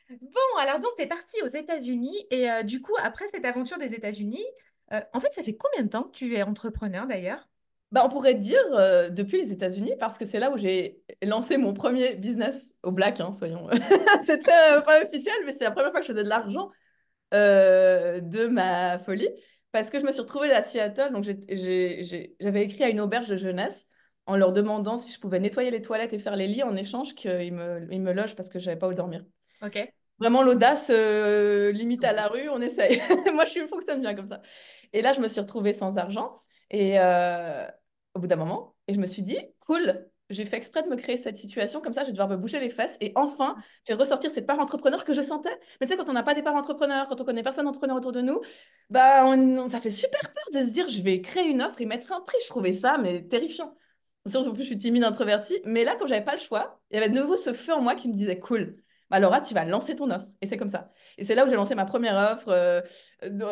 Bon, 0.10 0.58
alors 0.60 0.80
donc, 0.80 0.92
tu 0.98 1.04
es 1.04 1.08
partie 1.08 1.42
aux 1.44 1.48
États-Unis. 1.48 2.28
Et 2.32 2.50
euh, 2.50 2.64
du 2.64 2.82
coup, 2.82 2.94
après 3.02 3.28
cette 3.28 3.46
aventure 3.46 3.78
des 3.78 3.94
États-Unis, 3.96 4.46
euh, 4.94 5.02
en 5.14 5.20
fait, 5.20 5.32
ça 5.34 5.44
fait 5.44 5.56
combien 5.56 5.84
de 5.84 5.90
temps 5.90 6.04
que 6.04 6.12
tu 6.12 6.36
es 6.36 6.44
entrepreneur 6.44 7.08
d'ailleurs? 7.08 7.48
Bah, 7.92 8.04
on 8.06 8.10
pourrait 8.10 8.36
dire 8.36 8.60
euh, 8.74 9.10
depuis 9.10 9.40
les 9.40 9.52
États-Unis 9.52 9.94
parce 10.00 10.18
que 10.18 10.26
c'est 10.26 10.40
là 10.40 10.52
où 10.52 10.58
j'ai 10.58 11.02
lancé 11.24 11.58
mon 11.58 11.74
premier 11.74 12.16
business 12.16 12.74
au 12.84 12.92
black, 12.92 13.20
hein, 13.22 13.32
soyons. 13.32 13.70
c'est 14.24 14.40
très 14.40 14.74
euh, 14.74 14.82
pas 14.82 15.04
officiel, 15.04 15.36
mais 15.46 15.56
c'est 15.58 15.64
la 15.64 15.72
première 15.72 15.92
fois 15.92 16.02
que 16.02 16.06
je 16.06 16.12
faisais 16.12 16.24
de 16.24 16.30
l'argent 16.30 16.72
euh, 17.34 18.20
de 18.20 18.48
ma 18.48 19.00
folie 19.00 19.30
parce 19.72 19.90
que 19.90 20.00
je 20.00 20.06
me 20.06 20.12
suis 20.12 20.22
retrouvée 20.22 20.52
à 20.52 20.62
Seattle. 20.62 21.12
Donc, 21.14 21.24
j'avais 21.24 22.64
écrit 22.64 22.84
à 22.84 22.90
une 22.90 23.00
auberge 23.00 23.28
de 23.28 23.36
jeunesse 23.36 23.88
en 24.26 24.36
leur 24.36 24.52
demandant 24.52 24.98
si 24.98 25.12
je 25.12 25.20
pouvais 25.20 25.40
nettoyer 25.40 25.70
les 25.70 25.82
toilettes 25.82 26.14
et 26.14 26.20
faire 26.20 26.36
les 26.36 26.48
lits 26.48 26.64
en 26.64 26.76
échange 26.76 27.14
qu'ils 27.14 27.54
me, 27.54 27.88
ils 27.92 28.02
me 28.02 28.14
logent 28.14 28.36
parce 28.36 28.50
que 28.50 28.58
j'avais 28.58 28.78
pas 28.78 28.88
où 28.88 28.94
dormir. 28.94 29.24
Ok. 29.62 29.94
Vraiment 30.20 30.44
l'audace 30.44 30.90
limite 30.90 32.04
à 32.04 32.14
la 32.14 32.28
rue, 32.28 32.50
on 32.50 32.62
essaye. 32.62 33.02
Moi, 33.34 33.46
je 33.46 33.52
suis- 33.52 33.68
fonctionne 33.68 34.02
bien 34.02 34.16
comme 34.16 34.28
ça. 34.28 34.42
Et 34.96 35.02
là, 35.02 35.12
je 35.14 35.20
me 35.20 35.28
suis 35.28 35.42
retrouvée 35.42 35.74
sans 35.74 35.98
argent 35.98 36.42
et 36.70 37.00
euh, 37.00 37.68
au 38.14 38.20
bout 38.20 38.28
d'un 38.28 38.38
moment, 38.38 38.76
et 38.88 38.94
je 38.94 39.00
me 39.00 39.06
suis 39.06 39.24
dit, 39.24 39.38
cool, 39.68 40.10
j'ai 40.30 40.46
fait 40.46 40.56
exprès 40.56 40.84
de 40.84 40.88
me 40.88 40.96
créer 40.96 41.18
cette 41.18 41.36
situation 41.38 41.82
comme 41.82 41.92
ça, 41.92 42.04
je 42.04 42.08
vais 42.08 42.14
devoir 42.14 42.30
me 42.30 42.38
bouger 42.38 42.60
les 42.62 42.70
fesses 42.70 42.98
et 43.02 43.12
enfin 43.16 43.58
faire 43.86 43.98
ressortir 43.98 44.32
cette 44.32 44.48
part 44.48 44.60
entrepreneur 44.60 45.04
que 45.04 45.14
je 45.14 45.22
sentais. 45.22 45.56
Mais 45.82 45.88
sais, 45.88 45.98
quand 45.98 46.10
on 46.10 46.14
n'a 46.14 46.24
pas 46.24 46.34
des 46.34 46.42
parts 46.42 46.56
entrepreneurs, 46.56 47.10
quand 47.10 47.20
on 47.20 47.26
connaît 47.26 47.44
personne 47.44 47.68
entrepreneur 47.68 47.98
autour 47.98 48.14
de 48.14 48.22
nous, 48.22 48.40
bah, 48.90 49.26
on, 49.28 49.70
ça 49.70 49.82
fait 49.82 49.92
super 49.92 50.22
peur 50.22 50.44
de 50.54 50.66
se 50.66 50.72
dire, 50.72 50.88
je 50.88 51.02
vais 51.02 51.22
créer 51.22 51.50
une 51.50 51.62
offre 51.62 51.82
et 51.82 51.86
mettre 51.86 52.14
un 52.14 52.22
prix. 52.22 52.38
Je 52.44 52.48
trouvais 52.48 52.74
ça, 52.74 52.98
mais 52.98 53.22
terrifiant. 53.28 53.76
Surtout 54.26 54.54
plus, 54.54 54.64
je 54.64 54.70
suis 54.70 54.78
timide, 54.78 55.04
introvertie. 55.04 55.60
Mais 55.66 55.84
là, 55.84 55.96
quand 56.00 56.08
j'avais 56.08 56.24
pas 56.26 56.34
le 56.36 56.42
choix, 56.42 56.82
il 56.90 56.96
y 56.96 56.98
avait 56.98 57.10
de 57.10 57.20
nouveau 57.20 57.38
ce 57.38 57.54
feu 57.54 57.74
en 57.74 57.82
moi 57.82 57.96
qui 57.96 58.08
me 58.08 58.14
disait, 58.14 58.40
cool. 58.40 58.78
Bah, 59.10 59.20
Laura, 59.20 59.42
tu 59.42 59.54
vas 59.54 59.66
lancer 59.66 59.96
ton 59.96 60.10
offre. 60.10 60.26
Et 60.42 60.48
c'est 60.48 60.58
comme 60.58 60.70
ça. 60.70 60.92
Et 61.18 61.24
c'est 61.24 61.36
là 61.36 61.46
où 61.46 61.50
j'ai 61.50 61.56
lancé 61.56 61.76
ma 61.76 61.86
première 61.86 62.34
offre, 62.34 62.50
euh, 62.50 62.82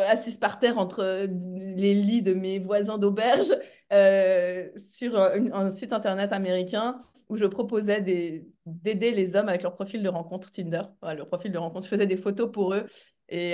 assise 0.08 0.38
par 0.38 0.60
terre 0.60 0.78
entre 0.78 1.00
euh, 1.00 1.28
les 1.28 1.94
lits 1.94 2.22
de 2.22 2.34
mes 2.34 2.60
voisins 2.60 2.98
d'auberge, 2.98 3.54
euh, 3.92 4.70
sur 4.78 5.18
un, 5.20 5.72
site 5.72 5.94
internet 5.94 6.34
américain 6.34 7.02
où 7.30 7.38
je 7.38 7.46
proposais 7.46 8.02
d'aider 8.02 9.12
les 9.12 9.36
hommes 9.36 9.50
avec 9.50 9.64
leur 9.64 9.74
profil 9.76 10.04
de 10.04 10.10
rencontre 10.10 10.52
Tinder, 10.52 10.84
leur 11.02 11.28
profil 11.28 11.52
de 11.52 11.58
rencontre. 11.58 11.86
Je 11.86 11.90
faisais 11.90 12.08
des 12.08 12.18
photos 12.18 12.52
pour 12.52 12.74
eux 12.74 12.86
et, 13.30 13.54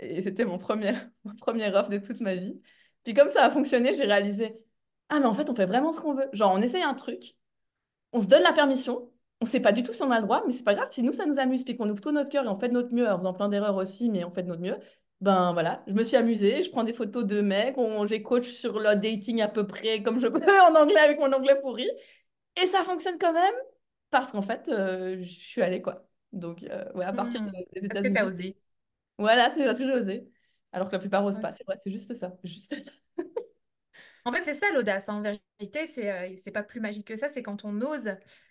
et 0.00 0.22
c'était 0.22 0.44
mon 0.44 0.58
premier, 0.58 0.92
mon 1.24 1.34
première 1.34 1.74
offre 1.74 1.90
de 1.90 1.98
toute 1.98 2.20
ma 2.20 2.34
vie. 2.36 2.60
Puis 3.04 3.14
comme 3.14 3.28
ça 3.28 3.44
a 3.44 3.50
fonctionné, 3.50 3.94
j'ai 3.94 4.04
réalisé, 4.04 4.56
ah 5.08 5.20
mais 5.20 5.26
en 5.26 5.34
fait 5.34 5.50
on 5.50 5.54
fait 5.54 5.66
vraiment 5.66 5.92
ce 5.92 6.00
qu'on 6.00 6.14
veut. 6.14 6.28
Genre 6.32 6.52
on 6.54 6.62
essaye 6.62 6.82
un 6.82 6.94
truc, 6.94 7.36
on 8.12 8.20
se 8.20 8.26
donne 8.26 8.42
la 8.42 8.52
permission, 8.52 9.10
on 9.40 9.46
sait 9.46 9.60
pas 9.60 9.72
du 9.72 9.82
tout 9.82 9.92
si 9.92 10.02
on 10.02 10.10
a 10.10 10.18
le 10.20 10.24
droit, 10.24 10.42
mais 10.46 10.52
c'est 10.52 10.64
pas 10.64 10.74
grave, 10.74 10.88
si 10.90 11.02
nous 11.02 11.12
ça 11.12 11.26
nous 11.26 11.38
amuse, 11.38 11.64
puis 11.64 11.76
qu'on 11.76 11.88
ouvre 11.88 12.00
tout 12.00 12.12
notre 12.12 12.30
cœur 12.30 12.44
et 12.44 12.48
on 12.48 12.58
fait 12.58 12.68
de 12.68 12.74
notre 12.74 12.92
mieux 12.94 13.08
en 13.08 13.16
faisant 13.18 13.32
plein 13.34 13.48
d'erreurs 13.48 13.76
aussi, 13.76 14.10
mais 14.10 14.24
on 14.24 14.30
fait 14.30 14.42
de 14.42 14.48
notre 14.48 14.60
mieux, 14.62 14.76
ben 15.20 15.52
voilà, 15.52 15.82
je 15.86 15.92
me 15.92 16.04
suis 16.04 16.16
amusée, 16.16 16.62
je 16.62 16.70
prends 16.70 16.84
des 16.84 16.92
photos 16.92 17.24
de 17.26 17.40
mecs, 17.40 17.76
j'ai 18.06 18.22
coach 18.22 18.48
sur 18.48 18.78
le 18.80 18.94
dating 18.96 19.40
à 19.42 19.48
peu 19.48 19.66
près 19.66 20.02
comme 20.02 20.20
je 20.20 20.26
peux 20.28 20.40
en 20.70 20.74
anglais 20.74 20.98
avec 21.00 21.18
mon 21.18 21.32
anglais 21.32 21.58
pourri, 21.60 21.88
et 22.62 22.66
ça 22.66 22.84
fonctionne 22.84 23.18
quand 23.18 23.32
même, 23.32 23.54
parce 24.10 24.32
qu'en 24.32 24.42
fait, 24.42 24.68
euh, 24.68 25.18
je 25.22 25.28
suis 25.30 25.62
allée 25.62 25.82
quoi. 25.82 26.06
Donc 26.32 26.62
euh, 26.64 26.92
ouais, 26.94 27.04
à 27.04 27.12
partir 27.12 27.40
Hmm. 27.40 27.50
des 27.72 27.88
Parce 27.88 28.10
que 28.10 28.24
osé. 28.24 28.56
Voilà, 29.18 29.50
c'est 29.50 29.64
parce 29.64 29.78
que 29.78 29.86
j'ai 29.86 29.92
osé. 29.94 30.30
Alors 30.72 30.88
que 30.88 30.92
la 30.94 30.98
plupart 31.00 31.24
osent 31.24 31.38
Ouais. 31.38 31.42
pas, 31.42 31.52
c'est 31.52 31.64
vrai, 31.64 31.76
c'est 31.82 31.90
juste 31.90 32.14
ça, 32.14 32.32
juste 32.44 32.78
ça. 32.80 32.90
En 34.24 34.32
fait, 34.32 34.42
c'est 34.44 34.54
ça 34.54 34.70
l'audace. 34.72 35.08
hein. 35.08 35.14
En 35.14 35.22
vérité, 35.22 35.86
c'est 35.86 36.10
euh, 36.10 36.52
pas 36.52 36.62
plus 36.62 36.80
magique 36.80 37.06
que 37.06 37.16
ça. 37.16 37.28
C'est 37.28 37.42
quand 37.42 37.64
on 37.64 37.80
ose, 37.80 38.08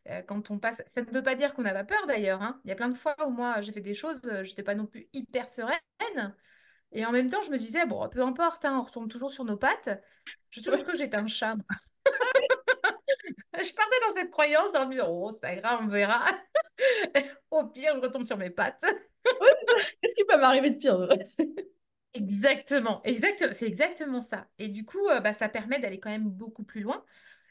euh, 0.09 0.21
quand 0.23 0.51
on 0.51 0.59
passe. 0.59 0.81
Ça 0.87 1.01
ne 1.01 1.07
veut 1.11 1.23
pas 1.23 1.35
dire 1.35 1.53
qu'on 1.53 1.61
n'a 1.63 1.73
pas 1.73 1.83
peur 1.83 2.05
d'ailleurs. 2.07 2.41
hein. 2.41 2.59
Il 2.65 2.69
y 2.69 2.71
a 2.71 2.75
plein 2.75 2.89
de 2.89 2.95
fois 2.97 3.15
où 3.27 3.31
moi 3.31 3.61
j'ai 3.61 3.71
fait 3.71 3.81
des 3.81 3.93
choses, 3.93 4.21
euh, 4.25 4.43
j'étais 4.43 4.63
pas 4.63 4.75
non 4.75 4.85
plus 4.85 5.07
hyper 5.13 5.49
sereine. 5.49 5.79
Et 6.93 7.05
en 7.05 7.11
même 7.11 7.29
temps, 7.29 7.41
je 7.43 7.51
me 7.51 7.57
disais, 7.57 7.85
bon, 7.85 8.07
peu 8.09 8.21
importe, 8.23 8.65
hein, 8.65 8.77
on 8.79 8.83
retombe 8.83 9.09
toujours 9.09 9.31
sur 9.31 9.45
nos 9.45 9.57
pattes. 9.57 9.89
J'ai 10.51 10.61
toujours 10.63 10.83
cru 10.83 10.93
que 10.93 10.97
j'étais 10.99 11.17
un 11.17 11.27
chat. 11.27 11.55
Je 13.53 13.73
partais 13.73 13.97
dans 14.07 14.13
cette 14.13 14.31
croyance 14.31 14.75
en 14.75 14.85
me 14.87 14.91
disant, 14.93 15.07
oh, 15.09 15.31
c'est 15.31 15.41
pas 15.41 15.55
grave, 15.55 15.79
on 15.83 15.87
verra. 15.87 16.25
Au 17.51 17.65
pire, 17.67 17.95
je 17.95 18.01
retombe 18.01 18.25
sur 18.25 18.37
mes 18.37 18.49
pattes. 18.49 18.85
Qu'est-ce 20.01 20.15
qui 20.15 20.25
peut 20.25 20.37
m'arriver 20.39 20.71
de 20.71 20.77
pire? 20.77 21.07
Exactement, 22.13 23.01
exact, 23.03 23.53
c'est 23.53 23.67
exactement 23.67 24.21
ça. 24.21 24.47
Et 24.57 24.67
du 24.67 24.83
coup, 24.83 25.07
euh, 25.09 25.19
bah, 25.21 25.33
ça 25.33 25.47
permet 25.47 25.79
d'aller 25.79 25.99
quand 25.99 26.09
même 26.09 26.29
beaucoup 26.29 26.63
plus 26.63 26.81
loin. 26.81 27.03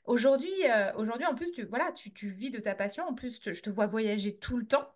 Aujourd'hui, 0.04 0.50
euh, 0.68 0.92
aujourd'hui, 0.96 1.26
en 1.26 1.34
plus, 1.34 1.52
tu, 1.52 1.64
voilà, 1.66 1.92
tu, 1.92 2.12
tu 2.12 2.30
vis 2.30 2.50
de 2.50 2.58
ta 2.58 2.74
passion. 2.74 3.04
En 3.06 3.14
plus, 3.14 3.40
je 3.44 3.60
te 3.62 3.70
vois 3.70 3.86
voyager 3.86 4.36
tout 4.36 4.56
le 4.58 4.66
temps. 4.66 4.88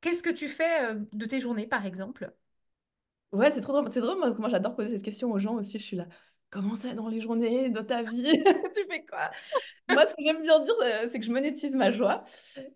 Qu'est-ce 0.00 0.22
que 0.22 0.30
tu 0.30 0.48
fais, 0.48 0.84
euh, 0.92 1.00
de 1.12 1.26
tes 1.26 1.40
journées, 1.40 1.66
par 1.66 1.84
exemple? 1.86 2.32
Ouais, 3.32 3.50
c'est 3.50 3.60
trop 3.60 3.72
drôle. 3.72 3.88
C'est 3.92 4.00
drôle, 4.00 4.18
moi, 4.38 4.48
j'adore 4.48 4.76
poser 4.76 4.90
cette 4.96 5.02
question 5.04 5.30
aux 5.32 5.38
gens 5.38 5.54
aussi. 5.54 5.78
Je 5.78 5.84
suis 5.84 5.96
là. 5.96 6.06
Comment 6.50 6.76
ça 6.76 6.94
dans 6.94 7.08
les 7.08 7.20
journées 7.20 7.68
de 7.68 7.80
ta 7.80 8.02
vie? 8.04 8.22
Tu 8.76 8.84
fais 8.88 9.04
quoi? 9.04 9.30
Moi, 9.88 10.06
ce 10.06 10.14
que 10.14 10.22
j'aime 10.22 10.42
bien 10.42 10.60
dire, 10.60 10.74
c'est 11.10 11.18
que 11.18 11.26
je 11.26 11.32
monétise 11.32 11.74
ma 11.74 11.90
joie. 11.90 12.24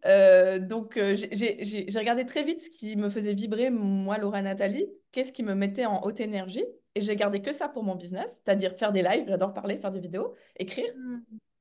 Donc, 0.05 0.95
j'ai 0.97 1.87
regardé 1.99 2.27
très 2.27 2.43
vite 2.43 2.61
ce 2.63 2.71
qui 2.71 2.97
me 2.97 3.09
faisait 3.11 3.35
vibrer, 3.35 3.71
moi, 3.71 4.19
Laura 4.19 4.43
Nathalie. 4.43 4.87
Qu'est-ce 5.13 5.33
qui 5.33 5.43
me 5.43 5.55
mettait 5.55 5.87
en 5.87 6.03
haute 6.03 6.21
énergie? 6.21 6.65
Et 6.95 7.01
j'ai 7.01 7.17
gardé 7.17 7.41
que 7.43 7.53
ça 7.53 7.69
pour 7.69 7.85
mon 7.85 7.95
business, 7.95 8.43
c'est-à-dire 8.45 8.75
faire 8.77 8.93
des 8.93 9.03
lives, 9.03 9.25
j'adore 9.29 9.55
parler, 9.55 9.79
faire 9.79 9.91
des 9.91 10.01
vidéos, 10.01 10.35
écrire, 10.57 10.93
Hmm. 10.97 11.19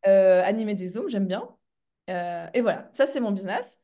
euh, 0.07 0.43
animer 0.43 0.73
des 0.75 0.87
Zooms, 0.87 1.09
j'aime 1.09 1.27
bien. 1.27 1.47
Euh, 2.09 2.47
et 2.53 2.61
voilà, 2.61 2.89
ça, 2.93 3.05
c'est 3.05 3.19
mon 3.19 3.31
business. 3.31 3.79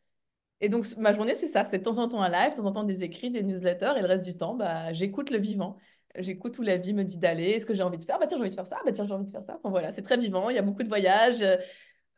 Et 0.62 0.70
donc, 0.70 0.86
ma 0.98 1.14
journée, 1.14 1.36
c'est 1.36 1.48
ça. 1.48 1.66
C'est 1.66 1.80
de 1.80 1.84
temps 1.84 1.98
en 1.98 2.08
temps 2.08 2.22
un 2.22 2.30
live, 2.30 2.52
de 2.52 2.58
temps 2.58 2.66
en 2.66 2.72
temps 2.72 2.84
des 2.86 3.04
écrits, 3.04 3.30
des 3.32 3.44
newsletters. 3.44 3.94
Et 3.98 4.02
le 4.02 4.08
reste 4.08 4.26
du 4.26 4.38
temps, 4.38 4.56
bah, 4.56 4.94
j'écoute 4.94 5.30
le 5.30 5.38
vivant. 5.38 5.78
J'écoute 6.18 6.58
où 6.60 6.62
la 6.62 6.78
vie 6.78 6.94
me 6.94 7.04
dit 7.04 7.18
d'aller. 7.18 7.50
Est-ce 7.52 7.66
que 7.66 7.74
j'ai 7.74 7.84
envie 7.84 7.98
de 7.98 8.04
faire? 8.06 8.20
Bah 8.20 8.28
tiens, 8.28 8.38
j'ai 8.38 8.44
envie 8.44 8.50
de 8.50 8.56
faire 8.56 8.66
ça. 8.66 8.80
Bah 8.86 8.92
tiens, 8.94 9.06
j'ai 9.06 9.14
envie 9.14 9.26
de 9.26 9.32
faire 9.32 9.44
ça. 9.44 9.56
Enfin 9.58 9.70
voilà, 9.70 9.92
c'est 9.92 10.04
très 10.04 10.18
vivant. 10.18 10.50
Il 10.50 10.56
y 10.56 10.60
a 10.60 10.62
beaucoup 10.62 10.84
de 10.84 10.88
voyages. 10.88 11.42
Euh, 11.42 11.58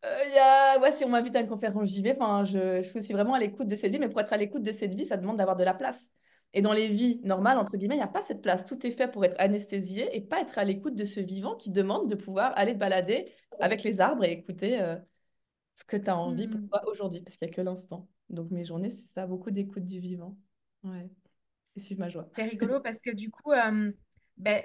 il 0.04 0.34
y 0.36 0.40
a... 0.40 0.80
ouais, 0.80 0.92
si 0.92 1.06
on 1.06 1.10
m'invite 1.10 1.36
à 1.36 1.42
une 1.42 1.48
conférence, 1.48 1.90
j'y 1.90 2.02
vais. 2.02 2.12
Enfin, 2.20 2.44
je, 2.44 2.82
je 2.84 2.90
suis 2.90 3.00
aussi 3.00 3.14
vraiment 3.14 3.34
à 3.34 3.40
l'écoute 3.40 3.68
de 3.68 3.76
cette 3.76 3.92
vie. 3.92 4.00
Mais 4.00 4.10
pour 4.10 4.20
être 4.22 4.34
à 4.34 4.38
l'écoute 4.38 4.64
de 4.64 4.72
cette 4.72 4.94
vie, 4.96 5.06
ça 5.06 5.18
demande 5.18 5.38
d'avoir 5.38 5.56
de 5.58 5.64
la 5.64 5.74
place. 5.74 6.12
Et 6.56 6.62
dans 6.64 6.74
les 6.74 6.88
vies 6.90 7.22
normales, 7.24 7.60
entre 7.60 7.78
guillemets, 7.78 7.96
il 7.96 8.00
n'y 8.00 8.04
a 8.04 8.08
pas 8.08 8.24
cette 8.24 8.42
place. 8.42 8.66
Tout 8.66 8.86
est 8.88 8.92
fait 8.92 9.12
pour 9.12 9.26
être 9.26 9.36
anesthésié 9.40 10.16
et 10.18 10.22
pas 10.22 10.42
être 10.42 10.58
à 10.60 10.66
l'écoute 10.66 10.96
de 10.96 11.06
ce 11.06 11.20
vivant 11.22 11.56
qui 11.56 11.72
demande 11.72 12.10
de 12.10 12.16
pouvoir 12.16 12.54
aller 12.58 12.74
te 12.74 12.80
balader 12.80 13.26
avec 13.60 13.84
les 13.84 14.02
arbres 14.02 14.24
et 14.26 14.32
écouter. 14.34 14.82
euh, 14.82 14.98
ce 15.76 15.86
que 15.86 15.98
tu 15.98 16.10
as 16.10 16.18
envie 16.18 16.48
pour 16.50 16.62
Hmm. 16.62 16.68
toi 16.70 16.84
aujourd'hui, 16.90 17.22
parce 17.22 17.38
qu'il 17.38 17.48
n'y 17.48 17.54
a 17.54 17.56
que 17.56 17.62
l'instant. 17.62 18.10
Donc 18.30 18.52
mes 18.52 18.64
journées, 18.66 18.90
c'est 18.90 19.08
ça, 19.08 19.28
beaucoup 19.28 19.52
d'écoute 19.52 19.86
du 19.86 20.00
vivant. 20.00 20.38
Ouais, 20.84 21.10
et 21.76 21.80
suivre 21.80 22.02
ma 22.02 22.10
joie. 22.10 22.30
C'est 22.32 22.44
rigolo 22.44 22.82
parce 22.82 23.02
que 23.02 23.12
du 23.12 23.32
coup, 23.32 23.52
euh, 23.52 23.92
ben, 24.38 24.64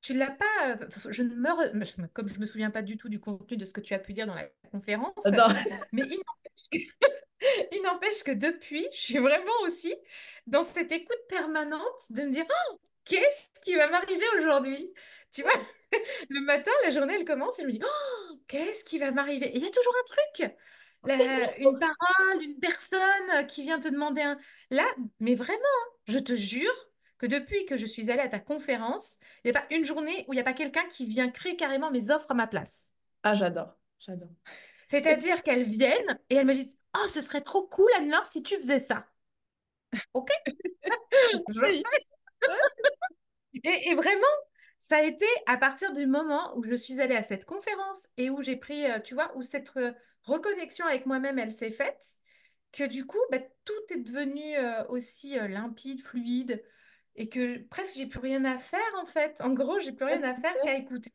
tu 0.00 0.14
l'as 0.14 0.30
pas. 0.30 0.44
euh, 0.80 0.88
je 1.10 1.22
ne 1.22 1.34
me, 1.34 1.48
re- 1.48 2.08
comme 2.12 2.28
je 2.28 2.38
me 2.40 2.46
souviens 2.46 2.70
pas 2.70 2.82
du 2.82 2.96
tout 2.96 3.08
du 3.08 3.20
contenu 3.20 3.56
de 3.56 3.64
ce 3.64 3.72
que 3.72 3.80
tu 3.80 3.94
as 3.94 3.98
pu 3.98 4.12
dire 4.12 4.26
dans 4.26 4.34
la 4.34 4.48
conférence, 4.70 5.14
J'adore. 5.24 5.54
mais 5.92 6.02
il 6.10 6.22
il 7.72 7.82
n'empêche 7.82 8.22
que 8.22 8.30
depuis, 8.32 8.86
je 8.92 8.98
suis 8.98 9.18
vraiment 9.18 9.60
aussi 9.62 9.94
dans 10.46 10.62
cette 10.62 10.92
écoute 10.92 11.20
permanente 11.28 12.00
de 12.10 12.22
me 12.22 12.30
dire, 12.30 12.44
oh, 12.48 12.80
qu'est-ce 13.04 13.60
qui 13.60 13.74
va 13.74 13.88
m'arriver 13.88 14.24
aujourd'hui? 14.38 14.92
Tu 15.32 15.42
vois, 15.42 15.52
le 16.30 16.40
matin, 16.40 16.70
la 16.84 16.90
journée, 16.90 17.14
elle 17.14 17.24
commence 17.24 17.58
et 17.58 17.62
je 17.62 17.66
me 17.66 17.72
dis, 17.72 17.80
oh, 17.84 18.34
qu'est-ce 18.48 18.84
qui 18.84 18.98
va 18.98 19.10
m'arriver? 19.10 19.46
Et 19.46 19.56
il 19.56 19.62
y 19.62 19.66
a 19.66 19.70
toujours 19.70 19.94
un 20.00 20.04
truc. 20.38 20.52
La- 21.04 21.58
une 21.58 21.78
parole, 21.78 22.42
une 22.42 22.58
personne 22.58 23.46
qui 23.48 23.62
vient 23.62 23.78
te 23.78 23.88
demander 23.88 24.22
un... 24.22 24.38
Là, 24.70 24.86
mais 25.20 25.34
vraiment, 25.34 25.58
hein, 25.58 25.90
je 26.08 26.18
te 26.18 26.34
jure 26.34 26.72
que 27.18 27.26
depuis 27.26 27.66
que 27.66 27.76
je 27.76 27.86
suis 27.86 28.10
allée 28.10 28.22
à 28.22 28.28
ta 28.28 28.38
conférence, 28.38 29.18
il 29.44 29.50
n'y 29.50 29.56
a 29.56 29.60
pas 29.60 29.66
une 29.74 29.84
journée 29.84 30.24
où 30.28 30.32
il 30.32 30.36
n'y 30.36 30.40
a 30.40 30.44
pas 30.44 30.54
quelqu'un 30.54 30.84
qui 30.88 31.06
vient 31.06 31.30
créer 31.30 31.56
carrément 31.56 31.90
mes 31.90 32.10
offres 32.10 32.30
à 32.30 32.34
ma 32.34 32.46
place. 32.46 32.92
Ah, 33.22 33.34
j'adore, 33.34 33.76
j'adore. 33.98 34.30
C'est-à-dire 34.86 35.42
qu'elles 35.42 35.62
viennent 35.64 36.18
et 36.30 36.36
elles 36.36 36.46
me 36.46 36.54
disent, 36.54 36.76
oh, 36.96 37.08
ce 37.08 37.20
serait 37.20 37.42
trop 37.42 37.66
cool, 37.66 37.90
Anne-Laure, 37.96 38.26
si 38.26 38.42
tu 38.42 38.56
faisais 38.56 38.80
ça. 38.80 39.06
OK? 40.14 40.30
Je. 41.48 41.82
Et, 43.62 43.90
et 43.90 43.94
vraiment, 43.94 44.26
ça 44.78 44.96
a 44.98 45.02
été 45.02 45.24
à 45.46 45.56
partir 45.56 45.92
du 45.92 46.06
moment 46.06 46.56
où 46.56 46.64
je 46.64 46.74
suis 46.74 47.00
allée 47.00 47.16
à 47.16 47.22
cette 47.22 47.44
conférence 47.44 48.06
et 48.16 48.30
où 48.30 48.42
j'ai 48.42 48.56
pris, 48.56 48.84
euh, 48.90 49.00
tu 49.00 49.14
vois, 49.14 49.34
où 49.36 49.42
cette 49.42 49.72
euh, 49.76 49.92
reconnexion 50.22 50.86
avec 50.86 51.06
moi-même, 51.06 51.38
elle 51.38 51.52
s'est 51.52 51.70
faite, 51.70 52.04
que 52.72 52.84
du 52.84 53.06
coup, 53.06 53.18
bah, 53.30 53.38
tout 53.64 53.72
est 53.94 53.98
devenu 54.00 54.56
euh, 54.56 54.84
aussi 54.88 55.36
limpide, 55.36 56.00
fluide, 56.02 56.62
et 57.16 57.28
que 57.28 57.58
presque 57.68 57.96
j'ai 57.96 58.06
plus 58.06 58.18
rien 58.18 58.44
à 58.44 58.58
faire 58.58 58.80
en 59.00 59.04
fait. 59.04 59.40
En 59.40 59.50
gros, 59.50 59.78
j'ai 59.78 59.92
plus 59.92 60.04
Ah, 60.04 60.16
rien 60.16 60.24
à 60.24 60.34
faire 60.34 60.54
qu'à 60.64 60.74
écouter. 60.74 61.12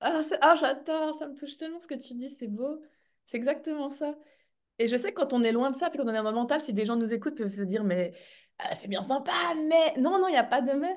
Ah, 0.00 0.22
ah, 0.40 0.54
j'adore, 0.54 1.16
ça 1.16 1.26
me 1.26 1.34
touche 1.34 1.56
tellement 1.56 1.80
ce 1.80 1.88
que 1.88 1.94
tu 1.94 2.14
dis, 2.14 2.30
c'est 2.30 2.46
beau. 2.48 2.80
C'est 3.26 3.36
exactement 3.36 3.90
ça. 3.90 4.14
Et 4.78 4.88
je 4.88 4.96
sais 4.96 5.12
que 5.12 5.20
quand 5.20 5.32
on 5.32 5.42
est 5.42 5.52
loin 5.52 5.70
de 5.70 5.76
ça, 5.76 5.90
puis 5.90 5.98
quand 5.98 6.04
on 6.04 6.10
est 6.10 6.22
dans 6.22 6.30
le 6.30 6.32
mental, 6.32 6.60
si 6.60 6.72
des 6.72 6.86
gens 6.86 6.96
nous 6.96 7.12
écoutent, 7.12 7.36
peuvent 7.36 7.54
se 7.54 7.62
dire, 7.62 7.84
mais 7.84 8.12
euh, 8.62 8.74
c'est 8.76 8.88
bien 8.88 9.02
sympa, 9.02 9.32
mais 9.68 9.94
non, 10.00 10.18
non, 10.18 10.28
il 10.28 10.32
n'y 10.32 10.38
a 10.38 10.44
pas 10.44 10.62
de 10.62 10.72
mais. 10.72 10.96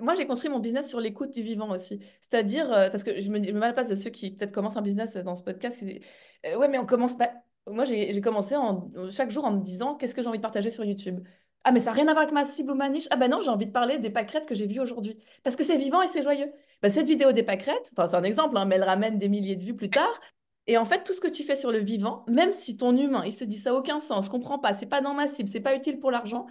Moi, 0.00 0.14
j'ai 0.14 0.26
construit 0.26 0.50
mon 0.50 0.60
business 0.60 0.88
sur 0.88 1.00
l'écoute 1.00 1.30
du 1.30 1.42
vivant 1.42 1.70
aussi. 1.70 2.00
C'est-à-dire, 2.20 2.72
euh, 2.72 2.90
parce 2.90 3.02
que 3.02 3.20
je 3.20 3.30
me, 3.30 3.42
je 3.42 3.52
me 3.52 3.62
à 3.62 3.88
de 3.88 3.94
ceux 3.94 4.10
qui 4.10 4.30
peut-être 4.32 4.52
commencent 4.52 4.76
un 4.76 4.82
business 4.82 5.16
dans 5.16 5.34
ce 5.34 5.42
podcast, 5.42 5.78
qui 5.78 6.00
Euh, 6.46 6.56
ouais, 6.56 6.68
mais 6.68 6.78
on 6.78 6.86
commence 6.86 7.16
pas. 7.16 7.32
Moi, 7.66 7.84
j'ai 7.84 8.20
commencé 8.20 8.56
en, 8.56 8.90
chaque 9.10 9.30
jour 9.30 9.44
en 9.44 9.52
me 9.52 9.62
disant, 9.62 9.94
qu'est-ce 9.96 10.14
que 10.14 10.22
j'ai 10.22 10.28
envie 10.28 10.38
de 10.38 10.42
partager 10.42 10.70
sur 10.70 10.84
YouTube? 10.84 11.20
Ah, 11.64 11.72
mais 11.72 11.78
ça 11.80 11.86
n'a 11.86 11.92
rien 11.92 12.08
à 12.08 12.12
voir 12.12 12.24
avec 12.24 12.34
ma 12.34 12.44
cible 12.44 12.72
ou 12.72 12.74
ma 12.74 12.90
niche. 12.90 13.08
Ah, 13.10 13.16
ben 13.16 13.30
non, 13.30 13.40
j'ai 13.40 13.48
envie 13.48 13.66
de 13.66 13.72
parler 13.72 13.98
des 13.98 14.10
pâquerettes 14.10 14.46
que 14.46 14.54
j'ai 14.54 14.66
vues 14.66 14.80
aujourd'hui. 14.80 15.18
Parce 15.42 15.56
que 15.56 15.64
c'est 15.64 15.78
vivant 15.78 16.02
et 16.02 16.08
c'est 16.08 16.22
joyeux. 16.22 16.52
Ben, 16.82 16.90
cette 16.90 17.06
vidéo 17.06 17.32
des 17.32 17.42
pâquerettes, 17.42 17.90
c'est 17.96 18.14
un 18.14 18.22
exemple, 18.22 18.56
hein, 18.58 18.66
mais 18.66 18.74
elle 18.76 18.84
ramène 18.84 19.16
des 19.18 19.30
milliers 19.30 19.56
de 19.56 19.64
vues 19.64 19.74
plus 19.74 19.88
tard. 19.88 20.20
Et 20.66 20.78
en 20.78 20.84
fait, 20.86 21.04
tout 21.04 21.12
ce 21.12 21.20
que 21.20 21.28
tu 21.28 21.44
fais 21.44 21.56
sur 21.56 21.70
le 21.72 21.78
vivant, 21.78 22.24
même 22.28 22.52
si 22.52 22.76
ton 22.76 22.96
humain, 22.96 23.22
il 23.26 23.32
se 23.32 23.44
dit 23.44 23.58
ça 23.58 23.70
n'a 23.70 23.76
aucun 23.76 24.00
sens, 24.00 24.26
je 24.26 24.30
comprends 24.30 24.58
pas, 24.58 24.72
c'est 24.74 24.86
pas 24.86 25.00
dans 25.02 25.12
ma 25.14 25.28
cible, 25.28 25.48
c'est 25.48 25.60
pas 25.60 25.76
utile 25.76 26.00
pour 26.00 26.10
l'argent, 26.10 26.46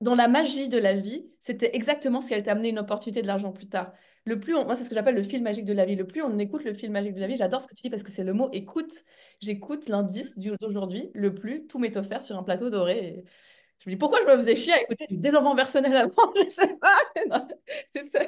dans 0.00 0.14
la 0.14 0.28
magie 0.28 0.68
de 0.68 0.78
la 0.78 0.94
vie, 0.94 1.26
c'était 1.40 1.74
exactement 1.76 2.20
ce 2.20 2.28
qui 2.28 2.34
allait 2.34 2.44
t'amener 2.44 2.70
une 2.70 2.78
opportunité 2.78 3.20
de 3.22 3.26
l'argent 3.26 3.52
plus 3.52 3.68
tard. 3.68 3.92
Le 4.24 4.38
plus 4.40 4.54
on- 4.54 4.64
moi, 4.64 4.74
c'est 4.76 4.84
ce 4.84 4.88
que 4.88 4.94
j'appelle 4.94 5.14
le 5.16 5.22
fil 5.22 5.42
magique 5.42 5.64
de 5.64 5.72
la 5.72 5.84
vie. 5.86 5.96
Le 5.96 6.06
plus 6.06 6.22
on 6.22 6.38
écoute 6.38 6.64
le 6.64 6.74
fil 6.74 6.90
magique 6.90 7.14
de 7.14 7.20
la 7.20 7.26
vie, 7.26 7.36
j'adore 7.36 7.60
ce 7.62 7.66
que 7.66 7.74
tu 7.74 7.82
dis 7.82 7.90
parce 7.90 8.02
que 8.02 8.10
c'est 8.12 8.24
le 8.24 8.32
mot 8.34 8.48
écoute. 8.52 8.92
J'écoute 9.40 9.88
l'indice 9.88 10.34
d'aujourd'hui, 10.38 11.10
le 11.14 11.34
plus 11.34 11.66
tout 11.66 11.78
m'est 11.78 11.96
offert 11.96 12.22
sur 12.22 12.38
un 12.38 12.42
plateau 12.42 12.70
doré. 12.70 12.98
Et 12.98 13.24
je 13.80 13.90
me 13.90 13.94
dis 13.94 13.98
pourquoi 13.98 14.20
je 14.22 14.26
me 14.28 14.36
faisais 14.36 14.56
chier 14.56 14.72
à 14.74 14.82
écouter 14.82 15.06
du 15.08 15.16
développement 15.18 15.56
personnel 15.56 15.96
avant, 15.96 16.32
je 16.36 16.48
sais 16.50 16.76
pas. 16.76 16.96
C'est 17.94 18.10
ça. 18.12 18.26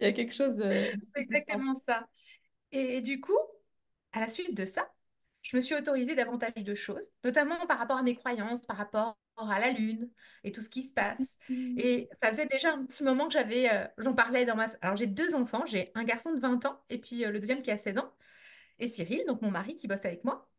Il 0.00 0.06
y 0.06 0.06
a 0.06 0.12
quelque 0.12 0.34
chose 0.34 0.54
de, 0.56 0.92
C'est 1.14 1.22
exactement 1.22 1.74
ça. 1.86 2.06
Et, 2.72 2.98
et 2.98 3.00
du 3.00 3.20
coup, 3.20 3.38
à 4.12 4.20
la 4.20 4.28
suite 4.28 4.54
de 4.54 4.64
ça, 4.64 4.90
je 5.42 5.56
me 5.56 5.60
suis 5.60 5.74
autorisée 5.74 6.14
davantage 6.14 6.54
de 6.54 6.74
choses, 6.74 7.10
notamment 7.24 7.66
par 7.66 7.78
rapport 7.78 7.96
à 7.96 8.02
mes 8.02 8.14
croyances, 8.14 8.64
par 8.64 8.76
rapport 8.76 9.16
à 9.36 9.58
la 9.58 9.70
lune 9.70 10.10
et 10.44 10.52
tout 10.52 10.60
ce 10.60 10.68
qui 10.68 10.82
se 10.82 10.92
passe. 10.92 11.38
Et 11.48 12.08
ça 12.20 12.28
faisait 12.28 12.46
déjà 12.46 12.74
un 12.74 12.84
petit 12.84 13.02
moment 13.02 13.26
que 13.26 13.32
j'avais, 13.32 13.72
euh, 13.72 13.86
j'en 13.98 14.14
parlais 14.14 14.44
dans 14.44 14.54
ma... 14.54 14.68
Alors 14.82 14.96
j'ai 14.96 15.06
deux 15.06 15.34
enfants, 15.34 15.64
j'ai 15.66 15.92
un 15.94 16.04
garçon 16.04 16.34
de 16.34 16.40
20 16.40 16.66
ans 16.66 16.82
et 16.90 16.98
puis 16.98 17.24
euh, 17.24 17.30
le 17.30 17.40
deuxième 17.40 17.62
qui 17.62 17.70
a 17.70 17.78
16 17.78 17.98
ans, 17.98 18.12
et 18.78 18.86
Cyril, 18.86 19.24
donc 19.26 19.40
mon 19.40 19.50
mari 19.50 19.74
qui 19.74 19.88
bosse 19.88 20.04
avec 20.04 20.24
moi. 20.24 20.50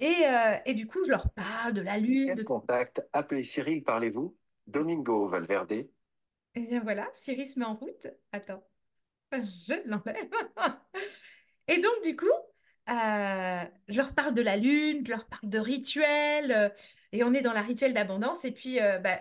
Et, 0.00 0.26
euh, 0.26 0.56
et 0.64 0.74
du 0.74 0.86
coup, 0.86 1.02
je 1.04 1.10
leur 1.10 1.30
parle 1.30 1.72
de 1.72 1.80
la 1.80 1.98
lune, 1.98 2.34
de... 2.34 2.42
contact 2.42 3.02
appelez 3.12 3.42
Cyril, 3.42 3.82
parlez-vous 3.82 4.36
Domingo 4.66 5.26
Valverde. 5.26 5.72
Et 5.72 5.88
bien 6.54 6.80
voilà, 6.80 7.08
Cyril 7.14 7.46
se 7.46 7.58
met 7.58 7.64
en 7.64 7.74
route. 7.74 8.06
Attends, 8.32 8.62
je 9.32 9.88
l'enlève. 9.88 10.30
Et 11.68 11.80
donc, 11.80 12.02
du 12.02 12.16
coup, 12.16 12.26
euh, 12.88 13.64
je 13.88 13.96
leur 13.96 14.14
parle 14.14 14.34
de 14.34 14.42
la 14.42 14.56
lune, 14.56 15.04
je 15.04 15.10
leur 15.10 15.26
parle 15.26 15.48
de 15.48 15.58
rituels, 15.58 16.52
euh, 16.52 16.68
et 17.12 17.24
on 17.24 17.34
est 17.34 17.42
dans 17.42 17.52
la 17.52 17.62
rituel 17.62 17.94
d'abondance. 17.94 18.44
Et 18.44 18.52
puis, 18.52 18.80
euh, 18.80 18.98
bah, 18.98 19.20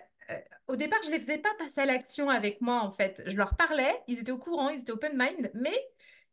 au 0.67 0.75
départ, 0.75 0.99
je 1.03 1.09
ne 1.09 1.13
les 1.13 1.19
faisais 1.21 1.37
pas 1.37 1.53
passer 1.57 1.81
à 1.81 1.85
l'action 1.85 2.29
avec 2.29 2.61
moi, 2.61 2.81
en 2.81 2.91
fait. 2.91 3.23
Je 3.25 3.35
leur 3.35 3.55
parlais, 3.55 3.95
ils 4.07 4.19
étaient 4.19 4.31
au 4.31 4.37
courant, 4.37 4.69
ils 4.69 4.81
étaient 4.81 4.91
open 4.91 5.13
mind, 5.17 5.51
mais 5.53 5.77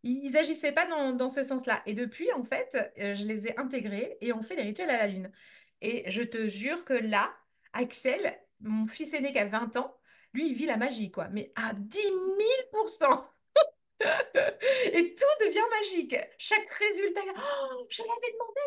ils 0.03 0.33
n'agissaient 0.33 0.73
pas 0.73 0.87
dans, 0.87 1.29
ce 1.29 1.43
sens-là. 1.43 1.83
Et 1.87 1.95
depuis, 1.95 2.31
en 2.33 2.45
fait, 2.45 2.77
je 2.97 3.25
les 3.25 3.47
ai 3.47 3.59
intégrés 3.59 4.19
et 4.21 4.33
on 4.33 4.43
fait 4.43 4.57
les 4.57 4.63
rituels 4.63 4.91
à 4.91 4.99
la 4.99 5.07
lune. 5.07 5.31
Et 5.81 6.11
je 6.11 6.23
te 6.23 6.49
jure 6.49 6.85
que 6.85 6.95
là, 6.95 7.33
Axel, 7.73 8.37
mon 8.61 8.87
fils 8.87 9.15
aîné 9.15 9.33
qui 9.33 9.39
a 9.39 9.47
20 9.47 9.77
ans, 9.77 9.97
lui, 10.35 10.49
il 10.49 10.55
vit 10.55 10.67
la 10.67 10.77
magie, 10.77 11.11
quoi. 11.11 11.29
Mais 11.29 11.53
à 11.55 11.73
dix 11.75 12.11
mille 12.37 12.67
pour 12.73 12.89
cent 12.89 13.25
Et 14.93 15.15
tout 15.15 15.45
devient 15.47 15.69
magique. 15.71 16.17
Chaque 16.39 16.69
résultat, 16.71 17.21
oh, 17.37 17.87
je 17.91 18.03
l'avais 18.03 18.33
demandé. 18.33 18.61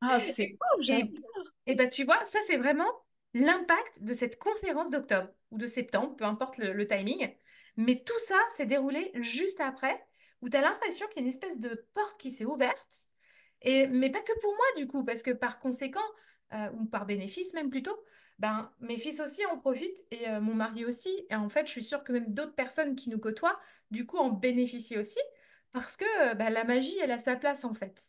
Ah, 0.00 0.20
c'est 0.20 0.42
Et, 0.44 0.58
ouf, 0.76 0.88
et, 0.88 1.14
j'adore. 1.14 1.44
et 1.66 1.74
ben, 1.74 1.88
tu 1.88 2.04
vois, 2.04 2.24
ça, 2.26 2.40
c'est 2.46 2.56
vraiment 2.56 2.90
l'impact 3.34 4.02
de 4.02 4.14
cette 4.14 4.38
conférence 4.38 4.90
d'octobre 4.90 5.30
ou 5.50 5.58
de 5.58 5.66
septembre, 5.66 6.16
peu 6.16 6.24
importe 6.24 6.58
le, 6.58 6.72
le 6.72 6.86
timing. 6.86 7.34
Mais 7.76 8.02
tout 8.04 8.18
ça 8.18 8.38
s'est 8.56 8.66
déroulé 8.66 9.10
juste 9.16 9.60
après, 9.60 10.04
où 10.42 10.48
tu 10.48 10.56
as 10.56 10.60
l'impression 10.60 11.06
qu'il 11.08 11.18
y 11.18 11.20
a 11.20 11.22
une 11.24 11.28
espèce 11.28 11.58
de 11.58 11.86
porte 11.94 12.20
qui 12.20 12.30
s'est 12.30 12.44
ouverte. 12.44 13.06
Et, 13.62 13.86
mais 13.88 14.10
pas 14.10 14.20
que 14.22 14.38
pour 14.40 14.54
moi, 14.54 14.66
du 14.76 14.86
coup, 14.88 15.04
parce 15.04 15.22
que 15.22 15.30
par 15.30 15.60
conséquent, 15.60 16.00
euh, 16.52 16.70
ou 16.72 16.86
par 16.86 17.06
bénéfice 17.06 17.54
même 17.54 17.70
plutôt, 17.70 17.96
ben, 18.38 18.70
mes 18.80 18.98
fils 18.98 19.20
aussi 19.20 19.44
en 19.46 19.58
profitent 19.58 20.04
et 20.10 20.28
euh, 20.28 20.40
mon 20.40 20.54
mari 20.54 20.84
aussi. 20.84 21.10
Et 21.30 21.34
en 21.34 21.48
fait, 21.48 21.66
je 21.66 21.72
suis 21.72 21.84
sûre 21.84 22.04
que 22.04 22.12
même 22.12 22.32
d'autres 22.34 22.54
personnes 22.54 22.96
qui 22.96 23.10
nous 23.10 23.18
côtoient, 23.18 23.58
du 23.90 24.06
coup, 24.06 24.18
en 24.18 24.30
bénéficient 24.30 24.98
aussi, 24.98 25.20
parce 25.72 25.96
que 25.96 26.04
euh, 26.30 26.34
ben, 26.34 26.50
la 26.52 26.64
magie, 26.64 26.98
elle 27.02 27.12
a 27.12 27.18
sa 27.18 27.36
place, 27.36 27.64
en 27.64 27.74
fait. 27.74 28.00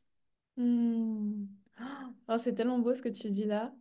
Hmm. 0.57 1.45
Oh, 2.29 2.37
c'est 2.37 2.55
tellement 2.55 2.79
beau 2.79 2.93
ce 2.95 3.01
que 3.01 3.09
tu 3.09 3.29
dis 3.29 3.45
là. 3.45 3.73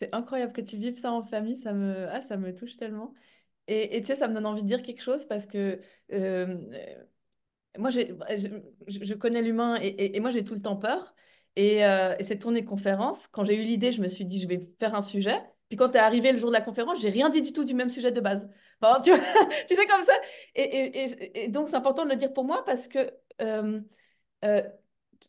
C'est 0.00 0.14
incroyable 0.14 0.52
que 0.52 0.60
tu 0.62 0.76
vives 0.78 0.96
ça 0.98 1.12
en 1.12 1.24
famille, 1.24 1.56
ça 1.56 1.72
me, 1.74 2.08
ah, 2.10 2.20
ça 2.22 2.36
me 2.36 2.54
touche 2.54 2.76
tellement. 2.76 3.14
Et 3.68 4.00
tu 4.02 4.08
sais, 4.08 4.16
ça 4.16 4.28
me 4.28 4.34
donne 4.34 4.46
envie 4.46 4.62
de 4.62 4.68
dire 4.68 4.82
quelque 4.82 5.02
chose 5.02 5.26
parce 5.26 5.46
que 5.46 5.80
euh, 6.12 6.56
moi, 7.78 7.90
j'ai, 7.90 8.14
je, 8.38 8.48
je 9.04 9.14
connais 9.14 9.42
l'humain 9.42 9.78
et, 9.80 10.16
et- 10.16 10.20
moi, 10.20 10.30
j'ai 10.30 10.44
tout 10.44 10.54
le 10.54 10.62
temps 10.62 10.76
peur. 10.76 11.14
Et, 11.56 11.78
et 11.78 12.22
cette 12.22 12.40
tournée 12.40 12.64
conférence, 12.64 13.28
quand 13.28 13.44
j'ai 13.44 13.60
eu 13.60 13.64
l'idée, 13.64 13.92
je 13.92 14.00
me 14.02 14.08
suis 14.08 14.24
dit, 14.24 14.38
je 14.40 14.46
vais 14.48 14.60
faire 14.78 14.94
un 14.94 15.02
sujet. 15.02 15.38
Puis 15.72 15.78
quand 15.78 15.88
tu 15.88 15.96
es 15.96 16.00
arrivé 16.00 16.32
le 16.32 16.38
jour 16.38 16.50
de 16.50 16.54
la 16.54 16.60
conférence, 16.60 17.00
j'ai 17.00 17.08
rien 17.08 17.30
dit 17.30 17.40
du 17.40 17.50
tout 17.54 17.64
du 17.64 17.72
même 17.72 17.88
sujet 17.88 18.12
de 18.12 18.20
base. 18.20 18.46
Tu 19.02 19.10
vois, 19.10 19.22
tu 19.68 19.74
sais, 19.74 19.86
comme 19.86 20.02
ça. 20.02 20.12
Et 20.54 21.48
donc, 21.48 21.70
c'est 21.70 21.76
important 21.76 22.04
de 22.04 22.10
le 22.10 22.16
dire 22.16 22.30
pour 22.34 22.44
moi 22.44 22.62
parce 22.66 22.88
que 22.88 23.10
euh, 23.40 23.80
euh, 24.44 24.62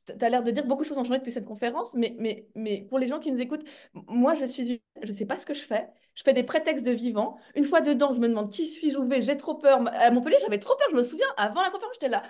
tu 0.06 0.26
as 0.26 0.30
l'air 0.30 0.44
de 0.44 0.52
dire 0.52 0.66
beaucoup 0.66 0.84
de 0.84 0.88
choses 0.90 0.98
ont 0.98 1.06
changé 1.06 1.20
depuis 1.20 1.32
cette 1.32 1.46
conférence, 1.46 1.94
mais, 1.94 2.18
mais, 2.20 2.50
mais 2.56 2.82
pour 2.90 3.00
les 3.00 3.08
gens 3.08 3.20
qui 3.20 3.32
nous 3.32 3.40
écoutent, 3.40 3.64
moi, 3.94 4.36
je 4.36 4.44
suis 4.44 4.66
du... 4.66 4.82
je 5.02 5.08
ne 5.08 5.14
sais 5.16 5.26
pas 5.26 5.40
ce 5.40 5.46
que 5.46 5.54
je 5.54 5.62
fais. 5.62 5.88
Je 6.14 6.24
fais 6.24 6.34
des 6.34 6.44
prétextes 6.44 6.86
de 6.86 6.92
vivant. 6.92 7.38
Une 7.56 7.64
fois 7.64 7.80
dedans, 7.80 8.14
je 8.14 8.20
me 8.20 8.28
demande 8.28 8.52
qui 8.52 8.68
suis-je, 8.68 8.98
où 8.98 9.08
vais 9.08 9.22
j'ai 9.22 9.38
trop 9.38 9.56
peur. 9.56 9.80
À 9.94 10.12
Montpellier, 10.12 10.40
j'avais 10.42 10.60
trop 10.60 10.76
peur. 10.76 10.88
Je 10.92 10.98
me 10.98 11.04
souviens, 11.04 11.28
avant 11.38 11.62
la 11.62 11.70
conférence, 11.70 11.96
j'étais 11.96 12.10
là. 12.10 12.24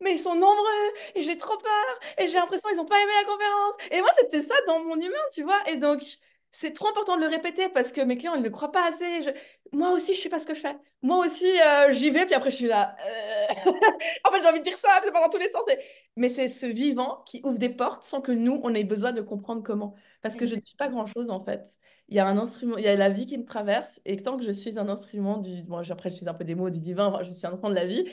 Mais 0.00 0.12
ils 0.14 0.18
sont 0.18 0.34
nombreux 0.36 0.92
et 1.16 1.22
j'ai 1.22 1.36
trop 1.36 1.58
peur 1.58 2.00
et 2.18 2.28
j'ai 2.28 2.38
l'impression 2.38 2.70
qu'ils 2.70 2.78
n'ont 2.78 2.86
pas 2.86 2.98
aimé 3.02 3.12
la 3.20 3.26
conférence. 3.30 3.74
Et 3.90 4.00
moi, 4.00 4.10
c'était 4.18 4.42
ça 4.42 4.54
dans 4.66 4.80
mon 4.84 4.96
humain, 4.96 5.18
tu 5.34 5.42
vois. 5.42 5.58
Et 5.68 5.76
donc, 5.76 6.02
c'est 6.52 6.72
trop 6.72 6.88
important 6.88 7.16
de 7.16 7.22
le 7.22 7.28
répéter 7.28 7.68
parce 7.68 7.92
que 7.92 8.00
mes 8.00 8.16
clients, 8.16 8.34
ils 8.34 8.40
ne 8.40 8.44
le 8.44 8.50
croient 8.50 8.72
pas 8.72 8.88
assez. 8.88 9.22
Je- 9.22 9.30
Moi 9.72 9.90
aussi, 9.92 10.14
je 10.14 10.18
ne 10.20 10.22
sais 10.24 10.28
pas 10.30 10.40
ce 10.40 10.46
que 10.46 10.54
je 10.54 10.60
fais. 10.60 10.76
Moi 11.02 11.18
aussi, 11.26 11.46
euh, 11.46 11.92
j'y 11.92 12.10
vais, 12.10 12.26
puis 12.26 12.34
après, 12.34 12.50
je 12.50 12.56
suis 12.56 12.66
là. 12.66 12.96
euh, 13.06 13.46
En 14.24 14.30
fait, 14.32 14.42
j'ai 14.42 14.48
envie 14.48 14.58
de 14.60 14.64
dire 14.64 14.76
ça, 14.78 14.88
mais 15.00 15.06
c'est 15.06 15.12
pas 15.12 15.20
dans 15.22 15.28
tous 15.30 15.38
les 15.38 15.48
sens. 15.48 15.62
Et- 15.70 15.78
Mais 16.16 16.28
c'est 16.28 16.48
ce 16.48 16.66
vivant 16.66 17.22
qui 17.26 17.40
ouvre 17.44 17.58
des 17.58 17.68
portes 17.68 18.02
sans 18.02 18.20
que 18.20 18.32
nous, 18.32 18.60
on 18.64 18.74
ait 18.74 18.84
besoin 18.84 19.12
de 19.12 19.20
comprendre 19.20 19.62
comment. 19.62 19.94
Parce 20.22 20.36
que 20.36 20.46
je 20.46 20.54
ne 20.56 20.60
suis 20.60 20.76
pas 20.76 20.88
grand-chose, 20.88 21.30
en 21.30 21.44
fait. 21.44 21.64
Il 22.08 22.16
y 22.16 22.18
a 22.20 22.26
un 22.26 22.38
instrument, 22.38 22.76
il 22.78 22.84
y 22.84 22.88
a 22.88 22.96
la 22.96 23.10
vie 23.10 23.26
qui 23.26 23.36
me 23.38 23.44
traverse, 23.44 24.00
et 24.06 24.16
tant 24.16 24.36
que 24.38 24.44
je 24.44 24.50
suis 24.50 24.78
un 24.78 24.88
instrument 24.88 25.36
du. 25.38 25.62
Bon, 25.64 25.78
après, 25.90 26.10
je 26.10 26.16
suis 26.16 26.28
un 26.28 26.34
peu 26.34 26.44
des 26.44 26.54
mots 26.54 26.70
du 26.70 26.80
divin, 26.80 27.06
enfin, 27.06 27.22
je 27.22 27.32
suis 27.32 27.46
un 27.46 27.52
enfant 27.52 27.68
de 27.70 27.74
la 27.74 27.86
vie. 27.86 28.08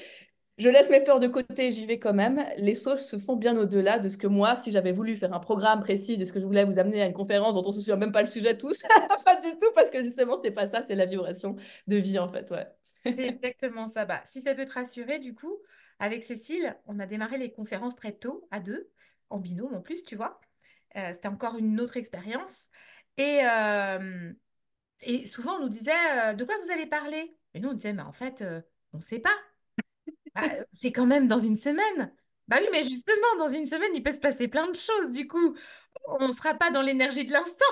Je 0.57 0.69
laisse 0.69 0.89
mes 0.89 1.03
peurs 1.03 1.19
de 1.19 1.27
côté, 1.27 1.71
j'y 1.71 1.85
vais 1.85 1.99
quand 1.99 2.13
même. 2.13 2.43
Les 2.57 2.75
choses 2.75 3.01
se 3.01 3.17
font 3.17 3.35
bien 3.35 3.57
au-delà 3.57 3.99
de 3.99 4.07
ce 4.07 4.17
que 4.17 4.27
moi, 4.27 4.55
si 4.55 4.71
j'avais 4.71 4.93
voulu 4.93 5.17
faire 5.17 5.33
un 5.33 5.39
programme 5.39 5.81
précis 5.81 6.17
de 6.17 6.23
ce 6.23 6.31
que 6.31 6.39
je 6.39 6.45
voulais 6.45 6.63
vous 6.63 6.79
amener 6.79 7.01
à 7.01 7.07
une 7.07 7.13
conférence 7.13 7.55
dont 7.55 7.63
on 7.63 7.69
ne 7.69 7.73
se 7.73 7.81
souvient 7.81 7.97
même 7.97 8.13
pas 8.13 8.21
le 8.21 8.27
sujet 8.27 8.57
tous, 8.57 8.83
pas 9.25 9.35
du 9.41 9.51
tout, 9.59 9.71
parce 9.75 9.91
que 9.91 10.01
justement, 10.01 10.39
c'est 10.41 10.51
pas 10.51 10.67
ça, 10.67 10.81
c'est 10.87 10.95
la 10.95 11.05
vibration 11.05 11.57
de 11.87 11.97
vie, 11.97 12.17
en 12.19 12.29
fait, 12.29 12.49
ouais. 12.51 12.67
C'est 13.03 13.19
exactement 13.19 13.87
ça. 13.87 14.05
Bah, 14.05 14.21
si 14.25 14.41
ça 14.41 14.55
peut 14.55 14.65
te 14.65 14.71
rassurer, 14.71 15.19
du 15.19 15.35
coup, 15.35 15.57
avec 15.99 16.23
Cécile, 16.23 16.77
on 16.87 16.99
a 16.99 17.05
démarré 17.05 17.37
les 17.37 17.51
conférences 17.51 17.95
très 17.95 18.13
tôt, 18.13 18.47
à 18.49 18.61
deux, 18.61 18.89
en 19.29 19.39
binôme 19.39 19.75
en 19.75 19.81
plus, 19.81 20.03
tu 20.03 20.15
vois. 20.15 20.39
Euh, 20.95 21.11
c'était 21.13 21.27
encore 21.27 21.57
une 21.57 21.79
autre 21.81 21.97
expérience. 21.97 22.69
Et, 23.17 23.41
euh, 23.43 24.31
et 25.01 25.25
souvent, 25.25 25.57
on 25.57 25.63
nous 25.63 25.69
disait, 25.69 25.91
euh, 26.17 26.33
de 26.33 26.45
quoi 26.45 26.55
vous 26.63 26.71
allez 26.71 26.85
parler? 26.85 27.35
Et 27.53 27.59
nous, 27.59 27.69
on 27.69 27.73
disait, 27.73 27.93
mais 27.93 28.01
en 28.01 28.13
fait, 28.13 28.43
on 28.93 28.97
ne 28.97 29.03
sait 29.03 29.19
pas. 29.19 29.35
Bah, 30.35 30.41
c'est 30.73 30.91
quand 30.91 31.05
même 31.05 31.27
dans 31.27 31.39
une 31.39 31.55
semaine. 31.55 32.13
Bah 32.47 32.57
oui, 32.61 32.67
mais 32.71 32.83
justement, 32.83 33.35
dans 33.39 33.47
une 33.47 33.65
semaine, 33.65 33.91
il 33.95 34.03
peut 34.03 34.11
se 34.11 34.19
passer 34.19 34.47
plein 34.47 34.67
de 34.67 34.75
choses. 34.75 35.11
Du 35.11 35.27
coup, 35.27 35.55
on 36.19 36.27
ne 36.27 36.33
sera 36.33 36.53
pas 36.53 36.71
dans 36.71 36.81
l'énergie 36.81 37.25
de 37.25 37.31
l'instant. 37.31 37.65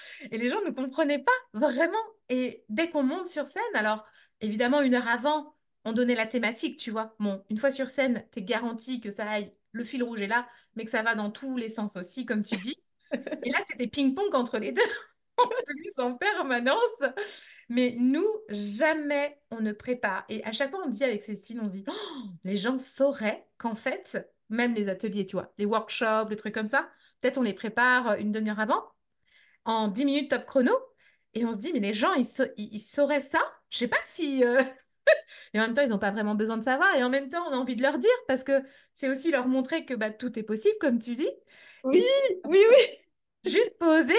Et 0.30 0.38
les 0.38 0.50
gens 0.50 0.62
ne 0.62 0.70
comprenaient 0.70 1.22
pas 1.22 1.32
vraiment. 1.52 1.98
Et 2.28 2.64
dès 2.68 2.90
qu'on 2.90 3.02
monte 3.02 3.26
sur 3.26 3.46
scène, 3.46 3.62
alors 3.74 4.04
évidemment, 4.40 4.80
une 4.82 4.94
heure 4.94 5.08
avant, 5.08 5.54
on 5.84 5.92
donnait 5.92 6.14
la 6.14 6.26
thématique, 6.26 6.78
tu 6.78 6.90
vois. 6.90 7.14
Bon, 7.18 7.44
une 7.50 7.58
fois 7.58 7.70
sur 7.70 7.88
scène, 7.88 8.26
tu 8.32 8.40
es 8.40 8.42
garanti 8.42 9.00
que 9.00 9.10
ça 9.10 9.28
aille, 9.28 9.52
le 9.72 9.84
fil 9.84 10.02
rouge 10.02 10.20
est 10.20 10.26
là, 10.26 10.48
mais 10.76 10.84
que 10.84 10.90
ça 10.90 11.02
va 11.02 11.14
dans 11.14 11.30
tous 11.30 11.56
les 11.56 11.68
sens 11.68 11.96
aussi, 11.96 12.24
comme 12.26 12.42
tu 12.42 12.56
dis. 12.56 12.76
Et 13.44 13.50
là, 13.50 13.58
c'était 13.68 13.86
ping-pong 13.88 14.34
entre 14.34 14.58
les 14.58 14.72
deux, 14.72 14.82
en 15.38 15.48
plus, 15.48 15.98
en 15.98 16.14
permanence. 16.14 16.78
Mais 17.72 17.94
nous, 17.98 18.26
jamais 18.50 19.40
on 19.50 19.60
ne 19.60 19.72
prépare. 19.72 20.24
Et 20.28 20.44
à 20.44 20.52
chaque 20.52 20.70
fois, 20.70 20.82
on 20.84 20.88
dit 20.88 21.04
avec 21.04 21.22
Cécile, 21.22 21.60
on 21.62 21.68
se 21.68 21.72
dit, 21.74 21.84
Oh, 21.88 21.92
les 22.44 22.56
gens 22.56 22.76
sauraient 22.78 23.46
qu'en 23.58 23.74
fait, 23.74 24.18
même 24.50 24.74
les 24.74 24.88
ateliers, 24.88 25.26
tu 25.26 25.36
vois, 25.36 25.52
les 25.58 25.64
workshops, 25.64 26.28
les 26.30 26.36
trucs 26.36 26.54
comme 26.54 26.68
ça, 26.68 26.88
peut-être 27.20 27.38
on 27.38 27.42
les 27.42 27.54
prépare 27.54 28.14
une 28.18 28.32
demi-heure 28.32 28.60
avant 28.60 28.84
en 29.64 29.88
10 29.88 30.04
minutes 30.04 30.30
top 30.30 30.46
chrono. 30.46 30.72
Et 31.34 31.44
on 31.46 31.52
se 31.52 31.58
dit, 31.58 31.72
mais 31.72 31.80
les 31.80 31.94
gens, 31.94 32.14
ils, 32.14 32.24
sa- 32.26 32.46
ils- 32.56 32.74
ils 32.74 32.78
sauraient 32.80 33.20
ça? 33.22 33.40
Je 33.70 33.78
sais 33.78 33.88
pas 33.88 33.98
si... 34.04 34.44
euh, 34.44 34.62
Et 35.54 35.60
en 35.60 35.62
même 35.64 35.74
temps, 35.74 35.82
ils 35.82 35.88
n'ont 35.90 35.98
pas 35.98 36.10
vraiment 36.12 36.34
besoin 36.34 36.58
de 36.58 36.64
savoir. 36.64 36.94
Et 36.96 37.04
en 37.04 37.10
même 37.10 37.28
temps, 37.28 37.46
on 37.48 37.52
a 37.52 37.56
envie 37.56 37.76
de 37.76 37.82
leur 37.82 37.98
dire 37.98 38.10
parce 38.28 38.44
que 38.44 38.62
c'est 38.94 39.08
aussi 39.08 39.30
leur 39.30 39.48
montrer 39.48 39.84
que 39.86 39.94
bah, 39.94 40.10
tout 40.10 40.38
est 40.38 40.42
possible, 40.42 40.76
comme 40.80 40.98
tu 40.98 41.14
dis. 41.14 41.28
Oui, 41.84 41.98
Et 41.98 42.40
oui, 42.44 42.58
oui. 42.70 42.98
juste 43.50 43.78
poser, 43.78 44.14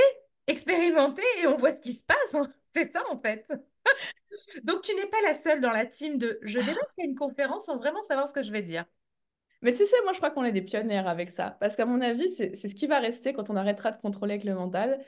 expérimenter 0.47 1.23
et 1.41 1.47
on 1.47 1.57
voit 1.57 1.71
ce 1.75 1.81
qui 1.81 1.93
se 1.93 2.03
passe. 2.03 2.35
hein. 2.35 2.53
C'est 2.75 2.91
ça, 2.91 3.03
en 3.09 3.19
fait. 3.19 3.47
Donc, 4.63 4.81
tu 4.81 4.95
n'es 4.95 5.05
pas 5.07 5.21
la 5.23 5.33
seule 5.33 5.61
dans 5.61 5.71
la 5.71 5.85
team 5.85 6.17
de 6.17 6.39
je 6.41 6.59
démarre 6.59 6.83
une 6.97 7.15
conférence 7.15 7.65
sans 7.65 7.77
vraiment 7.77 8.03
savoir 8.03 8.27
ce 8.27 8.33
que 8.33 8.43
je 8.43 8.51
vais 8.51 8.61
dire. 8.61 8.85
Mais 9.61 9.71
tu 9.73 9.85
sais, 9.85 9.95
moi, 10.03 10.11
je 10.11 10.17
crois 10.17 10.31
qu'on 10.31 10.43
est 10.43 10.51
des 10.51 10.61
pionnières 10.61 11.07
avec 11.07 11.29
ça. 11.29 11.57
Parce 11.59 11.75
qu'à 11.75 11.85
mon 11.85 12.01
avis, 12.01 12.29
c'est 12.29 12.55
ce 12.55 12.75
qui 12.75 12.87
va 12.87 12.99
rester 12.99 13.33
quand 13.33 13.49
on 13.49 13.55
arrêtera 13.55 13.91
de 13.91 13.97
contrôler 13.97 14.33
avec 14.33 14.43
le 14.45 14.55
mental. 14.55 15.03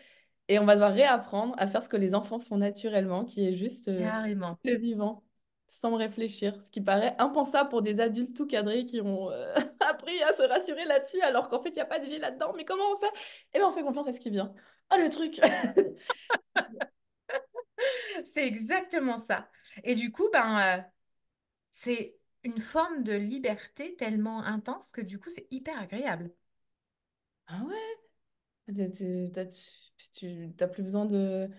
Et 0.47 0.59
on 0.59 0.65
va 0.65 0.75
devoir 0.75 0.93
réapprendre 0.93 1.55
à 1.57 1.67
faire 1.67 1.81
ce 1.83 1.89
que 1.89 1.97
les 1.97 2.13
enfants 2.15 2.39
font 2.39 2.57
naturellement, 2.57 3.25
qui 3.25 3.47
est 3.47 3.53
juste 3.55 3.87
euh, 3.87 3.99
Carrément. 3.99 4.57
le 4.63 4.77
vivant, 4.77 5.23
sans 5.67 5.95
réfléchir. 5.95 6.61
Ce 6.61 6.69
qui 6.69 6.81
paraît 6.81 7.15
impensable 7.17 7.69
pour 7.69 7.81
des 7.81 7.99
adultes 7.99 8.35
tout 8.37 8.45
cadrés 8.45 8.85
qui 8.85 9.01
ont 9.01 9.31
euh, 9.31 9.55
appris 9.81 10.21
à 10.23 10.33
se 10.33 10.43
rassurer 10.43 10.85
là-dessus, 10.85 11.19
alors 11.21 11.49
qu'en 11.49 11.61
fait, 11.61 11.69
il 11.69 11.75
n'y 11.75 11.81
a 11.81 11.85
pas 11.85 11.99
de 11.99 12.05
vie 12.05 12.19
là-dedans. 12.19 12.53
Mais 12.55 12.63
comment 12.63 12.83
on 12.93 12.97
fait? 12.97 13.11
Eh 13.55 13.57
bien, 13.57 13.67
on 13.67 13.71
fait 13.73 13.81
confiance 13.81 14.07
à 14.07 14.13
ce 14.13 14.19
qui 14.19 14.29
vient. 14.29 14.53
Ah, 14.91 14.99
le 14.99 15.09
truc! 15.09 15.41
C'est 18.33 18.47
exactement 18.47 19.17
ça. 19.17 19.49
Et 19.83 19.95
du 19.95 20.11
coup, 20.11 20.29
ben, 20.31 20.79
euh, 20.79 20.81
c'est 21.71 22.17
une 22.43 22.59
forme 22.59 23.03
de 23.03 23.13
liberté 23.13 23.95
tellement 23.97 24.43
intense 24.43 24.91
que 24.91 25.01
du 25.01 25.19
coup, 25.19 25.29
c'est 25.31 25.47
hyper 25.51 25.79
agréable. 25.79 26.31
Ah 27.47 27.61
ouais? 27.67 27.75
Tu 28.75 29.31
t'as 29.33 29.45
tu- 30.13 30.53
t'as 30.57 30.67
plus 30.67 30.83
besoin 30.83 31.05
de... 31.05 31.49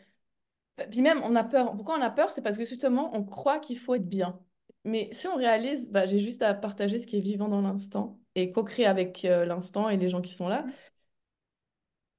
Puis 0.91 1.03
même, 1.03 1.21
on 1.25 1.37
a 1.37 1.45
peur. 1.45 1.75
Pourquoi 1.77 1.99
on 1.99 2.03
a 2.03 2.11
peur? 2.11 2.31
C'est 2.31 2.43
parce 2.43 2.59
que 2.59 2.65
justement, 2.65 3.15
on 3.17 3.25
croit 3.25 3.59
qu'il 3.59 3.79
faut 3.79 3.95
être 3.95 4.09
bien. 4.09 4.41
Mais 4.85 5.09
si 5.13 5.27
on 5.29 5.37
réalise, 5.37 5.91
bah, 5.91 6.07
j'ai 6.07 6.21
juste 6.21 6.43
à 6.43 6.55
partager 6.55 6.99
ce 6.99 7.07
qui 7.07 7.17
est 7.19 7.21
vivant 7.21 7.49
dans 7.49 7.61
l'instant 7.63 8.21
et 8.35 8.53
co-créer 8.53 8.87
avec 8.87 9.25
euh, 9.25 9.45
l'instant 9.47 9.89
et 9.89 9.97
les 9.97 10.09
gens 10.09 10.21
qui 10.23 10.33
sont 10.35 10.49
là, 10.49 10.67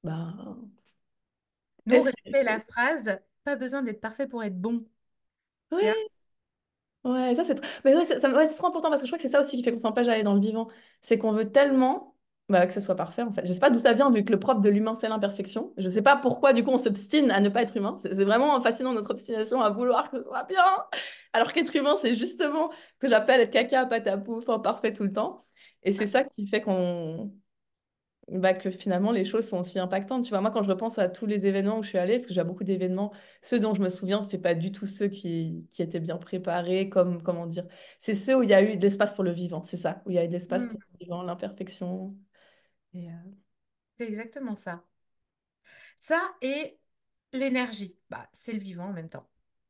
bah, 0.03 0.57
Nous, 1.85 1.95
on 1.95 2.01
est-ce 2.01 2.09
que... 2.09 2.31
répétait 2.31 2.43
la 2.43 2.59
phrase, 2.59 3.19
pas 3.47 3.55
besoin 3.57 3.83
d'être 3.83 4.01
parfait 4.01 4.27
pour 4.27 4.43
être 4.43 4.59
bon. 4.61 4.85
Vois? 5.71 5.81
Ouais, 7.03 7.35
ça 7.35 7.45
c'est 7.45 7.61
Mais 7.85 7.95
ouais, 7.95 8.03
ça- 8.05 8.17
ouais, 8.35 8.47
trop 8.49 8.67
important 8.67 8.89
parce 8.89 9.01
que 9.01 9.07
je 9.07 9.11
crois 9.11 9.17
que 9.17 9.21
c'est 9.23 9.29
ça 9.29 9.39
aussi 9.41 9.55
qui 9.55 9.63
fait 9.63 9.71
qu'on 9.71 9.77
s'empêche 9.77 10.07
d'aller 10.07 10.23
dans 10.23 10.33
le 10.33 10.41
vivant. 10.41 10.67
C'est 11.01 11.17
qu'on 11.17 11.31
veut 11.31 11.49
tellement. 11.51 12.15
bah, 12.49 12.65
que 12.67 12.73
ça 12.73 12.81
soit 12.81 12.95
parfait 12.95 13.21
en 13.23 13.31
fait. 13.31 13.45
Je 13.45 13.53
sais 13.53 13.59
pas 13.59 13.69
d'où 13.69 13.79
ça 13.79 13.93
vient 13.93 14.09
vu 14.11 14.23
que 14.25 14.31
le 14.31 14.39
propre 14.39 14.61
de 14.61 14.69
l'humain 14.69 14.95
c'est 14.95 15.07
l'imperfection. 15.09 15.73
Je 15.77 15.87
sais 15.89 16.01
pas 16.01 16.17
pourquoi 16.17 16.51
du 16.53 16.63
coup 16.63 16.71
on 16.71 16.77
s'obstine 16.77 17.31
à 17.31 17.39
ne 17.41 17.49
pas 17.49 17.61
être 17.61 17.77
humain. 17.77 17.97
C'est 18.01 18.13
vraiment 18.13 18.59
fascinant 18.61 18.93
notre 18.93 19.11
obstination 19.11 19.61
à 19.61 19.69
vouloir 19.69 20.09
que 20.11 20.17
ce 20.17 20.23
soit 20.23 20.43
bien. 20.45 20.63
Alors 21.33 21.53
qu'être 21.53 21.75
humain 21.75 21.95
c'est 22.01 22.13
justement 22.15 22.71
que 22.99 23.07
j'appelle 23.09 23.41
être 23.41 23.51
caca, 23.51 23.85
patapou, 23.85 24.37
enfin 24.37 24.59
parfait 24.59 24.91
tout 24.93 25.03
le 25.03 25.11
temps. 25.13 25.45
Et 25.83 25.91
c'est 25.93 26.07
ça 26.07 26.23
qui 26.23 26.47
fait 26.47 26.61
qu'on 26.61 27.31
bah, 28.29 28.53
que 28.53 28.71
finalement 28.71 29.11
les 29.11 29.23
choses 29.25 29.47
sont 29.47 29.59
aussi 29.59 29.79
impactantes. 29.79 30.25
Tu 30.25 30.29
vois, 30.31 30.41
moi 30.41 30.51
quand 30.51 30.63
je 30.63 30.69
repense 30.69 30.99
à 30.99 31.09
tous 31.09 31.25
les 31.25 31.45
événements 31.45 31.79
où 31.79 31.83
je 31.83 31.89
suis 31.89 31.97
allée, 31.97 32.15
parce 32.15 32.27
que 32.27 32.33
j'ai 32.33 32.43
beaucoup 32.43 32.63
d'événements, 32.63 33.13
ceux 33.41 33.59
dont 33.59 33.73
je 33.73 33.81
me 33.81 33.89
souviens, 33.89 34.23
c'est 34.23 34.41
pas 34.41 34.53
du 34.53 34.71
tout 34.71 34.85
ceux 34.85 35.07
qui, 35.07 35.67
qui 35.71 35.81
étaient 35.81 35.99
bien 35.99 36.17
préparés, 36.17 36.89
comme 36.89 37.23
comment 37.23 37.45
dire, 37.47 37.65
c'est 37.99 38.13
ceux 38.15 38.37
où 38.37 38.43
il 38.43 38.49
y 38.49 38.53
a 38.53 38.61
eu 38.63 38.77
de 38.77 38.81
l'espace 38.81 39.15
pour 39.15 39.23
le 39.23 39.31
vivant, 39.31 39.63
c'est 39.63 39.77
ça, 39.77 40.01
où 40.05 40.11
il 40.11 40.15
y 40.15 40.19
a 40.19 40.23
eu 40.25 40.27
de 40.27 40.33
l'espace 40.33 40.67
pour 40.67 40.79
le 40.79 40.97
vivant, 40.99 41.23
l'imperfection. 41.23 42.15
Euh, 42.95 42.99
c'est 43.97 44.07
exactement 44.07 44.55
ça. 44.55 44.83
Ça 45.99 46.21
et 46.41 46.77
l'énergie. 47.33 47.97
Bah, 48.09 48.29
c'est 48.33 48.53
le 48.53 48.59
vivant 48.59 48.85
en 48.85 48.93
même 48.93 49.09
temps. 49.09 49.27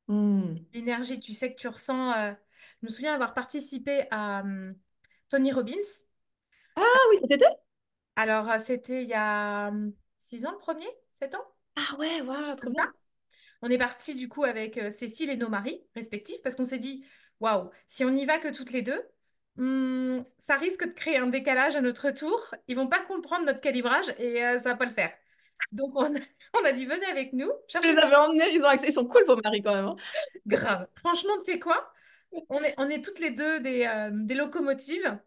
hmm. 0.07 0.57
L'énergie, 0.73 1.19
tu 1.19 1.33
sais 1.33 1.53
que 1.53 1.59
tu 1.59 1.67
ressens. 1.67 2.13
euh, 2.13 2.33
Je 2.81 2.87
me 2.87 2.91
souviens 2.91 3.13
avoir 3.13 3.33
participé 3.33 4.05
à 4.11 4.41
hum, 4.41 4.75
Tony 5.29 5.51
Robbins. 5.51 5.73
Ah 6.75 6.81
oui, 7.11 7.17
cet 7.21 7.31
été? 7.31 7.45
Alors, 8.17 8.49
euh, 8.51 8.59
c'était 8.59 9.03
il 9.03 9.09
y 9.09 9.13
a 9.13 9.69
hum, 9.69 9.93
six 10.21 10.45
ans 10.45 10.51
le 10.51 10.57
premier, 10.57 10.87
sept 11.13 11.35
ans, 11.35 11.45
Ah 11.75 11.95
ouais, 11.97 12.21
waouh, 12.21 12.43
juste 12.43 12.59
trop 12.59 12.69
comme 12.69 12.73
bien. 12.73 12.83
ça. 12.83 12.91
On 13.63 13.69
est 13.71 13.77
parti 13.79 14.15
du 14.15 14.29
coup 14.29 14.43
avec 14.45 14.77
euh, 14.79 14.91
Cécile 14.91 15.29
et 15.31 15.37
nos 15.37 15.49
maris 15.49 15.83
respectifs 15.95 16.41
parce 16.43 16.55
qu'on 16.57 16.65
s'est 16.65 16.79
dit, 16.79 17.05
waouh, 17.41 17.71
si 17.87 18.05
on 18.05 18.11
n'y 18.11 18.25
va 18.27 18.39
que 18.39 18.49
toutes 18.49 18.71
les 18.71 18.83
deux, 18.83 19.01
hum, 19.59 20.25
ça 20.39 20.57
risque 20.57 20.85
de 20.87 20.93
créer 20.93 21.17
un 21.17 21.27
décalage 21.27 21.75
à 21.77 21.81
notre 21.81 22.11
tour. 22.11 22.55
Ils 22.69 22.77
vont 22.77 22.87
pas 22.89 23.01
comprendre 23.01 23.45
notre 23.47 23.61
calibrage 23.61 24.09
et 24.19 24.45
euh, 24.45 24.59
ça 24.59 24.71
va 24.71 24.77
pas 24.77 24.85
le 24.87 24.93
faire. 24.93 25.13
Donc, 25.73 25.93
on 25.95 26.15
a, 26.15 26.19
on 26.61 26.65
a 26.65 26.73
dit, 26.73 26.85
venez 26.87 27.07
avec 27.07 27.33
nous, 27.33 27.51
Je 27.73 27.73
cherchez 27.73 27.93
les 27.93 27.97
avais 27.97 28.15
emmenés, 28.15 28.53
ils 28.53 28.61
ont 28.61 28.65
accès, 28.67 28.87
ils 28.89 28.93
sont 28.93 29.05
cool 29.07 29.23
vos 29.25 29.37
maris 29.43 29.61
quand 29.63 29.73
même. 29.75 29.85
hein. 29.85 29.95
grave. 30.45 30.87
Franchement, 30.95 31.33
tu 31.39 31.51
sais 31.51 31.59
quoi? 31.59 31.91
On 32.49 32.61
est, 32.63 32.73
on 32.77 32.89
est 32.89 33.03
toutes 33.03 33.19
les 33.19 33.31
deux 33.31 33.59
des, 33.61 33.85
euh, 33.85 34.09
des 34.13 34.35
locomotives 34.35 35.17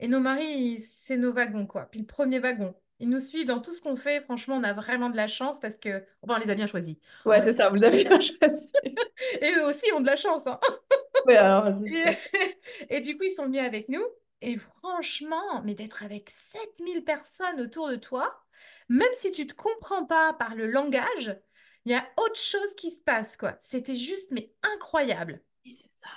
et 0.00 0.08
nos 0.08 0.20
maris, 0.20 0.78
c'est 0.80 1.16
nos 1.16 1.32
wagons, 1.32 1.66
quoi. 1.66 1.86
Puis 1.90 2.00
le 2.00 2.06
premier 2.06 2.38
wagon. 2.38 2.74
Ils 2.98 3.08
nous 3.08 3.18
suivent 3.18 3.46
dans 3.46 3.60
tout 3.60 3.72
ce 3.72 3.80
qu'on 3.80 3.96
fait. 3.96 4.20
Franchement, 4.22 4.56
on 4.56 4.62
a 4.62 4.72
vraiment 4.72 5.08
de 5.08 5.16
la 5.16 5.28
chance 5.28 5.58
parce 5.60 5.76
que, 5.76 6.04
enfin, 6.22 6.34
on 6.36 6.44
les 6.44 6.50
a 6.50 6.54
bien 6.54 6.66
choisis. 6.66 6.96
Ouais, 7.24 7.40
c'est 7.40 7.52
ça, 7.54 7.70
vous 7.70 7.82
avez 7.84 8.04
bien 8.04 8.20
choisi. 8.20 8.72
Et 9.40 9.52
eux 9.54 9.64
aussi 9.64 9.90
ont 9.92 10.00
de 10.00 10.06
la 10.06 10.16
chance, 10.16 10.46
hein. 10.46 10.58
Ouais, 11.26 11.36
alors. 11.36 11.66
Et, 11.86 12.16
et 12.90 13.00
du 13.00 13.16
coup, 13.16 13.24
ils 13.24 13.30
sont 13.30 13.44
venus 13.44 13.60
avec 13.60 13.88
nous. 13.88 14.04
Et 14.42 14.56
franchement, 14.56 15.62
mais 15.64 15.74
d'être 15.74 16.02
avec 16.02 16.30
7000 16.30 17.04
personnes 17.04 17.60
autour 17.60 17.90
de 17.90 17.96
toi, 17.96 18.42
même 18.88 19.12
si 19.12 19.30
tu 19.32 19.42
ne 19.42 19.48
te 19.48 19.54
comprends 19.54 20.06
pas 20.06 20.32
par 20.32 20.54
le 20.54 20.66
langage, 20.66 21.36
il 21.84 21.92
y 21.92 21.94
a 21.94 22.06
autre 22.16 22.38
chose 22.38 22.74
qui 22.74 22.90
se 22.90 23.02
passe, 23.02 23.36
quoi. 23.36 23.56
C'était 23.60 23.96
juste, 23.96 24.30
mais 24.30 24.52
incroyable. 24.62 25.42
Oui, 25.64 25.74
c'est 25.74 25.92
ça. 25.92 26.08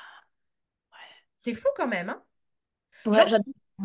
C'est 1.35 1.53
fou 1.53 1.67
quand 1.75 1.87
même, 1.87 2.09
hein. 2.09 2.23
Ouais, 3.05 3.27
Genre, 3.27 3.41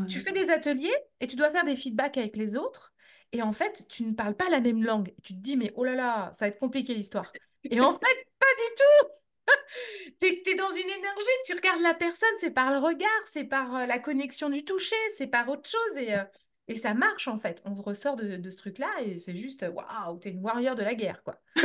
tu 0.07 0.21
fais 0.21 0.33
des 0.33 0.51
ateliers 0.51 0.95
et 1.21 1.27
tu 1.27 1.37
dois 1.37 1.51
faire 1.51 1.65
des 1.65 1.77
feedbacks 1.77 2.17
avec 2.17 2.37
les 2.37 2.57
autres. 2.57 2.93
Et 3.33 3.43
en 3.43 3.53
fait, 3.53 3.87
tu 3.89 4.05
ne 4.05 4.13
parles 4.13 4.35
pas 4.37 4.49
la 4.49 4.61
même 4.61 4.83
langue. 4.83 5.15
Tu 5.23 5.35
te 5.35 5.39
dis, 5.41 5.57
mais 5.57 5.73
oh 5.77 5.85
là 5.85 5.95
là, 5.95 6.31
ça 6.35 6.45
va 6.47 6.49
être 6.49 6.59
compliqué 6.59 6.95
l'histoire. 6.95 7.33
Et 7.65 7.81
en 7.81 7.93
fait, 7.93 8.27
pas 8.39 8.47
du 8.57 8.75
tout. 8.77 9.09
T'es, 10.19 10.43
t'es 10.45 10.55
dans 10.55 10.71
une 10.71 10.91
énergie, 10.91 11.39
tu 11.47 11.55
regardes 11.55 11.81
la 11.81 11.95
personne, 11.95 12.29
c'est 12.39 12.51
par 12.51 12.71
le 12.71 12.79
regard, 12.79 13.09
c'est 13.27 13.45
par 13.45 13.75
euh, 13.77 13.87
la 13.87 13.99
connexion 13.99 14.51
du 14.51 14.65
toucher, 14.65 14.97
c'est 15.17 15.27
par 15.27 15.49
autre 15.49 15.69
chose. 15.69 15.97
Et, 15.97 16.15
euh, 16.15 16.25
et 16.67 16.77
ça 16.77 16.93
marche 16.93 17.29
en 17.29 17.39
fait. 17.39 17.63
On 17.65 17.75
se 17.75 17.83
ressort 17.83 18.17
de, 18.17 18.37
de 18.37 18.51
ce 18.51 18.57
truc-là 18.57 18.89
et 19.01 19.19
c'est 19.19 19.37
juste, 19.37 19.65
waouh, 19.73 20.19
t'es 20.19 20.31
une 20.31 20.43
warrior 20.43 20.75
de 20.75 20.83
la 20.83 20.95
guerre, 20.95 21.23
quoi. 21.23 21.41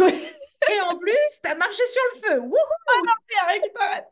Et 0.71 0.79
en 0.81 0.97
plus, 0.97 1.39
t'as 1.41 1.55
marché 1.55 1.83
sur 1.87 2.01
le 2.13 2.19
feu. 2.21 2.39
Wouhou! 2.39 2.55
Arrête, 3.41 3.63
arrête. 3.79 4.05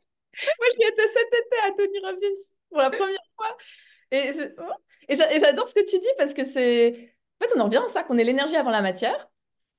Moi, 0.59 0.67
j'y 0.75 0.83
étais 0.87 1.07
cet 1.07 1.27
été 1.27 1.57
à 1.63 1.71
Tony 1.71 1.99
Robbins 1.99 2.41
pour 2.69 2.79
la 2.79 2.89
première 2.89 3.19
fois. 3.35 3.57
Et, 4.11 4.31
j'adore 5.09 5.67
ce 5.67 5.75
que 5.75 5.89
tu 5.89 5.99
dis 5.99 6.07
parce 6.17 6.33
que 6.33 6.45
c'est. 6.45 7.13
En 7.41 7.45
fait, 7.45 7.53
on 7.55 7.59
en 7.61 7.65
revient 7.65 7.81
à 7.85 7.89
ça, 7.89 8.03
qu'on 8.03 8.17
est 8.17 8.23
l'énergie 8.23 8.55
avant 8.55 8.69
la 8.69 8.81
matière. 8.81 9.29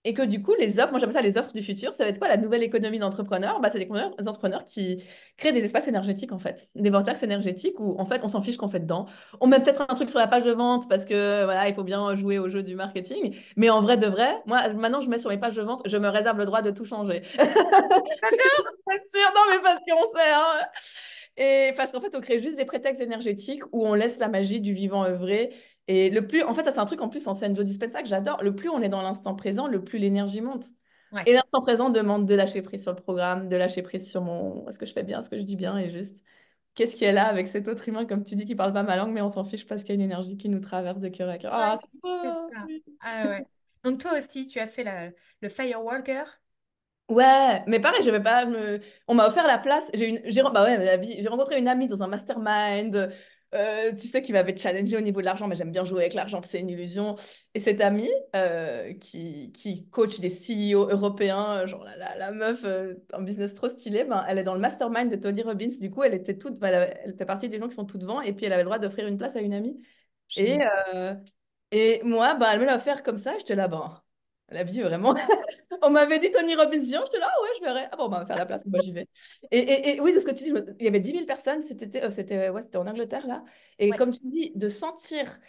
Et 0.05 0.15
que 0.15 0.23
du 0.23 0.43
coup, 0.43 0.55
les 0.59 0.81
offres, 0.81 0.91
moi 0.91 0.99
j'appelle 0.99 1.15
ça 1.15 1.23
les 1.23 1.39
offres 1.39 1.53
du 1.53 1.63
futur, 1.63 1.95
ça 1.95 2.03
va 2.03 2.11
être 2.11 2.19
quoi 2.19 2.27
la 2.27 2.37
nouvelle 2.37 2.65
économie 2.65 2.99
d'entrepreneurs? 2.99 3.61
Bah, 3.61 3.69
c'est 3.71 3.79
des 3.79 3.85
entrepreneurs 3.85 4.17
des 4.17 4.29
entrepreneurs 4.29 4.65
qui 4.65 5.05
créent 5.37 5.53
des 5.53 5.65
espaces 5.65 5.87
énergétiques 5.87 6.33
en 6.33 6.41
fait, 6.41 6.69
des 6.75 6.91
vortex 6.91 7.23
énergétiques 7.23 7.79
où 7.79 7.95
en 8.01 8.05
fait 8.05 8.21
on 8.25 8.29
s'en 8.29 8.43
fiche 8.43 8.57
qu'on 8.57 8.69
fait 8.69 8.81
dedans. 8.81 9.07
On 9.41 9.47
met 9.47 9.61
peut-être 9.61 9.87
un 9.89 9.95
truc 9.95 10.11
sur 10.11 10.19
la 10.19 10.27
page 10.27 10.45
de 10.45 10.51
vente 10.51 10.89
parce 10.89 11.05
que 11.05 11.45
voilà, 11.45 11.69
il 11.69 11.75
faut 11.75 11.85
bien 11.85 12.17
jouer 12.17 12.41
au 12.41 12.49
jeu 12.49 12.65
du 12.65 12.75
marketing. 12.75 13.37
Mais 13.57 13.71
en 13.71 13.81
vrai 13.81 13.97
de 13.97 14.09
vrai, 14.09 14.43
moi 14.47 14.69
maintenant 14.71 15.01
je 15.01 15.09
mets 15.09 15.21
sur 15.21 15.31
mes 15.31 15.39
pages 15.39 15.55
de 15.55 15.63
vente, 15.63 15.83
je 15.87 15.97
me 15.97 16.09
réserve 16.09 16.39
le 16.39 16.47
droit 16.47 16.63
de 16.63 16.73
tout 16.73 16.85
changer. 16.85 17.23
C'est 17.35 17.47
sûr, 19.09 19.31
non 19.37 19.43
mais 19.51 19.61
parce 19.63 19.83
qu'on 19.89 20.19
sait, 20.19 20.33
hein. 20.33 20.67
Et 21.37 21.73
parce 21.77 21.93
qu'en 21.93 22.01
fait, 22.01 22.15
on 22.15 22.21
crée 22.21 22.41
juste 22.41 22.57
des 22.57 22.65
prétextes 22.65 23.01
énergétiques 23.03 23.63
où 23.73 23.87
on 23.87 23.95
laisse 23.95 24.19
la 24.19 24.29
magie 24.29 24.61
du 24.61 24.75
vivant 24.75 25.05
œuvrer. 25.05 25.55
Et 25.89 26.11
le 26.11 26.27
plus, 26.27 26.43
en 26.43 26.55
fait, 26.55 26.65
ça 26.65 26.73
c'est 26.73 26.79
un 26.79 26.85
truc 26.85 27.01
en 27.01 27.09
plus 27.09 27.27
en 27.29 27.35
scène 27.35 27.57
Joe 27.57 27.65
Dispenza 27.65 28.03
que 28.03 28.09
j'adore. 28.09 28.43
Le 28.43 28.55
plus 28.55 28.69
on 28.69 28.83
est 28.83 28.89
dans 28.89 29.03
l'instant 29.03 29.35
présent, 29.35 29.67
le 29.69 29.83
plus 29.85 29.99
l'énergie 29.99 30.41
monte. 30.41 30.67
Ouais, 31.13 31.27
Et 31.27 31.33
l'instant 31.35 31.63
présent 31.63 31.91
demande 31.91 32.27
de 32.27 32.35
lâcher 32.35 32.63
prise 32.63 32.83
sur 32.83 32.93
le 32.93 33.01
programme, 33.01 33.49
de 33.49 33.57
lâcher 33.57 33.83
prise 33.83 34.09
sur 34.11 34.23
mon 34.23 34.69
est-ce 34.69 34.79
que 34.79 34.87
je 34.87 34.93
fais 34.93 35.05
bien, 35.05 35.21
est-ce 35.21 35.31
que 35.31 35.39
je 35.39 35.45
dis 35.45 35.57
bien, 35.57 35.79
et 35.79 35.89
juste 35.91 36.25
qu'est-ce 36.75 36.97
qui 36.97 37.05
est 37.05 37.13
là 37.13 37.27
avec 37.27 37.49
cet 37.49 37.69
autre 37.69 37.89
humain, 37.89 38.07
comme 38.07 38.25
tu 38.25 38.35
dis, 38.35 38.45
qui 38.45 38.55
parle 38.57 38.73
pas 38.73 38.83
ma 38.83 38.97
langue, 38.97 39.13
mais 39.13 39.21
on 39.23 39.31
s'en 39.31 39.45
fiche 39.45 39.67
parce 39.67 39.83
qu'il 39.85 39.91
y 39.91 39.93
a 39.93 39.97
une 39.97 40.01
énergie 40.11 40.37
qui 40.37 40.49
nous 40.49 40.61
traverse 40.61 40.99
de 41.01 41.09
cœur 41.09 41.29
à 41.29 41.39
cœur. 41.39 41.53
Ah, 41.55 41.75
ouais, 41.75 41.79
c'est 41.81 42.01
c'est 42.23 42.29
beau! 42.35 42.51
ça. 42.53 42.65
oui. 42.67 42.83
Ah 43.01 43.29
ouais. 43.29 43.47
Donc 43.85 44.01
toi 44.01 44.19
aussi, 44.19 44.47
tu 44.47 44.59
as 44.61 44.69
fait 44.69 44.85
la- 44.85 45.11
le 45.41 45.49
Firewalker. 45.49 46.25
Ouais, 47.09 47.63
mais 47.67 47.81
pareil, 47.81 48.03
je 48.03 48.11
vais 48.11 48.23
pas 48.23 48.47
me... 48.47 48.81
On 49.07 49.15
m'a 49.15 49.27
offert 49.27 49.47
la 49.47 49.59
place. 49.59 49.91
J'ai 49.93 50.09
une... 50.09 50.21
j'ai... 50.25 50.43
Bah 50.43 50.63
ouais, 50.65 50.79
la 50.83 50.97
vie- 50.97 51.21
j'ai 51.21 51.29
rencontré 51.29 51.59
une 51.59 51.69
amie 51.69 51.87
dans 51.87 52.03
un 52.03 52.07
mastermind, 52.07 53.13
euh, 53.55 53.93
tu 53.95 54.07
sais, 54.09 54.23
qui 54.23 54.33
m'avait 54.33 54.57
challengé 54.57 54.97
au 54.97 55.01
niveau 55.03 55.21
de 55.21 55.27
l'argent, 55.27 55.47
mais 55.47 55.55
j'aime 55.57 55.73
bien 55.73 55.85
jouer 55.85 56.03
avec 56.03 56.15
l'argent, 56.15 56.41
c'est 56.43 56.61
une 56.61 56.71
illusion. 56.71 57.17
Et 57.55 57.61
cette 57.61 57.83
amie 57.83 58.09
euh, 58.35 58.95
qui, 58.95 59.53
qui 59.53 59.89
coach 59.91 60.21
des 60.21 60.31
CEO 60.31 60.89
européens, 60.89 61.67
genre 61.67 61.85
la, 61.85 61.97
la, 61.99 62.17
la 62.17 62.33
meuf 62.33 62.63
euh, 62.65 62.95
en 63.13 63.23
business 63.23 63.53
trop 63.55 63.69
stylée, 63.69 64.05
ben, 64.05 64.25
elle 64.27 64.39
est 64.39 64.45
dans 64.45 64.55
le 64.55 64.61
mastermind 64.61 65.11
de 65.11 65.17
Tony 65.17 65.43
Robbins. 65.43 65.69
Du 65.81 65.91
coup, 65.91 66.03
elle 66.05 66.15
était 66.15 66.39
toute... 66.39 66.57
elle, 66.63 66.75
avait- 66.75 66.99
elle 67.05 67.15
fait 67.17 67.27
partie 67.27 67.51
des 67.51 67.59
gens 67.59 67.69
qui 67.69 67.75
sont 67.75 67.85
tout 67.85 67.99
devant, 67.99 68.23
et 68.23 68.33
puis 68.33 68.47
elle 68.47 68.53
avait 68.55 68.63
le 68.63 68.67
droit 68.69 68.79
d'offrir 68.79 69.07
une 69.07 69.19
place 69.19 69.37
à 69.37 69.41
une 69.41 69.53
amie. 69.53 69.83
Et, 70.37 70.55
Génial. 70.55 70.71
euh, 70.95 71.15
et 71.73 72.01
moi, 72.05 72.35
bah, 72.37 72.51
elle 72.55 72.61
me 72.61 72.65
l'a 72.67 72.77
offert 72.77 73.03
comme 73.03 73.19
ça, 73.19 73.37
j'étais 73.39 73.55
là, 73.55 73.69
ben, 73.69 74.03
la 74.51 74.65
vie, 74.65 74.81
vraiment. 74.83 75.15
On 75.83 75.91
m'avait 75.91 76.19
dit 76.19 76.31
Tony 76.31 76.55
Robbins 76.55 76.79
vient, 76.79 77.03
j'étais 77.05 77.19
là, 77.19 77.29
ah 77.31 77.43
ouais, 77.43 77.49
je 77.59 77.65
verrai. 77.65 77.89
Ah 77.93 77.97
bon, 77.97 78.05
on 78.07 78.09
va 78.09 78.25
faire 78.27 78.37
la 78.37 78.47
place, 78.47 78.65
moi 78.67 78.81
j'y 78.81 78.93
vais. 78.93 79.09
Et, 79.51 79.59
et, 79.59 79.97
et 79.97 80.01
oui, 80.01 80.13
c'est 80.13 80.21
ce 80.21 80.27
que 80.27 80.31
tu 80.31 80.45
dis, 80.45 80.51
je 80.51 80.55
me- 80.55 80.77
il 80.79 80.85
y 80.85 80.89
avait 80.89 81.01
10 81.01 81.13
000 81.13 81.27
personnes, 81.27 81.63
c'était 81.65 82.05
euh, 82.05 82.11
c'était 82.11 82.49
ouais, 82.51 82.63
c'était 82.63 82.77
en 82.79 82.87
Angleterre 82.87 83.27
là. 83.27 83.45
Et 83.79 83.91
Ouais, 83.91 83.97
comme 83.97 84.13
tu 84.13 84.21
dis, 84.25 84.53
de 84.55 84.69
sentir 84.69 85.41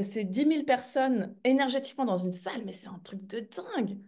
ces 0.00 0.24
10 0.24 0.44
000 0.44 0.64
personnes 0.66 1.34
énergétiquement 1.44 2.04
dans 2.04 2.16
une 2.18 2.32
salle, 2.32 2.64
mais 2.64 2.72
c'est 2.72 2.88
un 2.88 2.98
truc 3.00 3.26
de 3.26 3.40
dingue. 3.40 3.98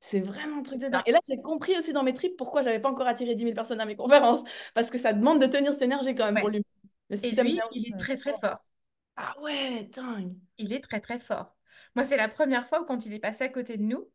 C'est 0.00 0.20
vraiment 0.20 0.58
un 0.58 0.62
truc 0.62 0.78
de 0.80 0.88
dingue. 0.88 1.02
Et 1.06 1.12
là, 1.12 1.20
j'ai 1.28 1.40
compris 1.40 1.76
aussi 1.78 1.92
dans 1.92 2.02
mes 2.02 2.14
trips 2.14 2.36
pourquoi 2.36 2.62
j'avais 2.62 2.80
pas 2.80 2.90
encore 2.90 3.06
attiré 3.06 3.34
10 3.34 3.44
000 3.44 3.54
personnes 3.54 3.80
à 3.80 3.86
mes 3.86 3.96
conférences. 3.96 4.40
Parce 4.74 4.90
que 4.90 4.98
ça 4.98 5.12
demande 5.12 5.40
de 5.40 5.46
tenir 5.46 5.72
cette 5.72 5.82
énergie 5.82 6.14
quand 6.14 6.24
même 6.26 6.38
pour 6.38 6.48
lui. 6.48 6.64
Le 7.10 7.16
Et 7.22 7.30
système 7.30 7.46
lui, 7.46 7.66
il 7.70 7.86
est 7.88 7.96
euh, 7.96 7.98
très 7.98 8.16
très 8.16 8.34
fort. 8.34 8.58
Ah 9.16 9.34
ouais, 9.40 9.84
dingue. 9.84 10.36
Il 10.58 10.72
est 10.72 10.80
très 10.80 11.00
très 11.00 11.18
fort. 11.18 11.56
Moi, 11.94 12.04
c'est 12.04 12.16
la 12.16 12.28
première 12.28 12.66
fois 12.66 12.82
où 12.82 12.84
quand 12.86 13.06
il 13.06 13.12
est 13.12 13.18
passé 13.18 13.44
à 13.44 13.48
côté 13.48 13.76
de 13.76 13.82
nous, 13.82 14.08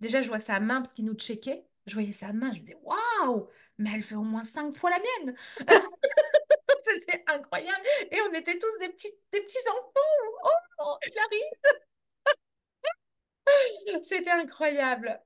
déjà 0.00 0.22
je 0.22 0.28
vois 0.28 0.40
sa 0.40 0.60
main 0.60 0.80
parce 0.82 0.92
qu'il 0.94 1.04
nous 1.04 1.14
checkait. 1.14 1.64
Je 1.86 1.94
voyais 1.94 2.12
sa 2.12 2.32
main, 2.32 2.52
je 2.52 2.60
me 2.60 2.66
dis 2.66 2.74
waouh, 2.82 3.48
mais 3.78 3.90
elle 3.94 4.02
fait 4.02 4.14
au 4.14 4.22
moins 4.22 4.44
cinq 4.44 4.76
fois 4.76 4.90
la 4.90 4.98
mienne. 4.98 5.34
C'était 6.84 7.22
incroyable. 7.26 7.82
Et 8.10 8.18
on 8.28 8.32
était 8.34 8.58
tous 8.58 8.78
des 8.80 8.88
petits, 8.88 9.12
des 9.32 9.40
petits 9.40 9.68
enfants. 9.68 10.50
Oh, 10.80 10.96
il 11.06 11.18
arrive. 11.18 11.72
C'était 14.02 14.30
incroyable. 14.30 15.20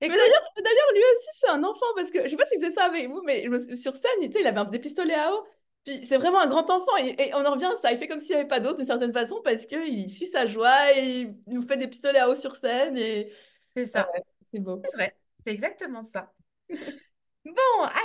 Mais 0.00 0.08
d'ailleurs, 0.08 0.42
d'ailleurs, 0.56 0.92
lui 0.94 1.02
aussi, 1.14 1.28
c'est 1.34 1.48
un 1.50 1.64
enfant, 1.64 1.86
parce 1.96 2.10
que 2.10 2.24
je 2.24 2.30
sais 2.30 2.36
pas 2.36 2.46
s'il 2.46 2.60
faisait 2.60 2.72
ça 2.72 2.84
avec 2.86 3.08
vous, 3.10 3.22
mais 3.24 3.46
me- 3.48 3.76
sur 3.76 3.94
scène, 3.94 4.10
tu 4.22 4.32
sais, 4.32 4.40
il 4.40 4.46
avait 4.46 4.58
un- 4.60 4.64
des 4.66 4.80
pistolets 4.80 5.14
à 5.14 5.32
eau. 5.34 5.46
Puis 5.84 6.06
c'est 6.06 6.18
vraiment 6.18 6.40
un 6.40 6.48
grand 6.48 6.68
enfant, 6.70 6.96
et, 6.98 7.16
et 7.28 7.34
on 7.34 7.44
en 7.46 7.52
revient 7.52 7.66
à 7.72 7.76
ça. 7.76 7.92
Il 7.92 7.98
fait 7.98 8.08
comme 8.08 8.20
s'il 8.20 8.30
n'y 8.36 8.40
avait 8.40 8.48
pas 8.48 8.60
d'autre, 8.60 8.78
d'une 8.78 8.86
certaine 8.86 9.12
façon, 9.12 9.40
parce 9.44 9.66
qu'il 9.66 10.10
suit 10.10 10.26
sa 10.26 10.46
joie, 10.46 10.92
et 10.98 11.20
il 11.22 11.36
nous 11.48 11.62
fait 11.66 11.76
des 11.78 11.88
pistolets 11.88 12.20
à 12.20 12.30
eau 12.30 12.34
sur 12.34 12.56
scène, 12.56 12.96
et 12.98 13.32
c'est 13.76 13.86
ouais, 13.94 14.02
ça. 14.02 14.14
c'est 14.52 14.60
beau. 14.60 14.82
C'est 14.84 14.92
vrai. 14.96 15.16
C'est 15.44 15.52
exactement 15.52 16.04
ça. 16.04 16.32
Bon, 17.44 17.52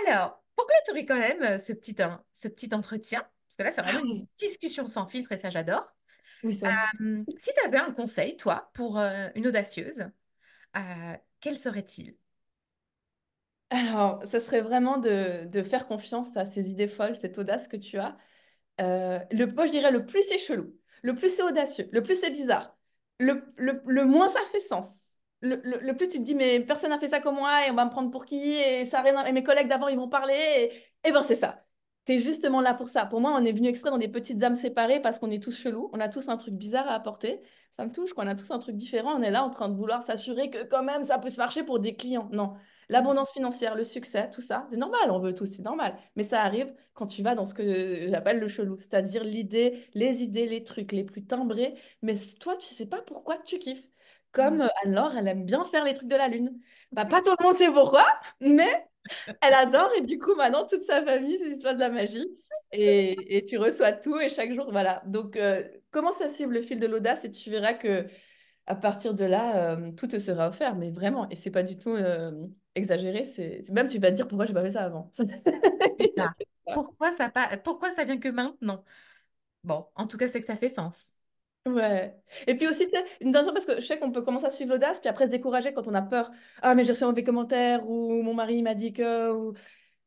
alors, 0.08 0.43
pour 0.56 0.65
clôturer 0.67 1.06
quand 1.06 1.17
même 1.17 1.41
euh, 1.43 1.58
ce 1.60 1.71
petit, 1.73 1.95
hein, 2.01 2.23
ce 2.34 2.47
petit 2.47 2.73
entretien, 2.73 3.21
parce 3.21 3.56
que 3.58 3.63
là, 3.63 3.71
c'est 3.71 3.82
vraiment 3.82 3.99
une 4.03 4.27
discussion 4.39 4.88
sans 4.88 5.06
filtre 5.08 5.32
et 5.32 5.38
ça, 5.38 5.49
j'adore. 5.49 5.88
oui. 6.43 6.60
Euh, 6.65 7.23
si 7.38 7.51
tu 7.53 7.65
avais 7.67 7.77
un 7.80 7.93
conseil, 7.93 8.38
toi, 8.38 8.71
pour 8.75 8.99
euh, 8.99 9.30
une 9.36 9.47
audacieuse, 9.47 10.06
euh, 10.77 11.17
quel 11.41 11.58
serait-il? 11.58 12.17
Alors, 13.69 14.23
ça 14.23 14.39
serait 14.39 14.62
vraiment 14.62 14.97
de, 14.97 15.45
de 15.45 15.63
faire 15.63 15.88
confiance 15.88 16.38
à 16.38 16.45
ces 16.45 16.71
idées 16.71 16.88
folles, 16.88 17.15
cette 17.17 17.38
audace 17.38 17.67
que 17.67 17.75
tu 17.77 17.97
as. 17.99 18.17
Le, 18.80 19.45
moi, 19.53 19.65
je 19.65 19.71
dirais 19.71 19.91
le 19.91 20.06
plus 20.06 20.23
c'est 20.23 20.38
chelou. 20.39 20.73
Le 21.03 21.15
plus 21.15 21.30
c'est 21.36 21.43
audacieux, 21.43 21.89
le 21.91 22.01
plus 22.03 22.15
c'est 22.19 22.32
bizarre, 22.32 22.77
le, 23.19 23.43
le, 23.58 23.82
le 23.86 24.06
moins 24.06 24.30
ça 24.30 24.39
fait 24.51 24.60
sens. 24.60 25.07
Le, 25.41 25.91
plus 25.93 26.08
tu 26.08 26.17
te 26.17 26.23
dis, 26.23 26.36
mais 26.36 26.60
personne 26.62 26.89
n'a 26.89 27.00
fait 27.00 27.08
ça 27.08 27.19
comme 27.19 27.36
moi 27.36 27.67
et 27.67 27.71
on 27.71 27.76
va 27.76 27.86
me 27.86 27.91
prendre 27.91 28.10
pour 28.10 28.26
qui 28.26 28.38
et, 28.38 28.86
ça, 28.86 29.04
et 29.28 29.32
mes 29.32 29.43
collègues 29.43 29.67
d'avant, 29.67 29.88
ils 29.88 29.97
vont 29.97 30.10
parler. 30.10 30.34
Et, 31.04 31.10
et 31.10 31.12
ben, 31.12 31.23
c'est 31.23 31.36
ça. 31.36 31.63
Tu 32.06 32.13
es 32.13 32.19
justement 32.19 32.62
là 32.62 32.73
pour 32.73 32.89
ça. 32.89 33.06
Pour 33.06 33.21
moi, 33.21 33.36
on 33.36 33.45
est 33.45 33.52
venu 33.52 33.67
exprès 33.67 33.91
dans 33.91 33.97
des 33.97 34.08
petites 34.08 34.41
âmes 34.41 34.56
séparées 34.56 35.02
parce 35.02 35.19
qu'on 35.19 35.30
est 35.30 35.43
tous 35.43 35.56
chelous. 35.58 35.89
On 35.93 36.00
a 36.00 36.10
tous 36.10 36.30
un 36.30 36.38
truc 36.38 36.54
bizarre 36.56 36.88
à 36.88 36.93
apporter. 36.93 37.41
Ça 37.71 37.86
me 37.86 37.91
touche, 37.91 38.13
qu'on 38.13 38.28
a 38.28 38.36
tous 38.36 38.50
un 38.52 38.60
truc 38.60 38.76
différent. 38.78 39.13
On 39.15 39.21
est 39.21 39.30
là 39.32 39.43
en 39.43 39.50
train 39.50 39.69
de 39.69 39.76
vouloir 39.76 40.02
s'assurer 40.02 40.50
que 40.50 40.63
quand 40.63 40.84
même 40.84 41.04
ça 41.04 41.19
peut 41.19 41.30
se 41.30 41.38
marcher 41.38 41.63
pour 41.63 41.80
des 41.80 41.95
clients. 41.95 42.30
Non. 42.32 42.56
L'abondance 42.89 43.34
financière, 43.34 43.76
le 43.76 43.84
succès, 43.84 44.30
tout 44.30 44.39
ça, 44.41 44.65
c'est 44.69 44.78
normal, 44.78 45.12
on 45.12 45.19
veut 45.19 45.34
tous, 45.34 45.45
c'est 45.45 45.62
normal. 45.62 45.97
Mais 46.15 46.23
ça 46.23 46.41
arrive 46.41 46.73
quand 46.93 47.08
tu 47.08 47.21
vas 47.21 47.36
dans 47.36 47.43
ce 47.43 47.54
que 47.54 48.08
j'appelle 48.10 48.39
le 48.39 48.47
chelou, 48.47 48.78
c'est-à-dire 48.78 49.26
l'idée, 49.26 49.86
les 49.93 50.23
idées, 50.23 50.47
les 50.47 50.63
trucs 50.63 50.93
les 50.93 51.04
plus 51.04 51.26
timbrés. 51.26 51.76
Mais 52.02 52.15
toi, 52.39 52.56
tu 52.56 52.67
sais 52.67 52.86
pas 52.88 53.02
pourquoi 53.02 53.38
tu 53.39 53.60
kiffes. 53.60 53.88
Comme 54.31 54.61
euh, 54.61 54.67
Anne-Laure, 54.83 55.15
elle 55.17 55.27
aime 55.27 55.45
bien 55.45 55.63
faire 55.63 55.83
les 55.83 55.93
trucs 55.93 56.09
de 56.09 56.15
la 56.15 56.27
Lune. 56.27 56.59
Bah, 56.91 57.05
pas 57.05 57.21
tout 57.21 57.33
le 57.37 57.43
monde 57.43 57.55
sait 57.55 57.71
pourquoi, 57.71 58.05
mais 58.39 58.85
elle 59.41 59.53
adore. 59.53 59.89
Et 59.97 60.01
du 60.01 60.19
coup, 60.19 60.35
maintenant, 60.35 60.65
toute 60.65 60.83
sa 60.83 61.03
famille, 61.03 61.37
c'est 61.39 61.49
l'histoire 61.49 61.75
de 61.75 61.79
la 61.79 61.89
magie. 61.89 62.27
Et, 62.71 63.37
et, 63.37 63.45
tu 63.45 63.57
reçois 63.57 63.93
tout 63.93 64.19
et 64.19 64.29
chaque 64.29 64.53
jour, 64.53 64.67
voilà. 64.71 65.01
Donc, 65.05 65.37
euh, 65.37 65.63
commence 65.91 66.21
à 66.21 66.29
suivre 66.29 66.51
le 66.51 66.61
fil 66.61 66.79
de 66.79 66.87
l'audace? 66.87 67.23
Et 67.25 67.31
tu 67.31 67.49
verras 67.49 67.73
que 67.73 68.05
à 68.65 68.75
partir 68.75 69.13
de 69.13 69.23
là, 69.23 69.71
euh, 69.71 69.91
tout 69.91 70.07
te 70.07 70.19
sera 70.19 70.49
offert. 70.49 70.75
Mais 70.75 70.91
vraiment, 70.91 71.29
et 71.29 71.35
c'est 71.35 71.51
pas 71.51 71.63
du 71.63 71.77
tout 71.77 71.95
exagéré. 72.75 73.23
C'est 73.23 73.63
même 73.71 73.87
tu 73.87 73.99
vas 73.99 74.11
te 74.11 74.15
dire 74.15 74.27
pourquoi 74.27 74.45
j'ai 74.45 74.53
pas 74.53 74.63
fait 74.63 74.71
ça 74.71 74.83
avant. 74.83 75.11
pourquoi 76.73 77.11
ça 77.11 77.29
pas... 77.29 77.57
pourquoi 77.57 77.91
ça 77.91 78.03
vient 78.03 78.19
que 78.19 78.29
maintenant? 78.29 78.83
Bon, 79.63 79.87
en 79.95 80.07
tout 80.07 80.17
cas, 80.17 80.27
c'est 80.27 80.39
que 80.39 80.45
ça 80.45 80.55
fait 80.55 80.69
sens. 80.69 81.13
Ouais. 81.67 82.15
Et 82.47 82.56
puis 82.56 82.67
aussi, 82.67 82.86
tu 82.86 82.91
sais, 82.91 83.03
une 83.21 83.32
dernière 83.32 83.53
parce 83.53 83.65
que 83.65 83.75
je 83.75 83.86
sais 83.86 83.99
qu'on 83.99 84.12
peut 84.12 84.21
commencer 84.21 84.45
à 84.45 84.49
suivre 84.49 84.71
l'audace, 84.71 84.99
puis 84.99 85.10
après 85.10 85.25
se 85.25 85.32
décourager 85.32 85.73
quand 85.73 85.88
on 85.88 85.93
a 85.93 86.01
peur. 86.01 86.32
Ah, 86.62 86.75
mais 86.75 86.84
j'ai 86.84 86.93
reçu 86.93 87.03
un 87.03 87.08
mauvais 87.08 87.23
commentaire, 87.23 87.88
ou 87.89 88.21
mon 88.21 88.34
mari 88.34 88.62
m'a 88.62 88.73
dit 88.73 88.93
que. 88.93 89.32
Ou, 89.32 89.53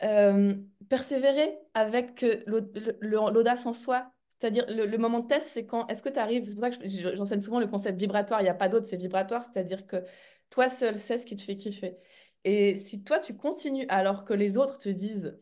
euh, 0.03 0.55
persévérer 0.88 1.59
avec 1.75 2.25
l'audace 2.46 3.66
en 3.66 3.73
soi. 3.73 4.12
C'est-à-dire, 4.38 4.64
le, 4.68 4.96
moment 4.96 5.20
de 5.20 5.27
test, 5.27 5.51
c'est 5.53 5.66
quand 5.66 5.87
est-ce 5.88 6.03
que 6.03 6.09
tu 6.09 6.18
arrives. 6.18 6.49
C'est 6.49 6.55
pour 6.55 6.64
ça 6.64 6.70
que 6.70 7.16
j'enseigne 7.16 7.42
souvent 7.42 7.61
le 7.61 7.66
concept 7.66 7.99
vibratoire. 7.99 8.40
Il 8.40 8.44
n'y 8.44 8.51
a 8.51 8.55
pas 8.55 8.68
d'autre, 8.68 8.87
c'est 8.87 8.96
vibratoire. 8.96 9.44
C'est-à-dire 9.44 9.87
que 9.87 10.03
toi 10.49 10.68
seul 10.68 10.96
sais 10.96 11.18
ce 11.18 11.27
qui 11.27 11.37
te 11.37 11.42
fait 11.42 11.57
kiffer. 11.57 11.99
Et 12.44 12.77
si 12.77 13.05
toi, 13.05 13.18
tu 13.18 13.37
continues 13.37 13.87
alors 13.88 14.25
que 14.25 14.33
les 14.33 14.57
autres 14.57 14.79
te 14.79 14.88
disent, 14.88 15.38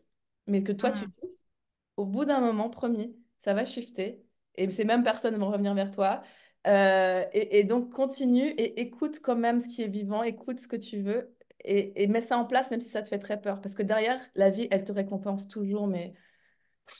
mais 0.47 0.63
que 0.63 0.73
toi, 0.73 0.91
tu 0.91 1.05
mmh. 1.05 1.11
au 1.97 2.05
bout 2.05 2.25
d'un 2.25 2.41
moment, 2.41 2.69
promis, 2.69 3.15
ça 3.39 3.53
va 3.53 3.63
shifter 3.63 4.21
et 4.59 4.69
ces 4.71 4.83
mêmes 4.83 5.03
personnes 5.03 5.37
vont 5.37 5.49
revenir 5.49 5.73
vers 5.73 5.91
toi. 5.91 6.21
Euh, 6.67 7.23
et, 7.31 7.63
donc, 7.63 7.91
continue 7.91 8.47
et 8.47 8.81
écoute 8.81 9.19
quand 9.23 9.37
même 9.37 9.61
ce 9.61 9.67
qui 9.67 9.81
est 9.81 9.87
vivant, 9.87 10.23
écoute 10.23 10.59
ce 10.59 10.67
que 10.67 10.75
tu 10.75 11.01
veux 11.01 11.33
et, 11.63 12.07
mets 12.07 12.21
ça 12.21 12.37
en 12.37 12.45
place, 12.45 12.69
même 12.69 12.81
si 12.81 12.89
ça 12.89 13.01
te 13.01 13.07
fait 13.07 13.19
très 13.19 13.39
peur. 13.39 13.61
Parce 13.61 13.75
que 13.75 13.83
derrière, 13.83 14.19
la 14.35 14.49
vie, 14.49 14.67
elle 14.71 14.83
te 14.83 14.91
récompense 14.91 15.47
toujours. 15.47 15.87
Mais 15.87 16.13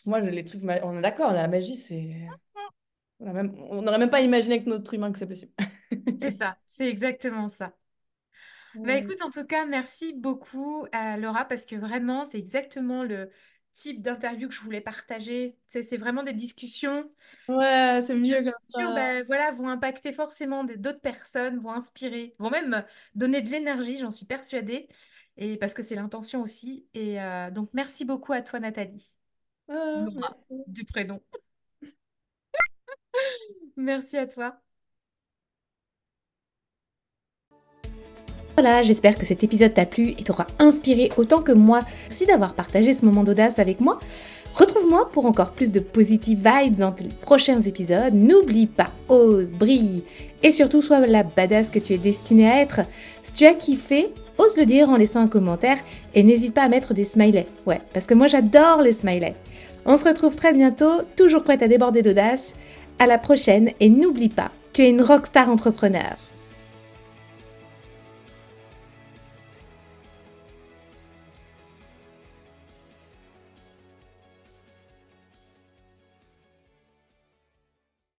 moi, 0.06 0.22
les 0.22 0.46
trucs, 0.46 0.62
on 0.64 0.98
est 0.98 1.02
d'accord, 1.02 1.34
la 1.34 1.48
magie, 1.48 1.76
c'est. 1.76 2.28
On 3.20 3.82
n'aurait 3.82 3.98
même 3.98 4.10
pas 4.10 4.22
imaginé 4.22 4.64
que 4.64 4.70
notre 4.70 4.94
humain 4.94 5.12
que 5.12 5.20
c'est 5.20 5.28
possible. 5.28 5.52
c'est 6.20 6.32
ça, 6.32 6.58
c'est 6.66 6.88
exactement 6.88 7.50
ça. 7.50 7.74
Bah 8.76 8.96
écoute, 8.96 9.22
en 9.22 9.30
tout 9.30 9.46
cas, 9.46 9.66
merci 9.66 10.14
beaucoup 10.14 10.86
à 10.94 11.18
Laura 11.18 11.44
parce 11.44 11.66
que 11.66 11.76
vraiment, 11.76 12.26
c'est 12.26 12.38
exactement 12.38 13.04
le, 13.04 13.30
type 13.80 14.02
d'interview 14.02 14.48
que 14.48 14.54
je 14.54 14.62
voulais 14.62 14.82
partager. 14.82 15.56
C'est 15.70 15.98
vraiment 15.98 16.24
des 16.24 16.34
discussions. 16.34 17.08
Ouais, 17.48 18.02
c'est 18.06 18.16
mieux 18.16 18.36
comme 18.36 18.54
ça. 18.74 18.94
Ben, 18.94 19.24
voilà, 19.26 19.52
vont 19.52 19.70
impacter 19.70 20.14
forcément 20.14 20.64
d'autres 20.64 21.02
personnes, 21.02 21.60
vont 21.60 21.72
inspirer, 21.72 22.36
vont 22.40 22.50
même 22.50 22.84
donner 23.16 23.42
de 23.42 23.50
l'énergie, 23.50 23.98
j'en 23.98 24.12
suis 24.12 24.26
persuadée. 24.26 24.88
Et 25.38 25.58
parce 25.58 25.74
que 25.74 25.82
c'est 25.82 25.96
l'intention 25.96 26.42
aussi. 26.42 26.86
Et 26.94 27.22
euh, 27.22 27.50
donc, 27.50 27.70
merci 27.74 28.04
beaucoup 28.04 28.34
à 28.34 28.42
toi, 28.42 28.60
Nathalie. 28.60 29.18
Ah, 29.70 30.06
du 30.68 30.84
prénom. 30.84 31.22
merci 33.78 34.18
à 34.18 34.28
toi. 34.28 34.62
Voilà, 38.62 38.84
j'espère 38.84 39.18
que 39.18 39.26
cet 39.26 39.42
épisode 39.46 39.74
t'a 39.74 39.86
plu 39.86 40.10
et 40.18 40.24
t'aura 40.26 40.46
inspiré 40.60 41.14
autant 41.16 41.42
que 41.42 41.54
moi. 41.54 41.86
Merci 42.10 42.26
d'avoir 42.26 42.56
partagé 42.56 42.94
ce 42.94 43.06
moment 43.06 43.24
d'audace 43.24 43.58
avec 43.58 43.80
moi. 43.80 44.02
Retrouve-moi 44.54 45.10
pour 45.14 45.26
encore 45.26 45.52
plus 45.52 45.72
de 45.72 45.80
positive 45.80 46.40
vibes 46.40 46.76
dans 46.76 46.94
les 47.00 47.08
prochains 47.08 47.62
épisodes. 47.62 48.14
N'oublie 48.14 48.68
pas, 48.68 48.92
ose, 49.08 49.52
brille 49.54 50.04
et 50.44 50.52
surtout 50.52 50.82
sois 50.82 51.08
la 51.08 51.24
badass 51.24 51.70
que 51.70 51.80
tu 51.80 51.94
es 51.94 51.98
destinée 51.98 52.52
à 52.52 52.60
être. 52.60 52.82
Si 53.24 53.32
tu 53.32 53.46
as 53.46 53.54
kiffé, 53.54 54.14
ose 54.38 54.58
le 54.58 54.66
dire 54.66 54.90
en 54.90 54.98
laissant 54.98 55.22
un 55.22 55.30
commentaire 55.30 55.78
et 56.14 56.24
n'hésite 56.24 56.54
pas 56.54 56.64
à 56.64 56.70
mettre 56.70 56.94
des 56.94 57.06
smileys. 57.06 57.48
Ouais, 57.66 57.80
parce 57.94 58.08
que 58.08 58.14
moi 58.14 58.28
j'adore 58.28 58.82
les 58.82 58.92
smileys. 58.92 59.36
On 59.86 59.96
se 59.96 60.04
retrouve 60.04 60.36
très 60.36 60.52
bientôt, 60.52 61.04
toujours 61.16 61.46
prête 61.46 61.64
à 61.64 61.70
déborder 61.70 62.02
d'audace. 62.02 62.56
À 63.00 63.08
la 63.08 63.20
prochaine 63.20 63.72
et 63.80 63.88
n'oublie 63.88 64.28
pas, 64.28 64.52
tu 64.74 64.82
es 64.82 64.90
une 64.90 65.02
rockstar 65.02 65.50
entrepreneur. 65.50 66.18